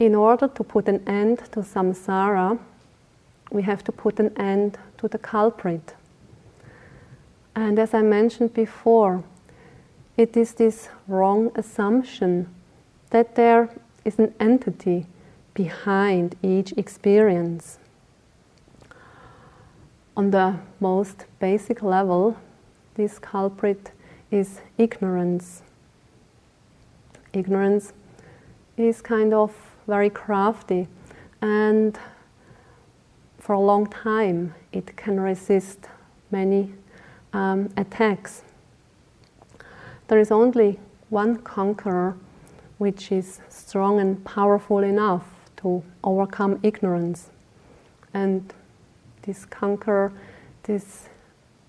In 0.00 0.14
order 0.14 0.48
to 0.48 0.64
put 0.64 0.88
an 0.88 1.06
end 1.06 1.38
to 1.52 1.60
samsara, 1.60 2.58
we 3.52 3.62
have 3.62 3.84
to 3.84 3.92
put 3.92 4.18
an 4.18 4.36
end 4.38 4.78
to 4.96 5.06
the 5.06 5.18
culprit. 5.18 5.94
And 7.54 7.78
as 7.78 7.92
I 7.92 8.00
mentioned 8.00 8.54
before, 8.54 9.22
it 10.16 10.36
is 10.36 10.54
this 10.54 10.88
wrong 11.06 11.52
assumption 11.54 12.48
that 13.10 13.34
there 13.34 13.68
is 14.04 14.18
an 14.18 14.34
entity 14.40 15.06
behind 15.52 16.34
each 16.42 16.72
experience. 16.78 17.78
On 20.16 20.30
the 20.30 20.56
most 20.80 21.26
basic 21.38 21.82
level, 21.82 22.36
this 22.94 23.18
culprit 23.18 23.92
is 24.30 24.62
ignorance. 24.78 25.62
Ignorance 27.32 27.92
is 28.76 29.02
kind 29.02 29.34
of 29.34 29.69
very 29.86 30.10
crafty, 30.10 30.88
and 31.40 31.98
for 33.38 33.54
a 33.54 33.60
long 33.60 33.86
time 33.86 34.54
it 34.72 34.96
can 34.96 35.18
resist 35.18 35.86
many 36.30 36.72
um, 37.32 37.70
attacks. 37.76 38.42
There 40.08 40.18
is 40.18 40.30
only 40.30 40.78
one 41.08 41.36
conqueror 41.36 42.16
which 42.78 43.12
is 43.12 43.40
strong 43.48 44.00
and 44.00 44.24
powerful 44.24 44.78
enough 44.78 45.24
to 45.58 45.82
overcome 46.02 46.58
ignorance. 46.62 47.30
And 48.14 48.52
this 49.22 49.44
conqueror, 49.44 50.12
this 50.62 51.08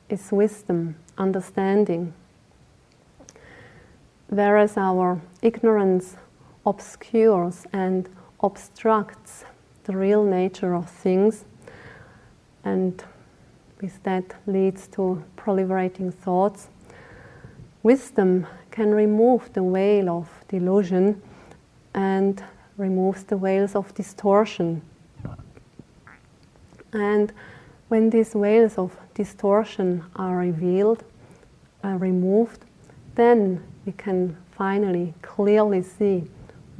is 0.09 0.31
wisdom, 0.31 0.95
understanding. 1.17 2.13
Whereas 4.29 4.77
our 4.77 5.21
ignorance 5.41 6.15
obscures 6.65 7.65
and 7.73 8.09
obstructs 8.41 9.45
the 9.83 9.95
real 9.95 10.23
nature 10.23 10.75
of 10.75 10.89
things, 10.89 11.45
and 12.63 13.03
with 13.81 14.01
that 14.03 14.35
leads 14.45 14.87
to 14.87 15.23
proliferating 15.37 16.13
thoughts. 16.13 16.69
Wisdom 17.83 18.45
can 18.69 18.93
remove 18.93 19.51
the 19.53 19.63
veil 19.63 20.09
of 20.09 20.29
delusion 20.47 21.21
and 21.95 22.43
removes 22.77 23.23
the 23.23 23.35
veils 23.35 23.75
of 23.75 23.93
distortion. 23.95 24.81
And 26.93 27.33
when 27.87 28.09
these 28.09 28.33
veils 28.33 28.77
of 28.77 28.95
distortion 29.13 30.03
are 30.15 30.37
revealed, 30.37 31.03
uh, 31.83 31.89
removed, 31.89 32.65
then 33.15 33.63
we 33.85 33.91
can 33.93 34.37
finally 34.51 35.13
clearly 35.21 35.81
see 35.81 36.23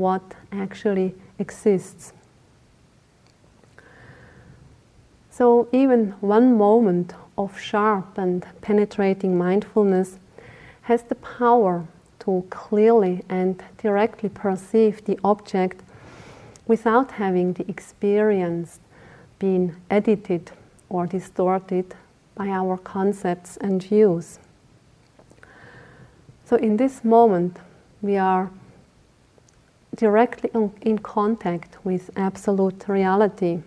what 0.02 0.34
actually 0.52 1.14
exists. 1.38 2.14
So, 5.30 5.70
even 5.72 6.12
one 6.20 6.58
moment 6.58 7.14
of 7.38 7.60
sharp 7.60 8.18
and 8.18 8.46
penetrating 8.62 9.38
mindfulness 9.38 10.20
has 10.82 11.04
the 11.04 11.16
power 11.16 11.88
to 12.20 12.46
clearly 12.50 13.24
and 13.30 13.64
directly 13.78 14.30
perceive 14.30 15.06
the 15.06 15.18
object 15.24 15.82
without 16.68 17.12
having 17.12 17.54
the 17.54 17.68
experience 17.70 18.80
being 19.40 19.76
edited 19.90 20.52
or 20.90 21.08
distorted 21.08 21.96
by 22.36 22.48
our 22.50 22.78
concepts 22.78 23.58
and 23.58 23.82
views. 23.82 24.40
So, 26.46 26.58
in 26.58 26.78
this 26.78 27.04
moment, 27.04 27.58
we 28.02 28.18
are 28.18 28.52
directly 29.96 30.50
in 30.82 31.00
contact 31.00 31.78
with 31.84 32.10
absolute 32.16 32.88
reality 32.88 33.62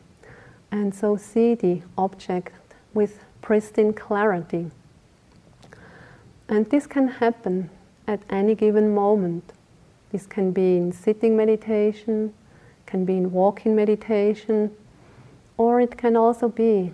and 0.75 0.93
so 0.93 1.17
see 1.17 1.55
the 1.55 1.83
object 1.97 2.53
with 2.95 3.25
pristine 3.43 3.93
clarity. 3.93 4.71
And 6.49 6.69
this 6.71 6.87
can 6.87 7.07
happen 7.09 7.71
at 8.09 8.21
any 8.29 8.55
given 8.55 8.93
moment. 8.93 9.53
This 10.11 10.27
can 10.27 10.51
be 10.51 10.77
in 10.77 10.93
sitting 10.93 11.37
meditation, 11.37 12.35
can 12.87 13.05
be 13.05 13.17
in 13.17 13.31
walking 13.31 13.77
meditation, 13.77 14.71
or 15.57 15.81
it 15.81 15.97
can 15.97 16.17
also 16.17 16.49
be 16.49 16.93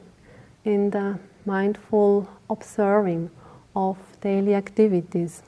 in 0.64 0.90
the 0.90 1.18
mindful 1.46 2.28
observing 2.50 3.30
of 3.74 3.96
daily 4.20 4.54
activities. 4.54 5.42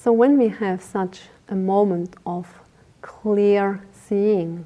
So, 0.00 0.12
when 0.12 0.38
we 0.38 0.46
have 0.46 0.80
such 0.80 1.22
a 1.48 1.56
moment 1.56 2.14
of 2.24 2.46
clear 3.02 3.82
seeing, 3.92 4.64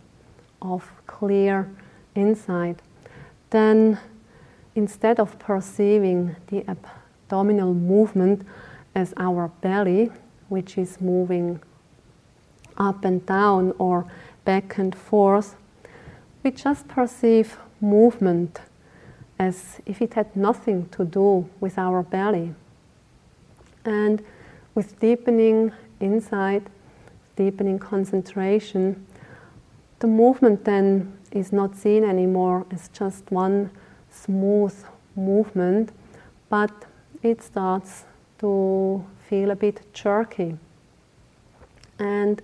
of 0.61 0.93
clear 1.07 1.71
insight, 2.15 2.81
then 3.49 3.99
instead 4.75 5.19
of 5.19 5.39
perceiving 5.39 6.37
the 6.49 6.67
abdominal 6.69 7.73
movement 7.73 8.47
as 8.95 9.15
our 9.17 9.49
belly, 9.63 10.11
which 10.51 10.77
is 10.77 11.01
moving 11.01 11.61
up 12.77 13.03
and 13.03 13.25
down 13.25 13.73
or 13.79 14.05
back 14.45 14.77
and 14.77 14.95
forth, 14.95 15.57
we 16.43 16.51
just 16.51 16.87
perceive 16.89 17.57
movement 17.81 18.61
as 19.39 19.81
if 19.87 20.03
it 20.03 20.13
had 20.13 20.37
nothing 20.37 20.91
to 20.91 21.07
do 21.07 21.49
with 21.59 21.79
our 21.79 22.03
belly. 22.03 22.55
And 23.83 24.23
with 24.75 24.99
deepening 25.01 25.73
insight, 26.01 26.67
deepening 27.37 27.79
concentration, 27.79 29.07
the 29.99 30.07
movement 30.07 30.65
then 30.65 31.13
is 31.31 31.53
not 31.53 31.77
seen 31.77 32.05
anymore 32.05 32.67
as 32.71 32.89
just 32.89 33.31
one 33.31 33.71
smooth 34.11 34.75
movement, 35.17 35.91
but 36.49 36.85
it 37.23 37.43
starts 37.43 38.05
to 38.39 39.05
feel 39.29 39.51
a 39.51 39.57
bit 39.57 39.81
jerky. 39.93 40.57
And 41.99 42.43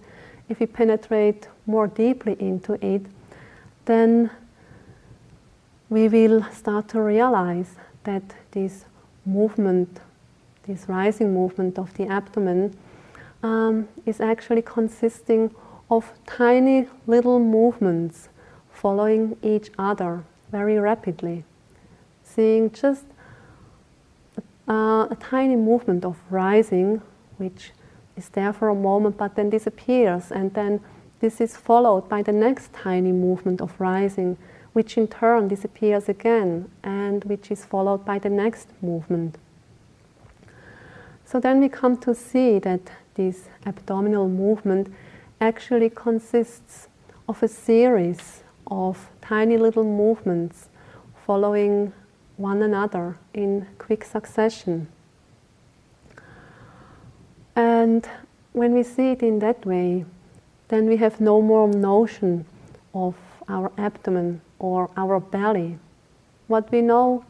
if 0.48 0.60
we 0.60 0.66
penetrate 0.66 1.48
more 1.66 1.88
deeply 1.88 2.36
into 2.38 2.74
it, 2.84 3.02
then 3.84 4.30
we 5.90 6.08
will 6.08 6.44
start 6.52 6.88
to 6.88 7.00
realize 7.00 7.74
that 8.04 8.22
this 8.52 8.84
movement, 9.26 10.00
this 10.68 10.88
rising 10.88 11.34
movement 11.34 11.78
of 11.78 11.92
the 11.94 12.06
abdomen, 12.06 12.76
um, 13.42 13.88
is 14.06 14.20
actually 14.20 14.62
consisting 14.62 15.54
of 15.90 16.12
tiny 16.26 16.86
little 17.06 17.40
movements 17.40 18.28
following 18.70 19.36
each 19.42 19.70
other 19.78 20.22
very 20.52 20.78
rapidly. 20.78 21.44
Seeing 22.22 22.70
just 22.70 23.04
uh, 24.68 25.08
a 25.10 25.16
tiny 25.18 25.56
movement 25.56 26.04
of 26.04 26.16
rising, 26.30 27.00
which 27.38 27.72
is 28.16 28.28
there 28.28 28.52
for 28.52 28.68
a 28.68 28.74
moment 28.74 29.16
but 29.16 29.34
then 29.34 29.48
disappears, 29.50 30.30
and 30.30 30.52
then 30.54 30.80
this 31.20 31.40
is 31.40 31.56
followed 31.56 32.08
by 32.08 32.22
the 32.22 32.32
next 32.32 32.72
tiny 32.72 33.12
movement 33.12 33.60
of 33.60 33.80
rising, 33.80 34.36
which 34.74 34.98
in 34.98 35.08
turn 35.08 35.48
disappears 35.48 36.08
again, 36.08 36.70
and 36.84 37.24
which 37.24 37.50
is 37.50 37.64
followed 37.64 38.04
by 38.04 38.18
the 38.18 38.30
next 38.30 38.68
movement. 38.82 39.38
So 41.30 41.38
then 41.38 41.60
we 41.60 41.68
come 41.68 41.98
to 41.98 42.14
see 42.14 42.58
that 42.60 42.90
this 43.14 43.50
abdominal 43.66 44.30
movement 44.30 44.88
actually 45.42 45.90
consists 45.90 46.88
of 47.28 47.42
a 47.42 47.48
series 47.48 48.42
of 48.66 49.10
tiny 49.20 49.58
little 49.58 49.84
movements 49.84 50.70
following 51.26 51.92
one 52.38 52.62
another 52.62 53.18
in 53.34 53.66
quick 53.76 54.04
succession. 54.04 54.88
And 57.54 58.08
when 58.54 58.72
we 58.72 58.82
see 58.82 59.10
it 59.10 59.22
in 59.22 59.40
that 59.40 59.66
way, 59.66 60.06
then 60.68 60.86
we 60.86 60.96
have 60.96 61.20
no 61.20 61.42
more 61.42 61.68
notion 61.68 62.46
of 62.94 63.14
our 63.50 63.70
abdomen 63.76 64.40
or 64.58 64.88
our 64.96 65.20
belly. 65.20 65.78
What 66.46 66.72
we 66.72 66.80
know 66.80 67.26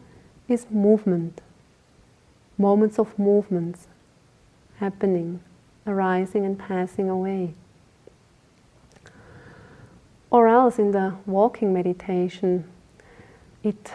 is 0.46 0.66
movement, 0.70 1.40
moments 2.58 2.98
of 2.98 3.18
movements 3.18 3.86
happening, 4.78 5.40
arising 5.86 6.44
and 6.44 6.58
passing 6.58 7.08
away. 7.08 7.54
Or 10.30 10.48
else 10.48 10.78
in 10.78 10.90
the 10.90 11.14
walking 11.24 11.72
meditation, 11.72 12.64
it 13.62 13.92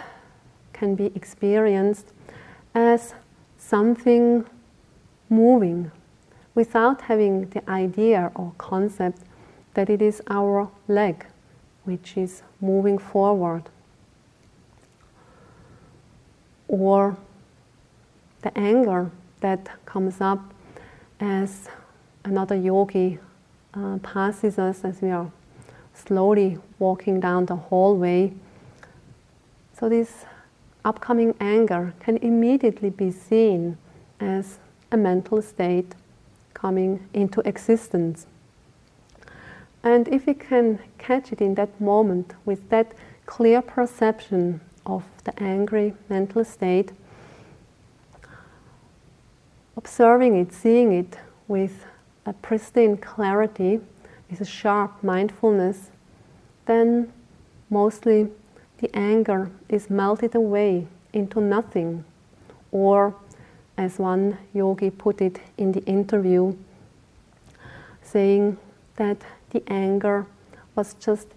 can 0.72 0.96
be 0.96 1.12
experienced 1.16 2.08
as 2.74 3.14
something 3.58 4.46
moving 5.30 5.92
without 6.56 7.02
having 7.02 7.50
the 7.50 7.70
idea 7.70 8.32
or 8.36 8.54
concept 8.58 9.20
that 9.74 9.90
it 9.90 10.02
is 10.02 10.22
our 10.30 10.70
leg 10.88 11.26
which 11.84 12.18
is 12.18 12.44
moving 12.62 12.98
forward. 12.98 13.64
Or 16.68 17.18
the 18.44 18.58
anger 18.58 19.10
that 19.42 19.70
comes 19.86 20.22
up 20.22 20.54
as 21.20 21.68
another 22.24 22.56
yogi 22.56 23.18
uh, 23.74 23.98
passes 24.00 24.60
us 24.60 24.86
as 24.86 25.02
we 25.02 25.10
are 25.10 25.32
slowly 25.94 26.58
walking 26.80 27.20
down 27.20 27.46
the 27.46 27.56
hallway. 27.56 28.32
So, 29.78 29.90
this 29.90 30.26
upcoming 30.86 31.34
anger 31.40 31.94
can 32.00 32.18
immediately 32.18 32.90
be 32.90 33.12
seen 33.12 33.78
as 34.20 34.60
a 34.92 34.98
mental 34.98 35.42
state 35.42 35.96
coming 36.54 37.08
into 37.14 37.42
existence. 37.42 38.28
And 39.84 40.08
if 40.08 40.26
we 40.26 40.34
can 40.34 40.80
catch 40.98 41.32
it 41.32 41.42
in 41.42 41.56
that 41.56 41.80
moment 41.82 42.34
with 42.46 42.70
that 42.70 42.94
clear 43.26 43.62
perception 43.62 44.62
of 44.86 45.04
the 45.24 45.34
angry 45.42 45.94
mental 46.10 46.46
state, 46.46 46.92
observing 49.76 50.36
it, 50.38 50.54
seeing 50.54 50.92
it 50.94 51.18
with 51.48 51.86
a 52.26 52.34
pristine 52.34 52.98
clarity, 52.98 53.80
with 54.30 54.42
a 54.42 54.46
sharp 54.46 55.04
mindfulness, 55.04 55.92
then 56.66 57.12
mostly 57.70 58.30
the 58.78 58.90
anger 58.96 59.52
is 59.70 59.90
melted 59.90 60.36
away 60.36 60.88
into 61.12 61.40
nothing. 61.42 62.04
Or, 62.72 63.16
as 63.78 64.00
one 64.00 64.38
yogi 64.54 64.90
put 64.90 65.22
it 65.22 65.40
in 65.58 65.72
the 65.72 65.84
interview, 65.86 66.56
saying 68.02 68.58
that 68.96 69.18
the 69.50 69.64
anger 69.68 70.26
was 70.76 70.94
just 70.96 71.28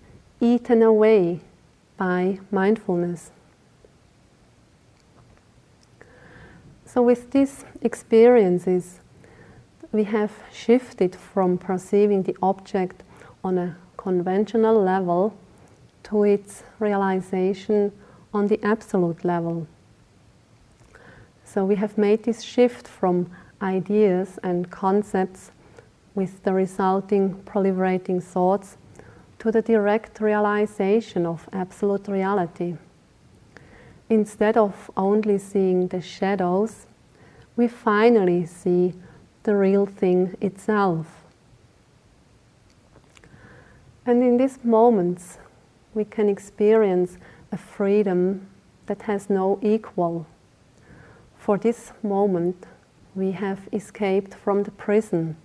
eaten 0.40 0.82
away 0.82 1.40
by 1.96 2.38
mindfulness. 2.50 3.30
So, 6.96 7.02
with 7.02 7.30
these 7.32 7.62
experiences, 7.82 9.00
we 9.92 10.04
have 10.04 10.32
shifted 10.50 11.14
from 11.14 11.58
perceiving 11.58 12.22
the 12.22 12.34
object 12.42 13.02
on 13.44 13.58
a 13.58 13.76
conventional 13.98 14.82
level 14.82 15.36
to 16.04 16.24
its 16.24 16.62
realization 16.78 17.92
on 18.32 18.46
the 18.46 18.58
absolute 18.64 19.26
level. 19.26 19.66
So, 21.44 21.66
we 21.66 21.74
have 21.74 21.98
made 21.98 22.22
this 22.22 22.40
shift 22.40 22.88
from 22.88 23.30
ideas 23.60 24.38
and 24.42 24.70
concepts 24.70 25.50
with 26.14 26.42
the 26.44 26.54
resulting 26.54 27.34
proliferating 27.44 28.22
thoughts 28.22 28.78
to 29.40 29.52
the 29.52 29.60
direct 29.60 30.18
realization 30.18 31.26
of 31.26 31.46
absolute 31.52 32.08
reality. 32.08 32.76
Instead 34.08 34.56
of 34.56 34.90
only 34.96 35.38
seeing 35.38 35.88
the 35.88 36.00
shadows, 36.00 36.86
we 37.56 37.66
finally 37.66 38.46
see 38.46 38.94
the 39.42 39.56
real 39.56 39.86
thing 39.86 40.36
itself. 40.40 41.24
And 44.04 44.22
in 44.22 44.36
these 44.36 44.64
moments, 44.64 45.38
we 45.94 46.04
can 46.04 46.28
experience 46.28 47.18
a 47.50 47.56
freedom 47.56 48.46
that 48.86 49.02
has 49.02 49.28
no 49.28 49.58
equal. 49.62 50.26
For 51.36 51.58
this 51.58 51.92
moment, 52.02 52.66
we 53.14 53.32
have 53.32 53.68
escaped 53.72 54.34
from 54.34 54.62
the 54.62 54.70
prison. 54.70 55.36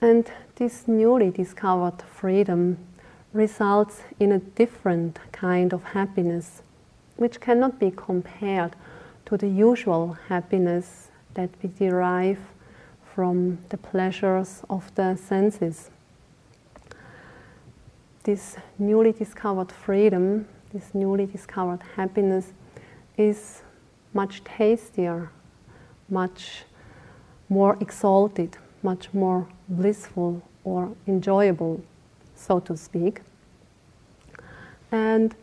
And 0.00 0.30
this 0.54 0.86
newly 0.86 1.30
discovered 1.30 2.00
freedom 2.02 2.78
results 3.32 4.02
in 4.18 4.32
a 4.32 4.38
different 4.38 5.18
kind 5.32 5.72
of 5.72 5.82
happiness, 5.82 6.62
which 7.18 7.40
cannot 7.40 7.78
be 7.78 7.90
compared 7.90 8.74
to 9.26 9.36
the 9.36 9.48
usual 9.48 10.16
happiness 10.28 11.08
that 11.34 11.50
we 11.62 11.68
derive 11.78 12.38
from 13.14 13.58
the 13.68 13.76
pleasures 13.76 14.62
of 14.70 14.94
the 14.94 15.16
senses. 15.16 15.90
This 18.22 18.56
newly 18.78 19.12
discovered 19.12 19.72
freedom, 19.72 20.46
this 20.72 20.94
newly 20.94 21.26
discovered 21.26 21.80
happiness, 21.96 22.52
is 23.16 23.62
much 24.14 24.42
tastier, 24.44 25.30
much 26.08 26.64
more 27.48 27.76
exalted, 27.80 28.56
much 28.82 29.12
more 29.12 29.46
blissful 29.68 30.42
or 30.64 30.92
enjoyable, 31.06 31.80
so 32.34 32.60
to 32.60 32.76
speak. 32.76 33.22
And 34.92 35.34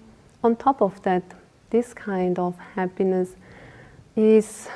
on 0.43 0.55
top 0.55 0.82
of 0.82 1.01
that, 1.03 1.23
this 1.70 1.93
kind 1.93 2.39
of 2.39 2.57
happiness 2.76 3.36
is 4.16 4.68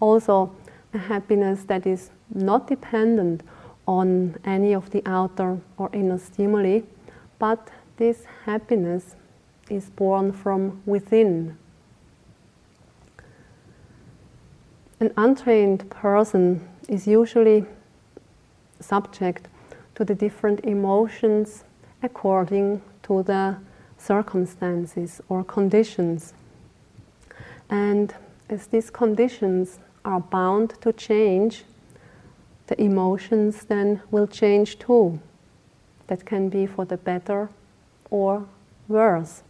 also 0.00 0.54
a 0.92 0.98
happiness 0.98 1.64
that 1.64 1.86
is 1.86 2.10
not 2.32 2.66
dependent 2.66 3.42
on 3.86 4.36
any 4.44 4.74
of 4.74 4.90
the 4.90 5.02
outer 5.06 5.58
or 5.76 5.90
inner 5.92 6.18
stimuli, 6.18 6.80
but 7.38 7.70
this 7.96 8.24
happiness 8.44 9.16
is 9.70 9.90
born 9.90 10.32
from 10.32 10.80
within. 10.86 11.56
An 15.00 15.12
untrained 15.16 15.90
person 15.90 16.66
is 16.88 17.06
usually 17.06 17.66
subject 18.80 19.48
to 19.94 20.04
the 20.04 20.14
different 20.14 20.60
emotions 20.64 21.64
according 22.02 22.82
to 23.02 23.22
the 23.22 23.56
circumstances 24.06 25.20
or 25.28 25.44
conditions. 25.44 26.34
And 27.70 28.14
as 28.48 28.66
these 28.66 28.90
conditions 28.90 29.78
are 30.04 30.20
bound 30.20 30.74
to 30.82 30.92
change, 30.92 31.64
the 32.66 32.80
emotions 32.80 33.64
then 33.64 34.00
will 34.10 34.26
change 34.26 34.78
too. 34.78 35.20
That 36.06 36.24
can 36.26 36.48
be 36.48 36.66
for 36.66 36.84
the 36.84 36.96
better 36.96 37.48
or 38.10 38.46
worse. 38.88 39.42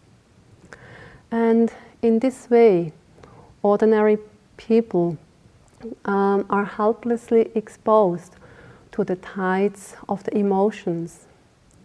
And 1.31 1.73
in 2.03 2.21
this 2.21 2.49
way, 2.49 2.93
ordinary 3.63 4.19
people 4.57 5.19
um, 6.05 6.47
are 6.49 6.65
helplessly 6.65 7.51
exposed 7.55 8.37
to 8.93 9.05
the 9.05 9.17
tides 9.17 9.97
of 10.09 10.23
the 10.25 10.37
emotions, 10.37 11.27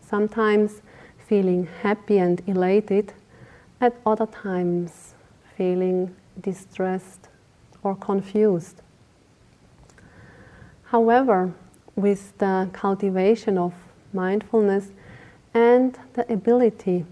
sometimes 0.02 0.82
feeling 1.30 1.68
happy 1.84 2.18
and 2.18 2.42
elated, 2.48 3.14
at 3.80 3.96
other 4.04 4.26
times 4.26 5.14
feeling 5.56 6.16
distressed 6.42 7.30
or 7.84 7.96
confused. 7.96 8.82
However, 10.86 11.54
with 11.96 12.36
the 12.40 12.68
cultivation 12.74 13.60
of 13.60 13.74
mindfulness 14.12 14.90
and 15.54 15.98
the 16.14 16.26
ability 16.34 17.06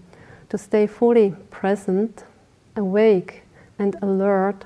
to 0.48 0.58
stay 0.58 0.88
fully 0.88 1.36
present, 1.50 2.24
awake, 2.74 3.44
and 3.78 3.94
alert, 4.02 4.64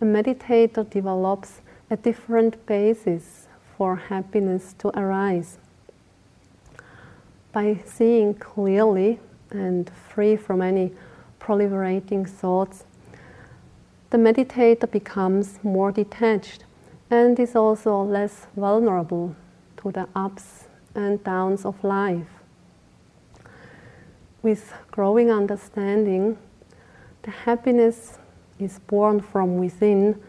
a 0.00 0.04
meditator 0.06 0.88
develops 0.88 1.60
a 1.90 1.96
different 1.98 2.64
basis 2.64 3.46
for 3.76 3.96
happiness 3.96 4.74
to 4.78 4.88
arise. 4.98 5.58
By 7.54 7.78
seeing 7.84 8.34
clearly 8.34 9.20
and 9.52 9.88
free 9.88 10.34
from 10.34 10.60
any 10.60 10.90
proliferating 11.38 12.28
thoughts, 12.28 12.82
the 14.10 14.18
meditator 14.18 14.90
becomes 14.90 15.60
more 15.62 15.92
detached 15.92 16.64
and 17.10 17.38
is 17.38 17.54
also 17.54 18.02
less 18.02 18.48
vulnerable 18.56 19.36
to 19.76 19.92
the 19.92 20.08
ups 20.16 20.64
and 20.96 21.22
downs 21.22 21.64
of 21.64 21.84
life. 21.84 22.42
With 24.42 24.72
growing 24.90 25.30
understanding, 25.30 26.36
the 27.22 27.30
happiness 27.30 28.18
is 28.58 28.80
born 28.80 29.20
from 29.20 29.58
within 29.58 30.20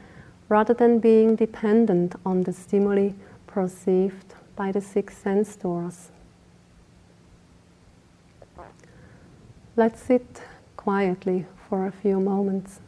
rather 0.48 0.76
than 0.76 1.00
being 1.00 1.36
dependent 1.36 2.14
on 2.24 2.44
the 2.44 2.54
stimuli 2.54 3.14
perceived 3.48 4.36
by 4.56 4.72
the 4.72 4.80
six 4.80 5.18
sense 5.18 5.56
doors. 5.56 6.12
Let's 9.78 10.02
sit 10.02 10.42
quietly 10.78 11.46
for 11.68 11.86
a 11.86 11.92
few 11.92 12.22
moments. 12.22 12.80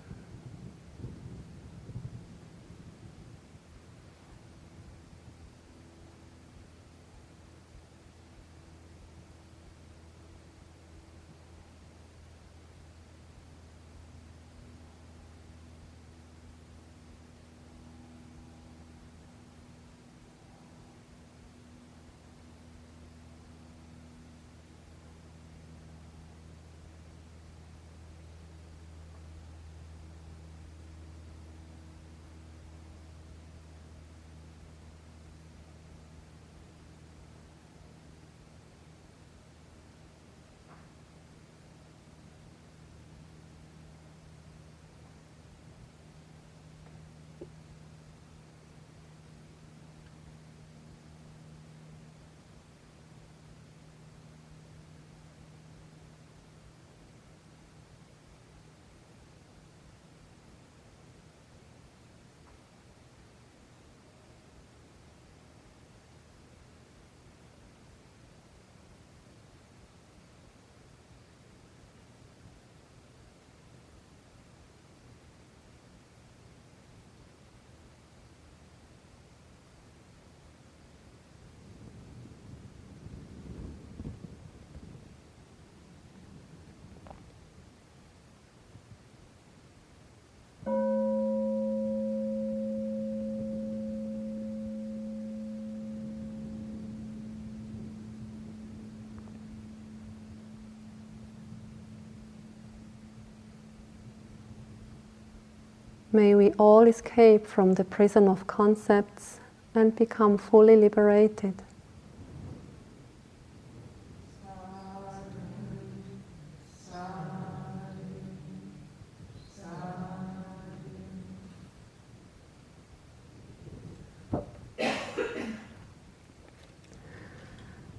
May 106.11 106.35
we 106.35 106.51
all 106.53 106.87
escape 106.87 107.45
from 107.45 107.73
the 107.73 107.83
prison 107.83 108.29
of 108.29 108.47
concepts 108.47 109.39
and 109.75 109.95
become 109.95 110.37
fully 110.37 110.75
liberated. 110.75 111.61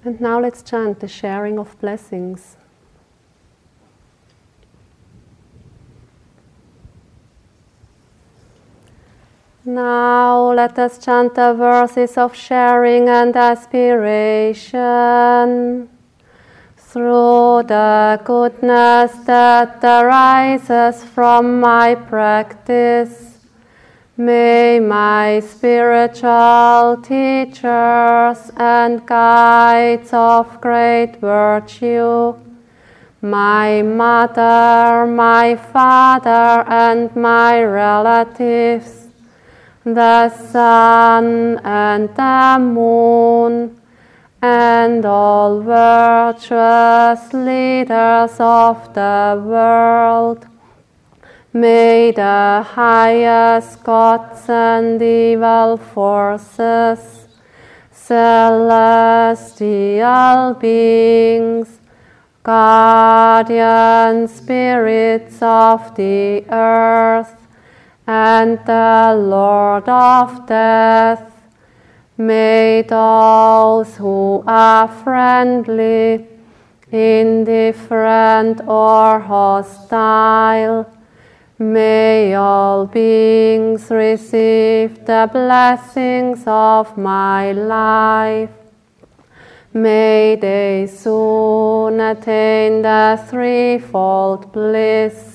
And 0.03 0.19
now 0.19 0.39
let's 0.39 0.63
chant 0.63 1.01
the 1.01 1.07
sharing 1.07 1.59
of 1.59 1.79
blessings. 1.79 2.57
Now 9.79 10.51
let 10.51 10.77
us 10.77 10.97
chant 10.97 11.35
the 11.35 11.53
verses 11.53 12.17
of 12.17 12.35
sharing 12.35 13.07
and 13.07 13.33
aspiration. 13.33 14.75
Through 16.75 17.63
the 17.63 18.19
goodness 18.25 19.11
that 19.31 19.81
arises 19.81 21.05
from 21.05 21.61
my 21.61 21.95
practice, 21.95 23.37
may 24.17 24.81
my 24.81 25.39
spiritual 25.39 26.97
teachers 27.01 28.51
and 28.57 29.05
guides 29.07 30.09
of 30.11 30.59
great 30.59 31.15
virtue, 31.21 32.33
my 33.21 33.81
mother, 33.81 35.07
my 35.07 35.55
father, 35.55 36.65
and 36.67 37.15
my 37.15 37.63
relatives, 37.63 38.98
the 39.85 40.29
sun 40.29 41.57
and 41.59 42.09
the 42.15 42.57
moon, 42.59 43.79
and 44.41 45.05
all 45.05 45.61
virtuous 45.61 47.33
leaders 47.33 48.39
of 48.39 48.93
the 48.93 49.41
world. 49.45 50.45
May 51.51 52.11
the 52.11 52.63
highest 52.63 53.83
gods 53.83 54.47
and 54.49 55.01
evil 55.01 55.77
forces, 55.77 57.27
celestial 57.91 58.63
beings, 60.53 61.79
guardian 62.43 64.27
spirits 64.27 65.41
of 65.41 65.95
the 65.95 66.45
earth, 66.51 67.35
and 68.09 68.57
the 68.65 69.15
Lord 69.15 69.87
of 69.87 70.47
death. 70.47 71.31
May 72.17 72.81
those 72.81 73.97
who 73.97 74.43
are 74.47 74.87
friendly, 74.87 76.25
indifferent, 76.91 78.61
or 78.67 79.19
hostile, 79.19 80.91
may 81.59 82.33
all 82.33 82.87
beings 82.87 83.91
receive 83.91 85.05
the 85.05 85.29
blessings 85.31 86.43
of 86.47 86.97
my 86.97 87.51
life. 87.51 88.49
May 89.71 90.35
they 90.35 90.87
soon 90.87 91.99
attain 91.99 92.81
the 92.81 93.23
threefold 93.29 94.51
bliss 94.51 95.28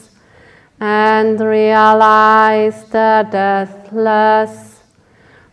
and 0.84 1.40
realize 1.40 2.84
the 2.90 3.26
deathless 3.30 4.80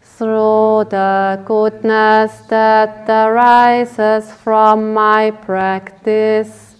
through 0.01 0.83
the 0.89 1.41
goodness 1.45 2.31
that 2.49 3.09
arises 3.09 4.29
from 4.43 4.93
my 4.93 5.31
practice 5.31 6.75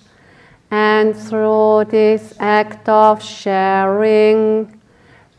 and 0.70 1.16
through 1.16 1.86
this 1.86 2.34
act 2.40 2.90
of 2.90 3.24
sharing. 3.24 4.82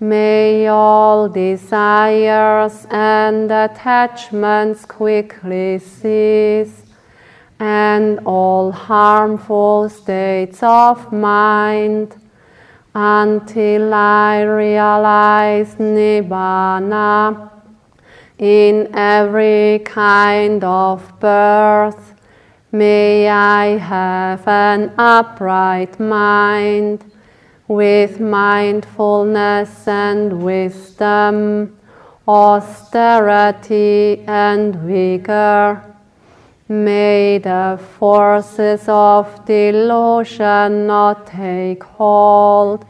May 0.01 0.69
all 0.69 1.29
desires 1.29 2.87
and 2.91 3.53
attachments 3.53 4.87
quickly 4.87 5.79
cease, 5.81 6.87
and 7.61 8.21
all 8.25 8.73
harmful 8.73 9.91
states 9.91 10.63
of 10.63 11.13
mind 11.13 12.22
until 12.95 13.95
I 13.95 14.43
realize 14.43 15.77
Nibbana 15.77 17.51
in 18.39 18.89
every 18.95 19.81
kind 19.85 20.63
of 20.65 21.21
birth. 21.21 22.15
May 22.71 23.29
I 23.29 23.79
have 23.79 24.47
an 24.49 24.93
upright 24.99 26.01
mind 26.01 27.05
with 27.69 28.19
mindfulness 28.21 29.87
and 29.87 30.43
wisdom, 30.43 31.79
austerity 32.27 34.25
and 34.27 34.75
vigor. 34.77 35.92
May 36.73 37.37
the 37.37 37.79
forces 37.99 38.85
of 38.89 39.45
delusion 39.45 40.87
not 40.87 41.27
take 41.27 41.85
hold, 41.85 42.87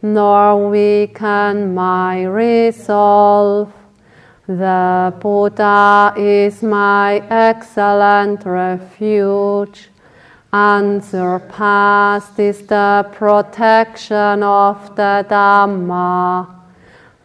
nor 0.00 0.70
weaken 0.70 1.74
my 1.74 2.22
resolve. 2.22 3.72
The 4.46 5.12
Buddha 5.18 6.14
is 6.16 6.62
my 6.62 7.16
excellent 7.28 8.44
refuge. 8.44 9.88
Unsurpassed 10.52 12.38
is 12.38 12.64
the 12.68 13.10
protection 13.12 14.44
of 14.44 14.94
the 14.94 15.26
Dhamma. 15.28 16.55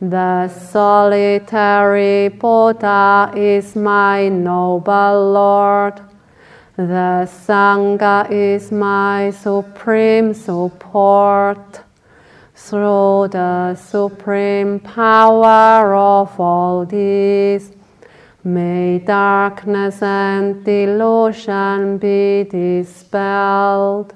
The 0.02 0.48
solitary 0.48 2.30
Buddha 2.30 3.32
is 3.36 3.76
my 3.76 4.30
noble 4.30 5.32
Lord. 5.32 6.02
The 6.76 7.30
Sangha 7.30 8.28
is 8.32 8.72
my 8.72 9.30
supreme 9.30 10.34
support. 10.34 11.82
Through 12.56 13.28
the 13.28 13.76
supreme 13.76 14.80
power 14.80 15.94
of 15.94 16.40
all 16.40 16.84
these, 16.84 17.72
may 18.44 18.98
darkness 18.98 20.02
and 20.02 20.66
delusion 20.66 22.00
be 22.00 22.48
dispelled. 22.50 24.16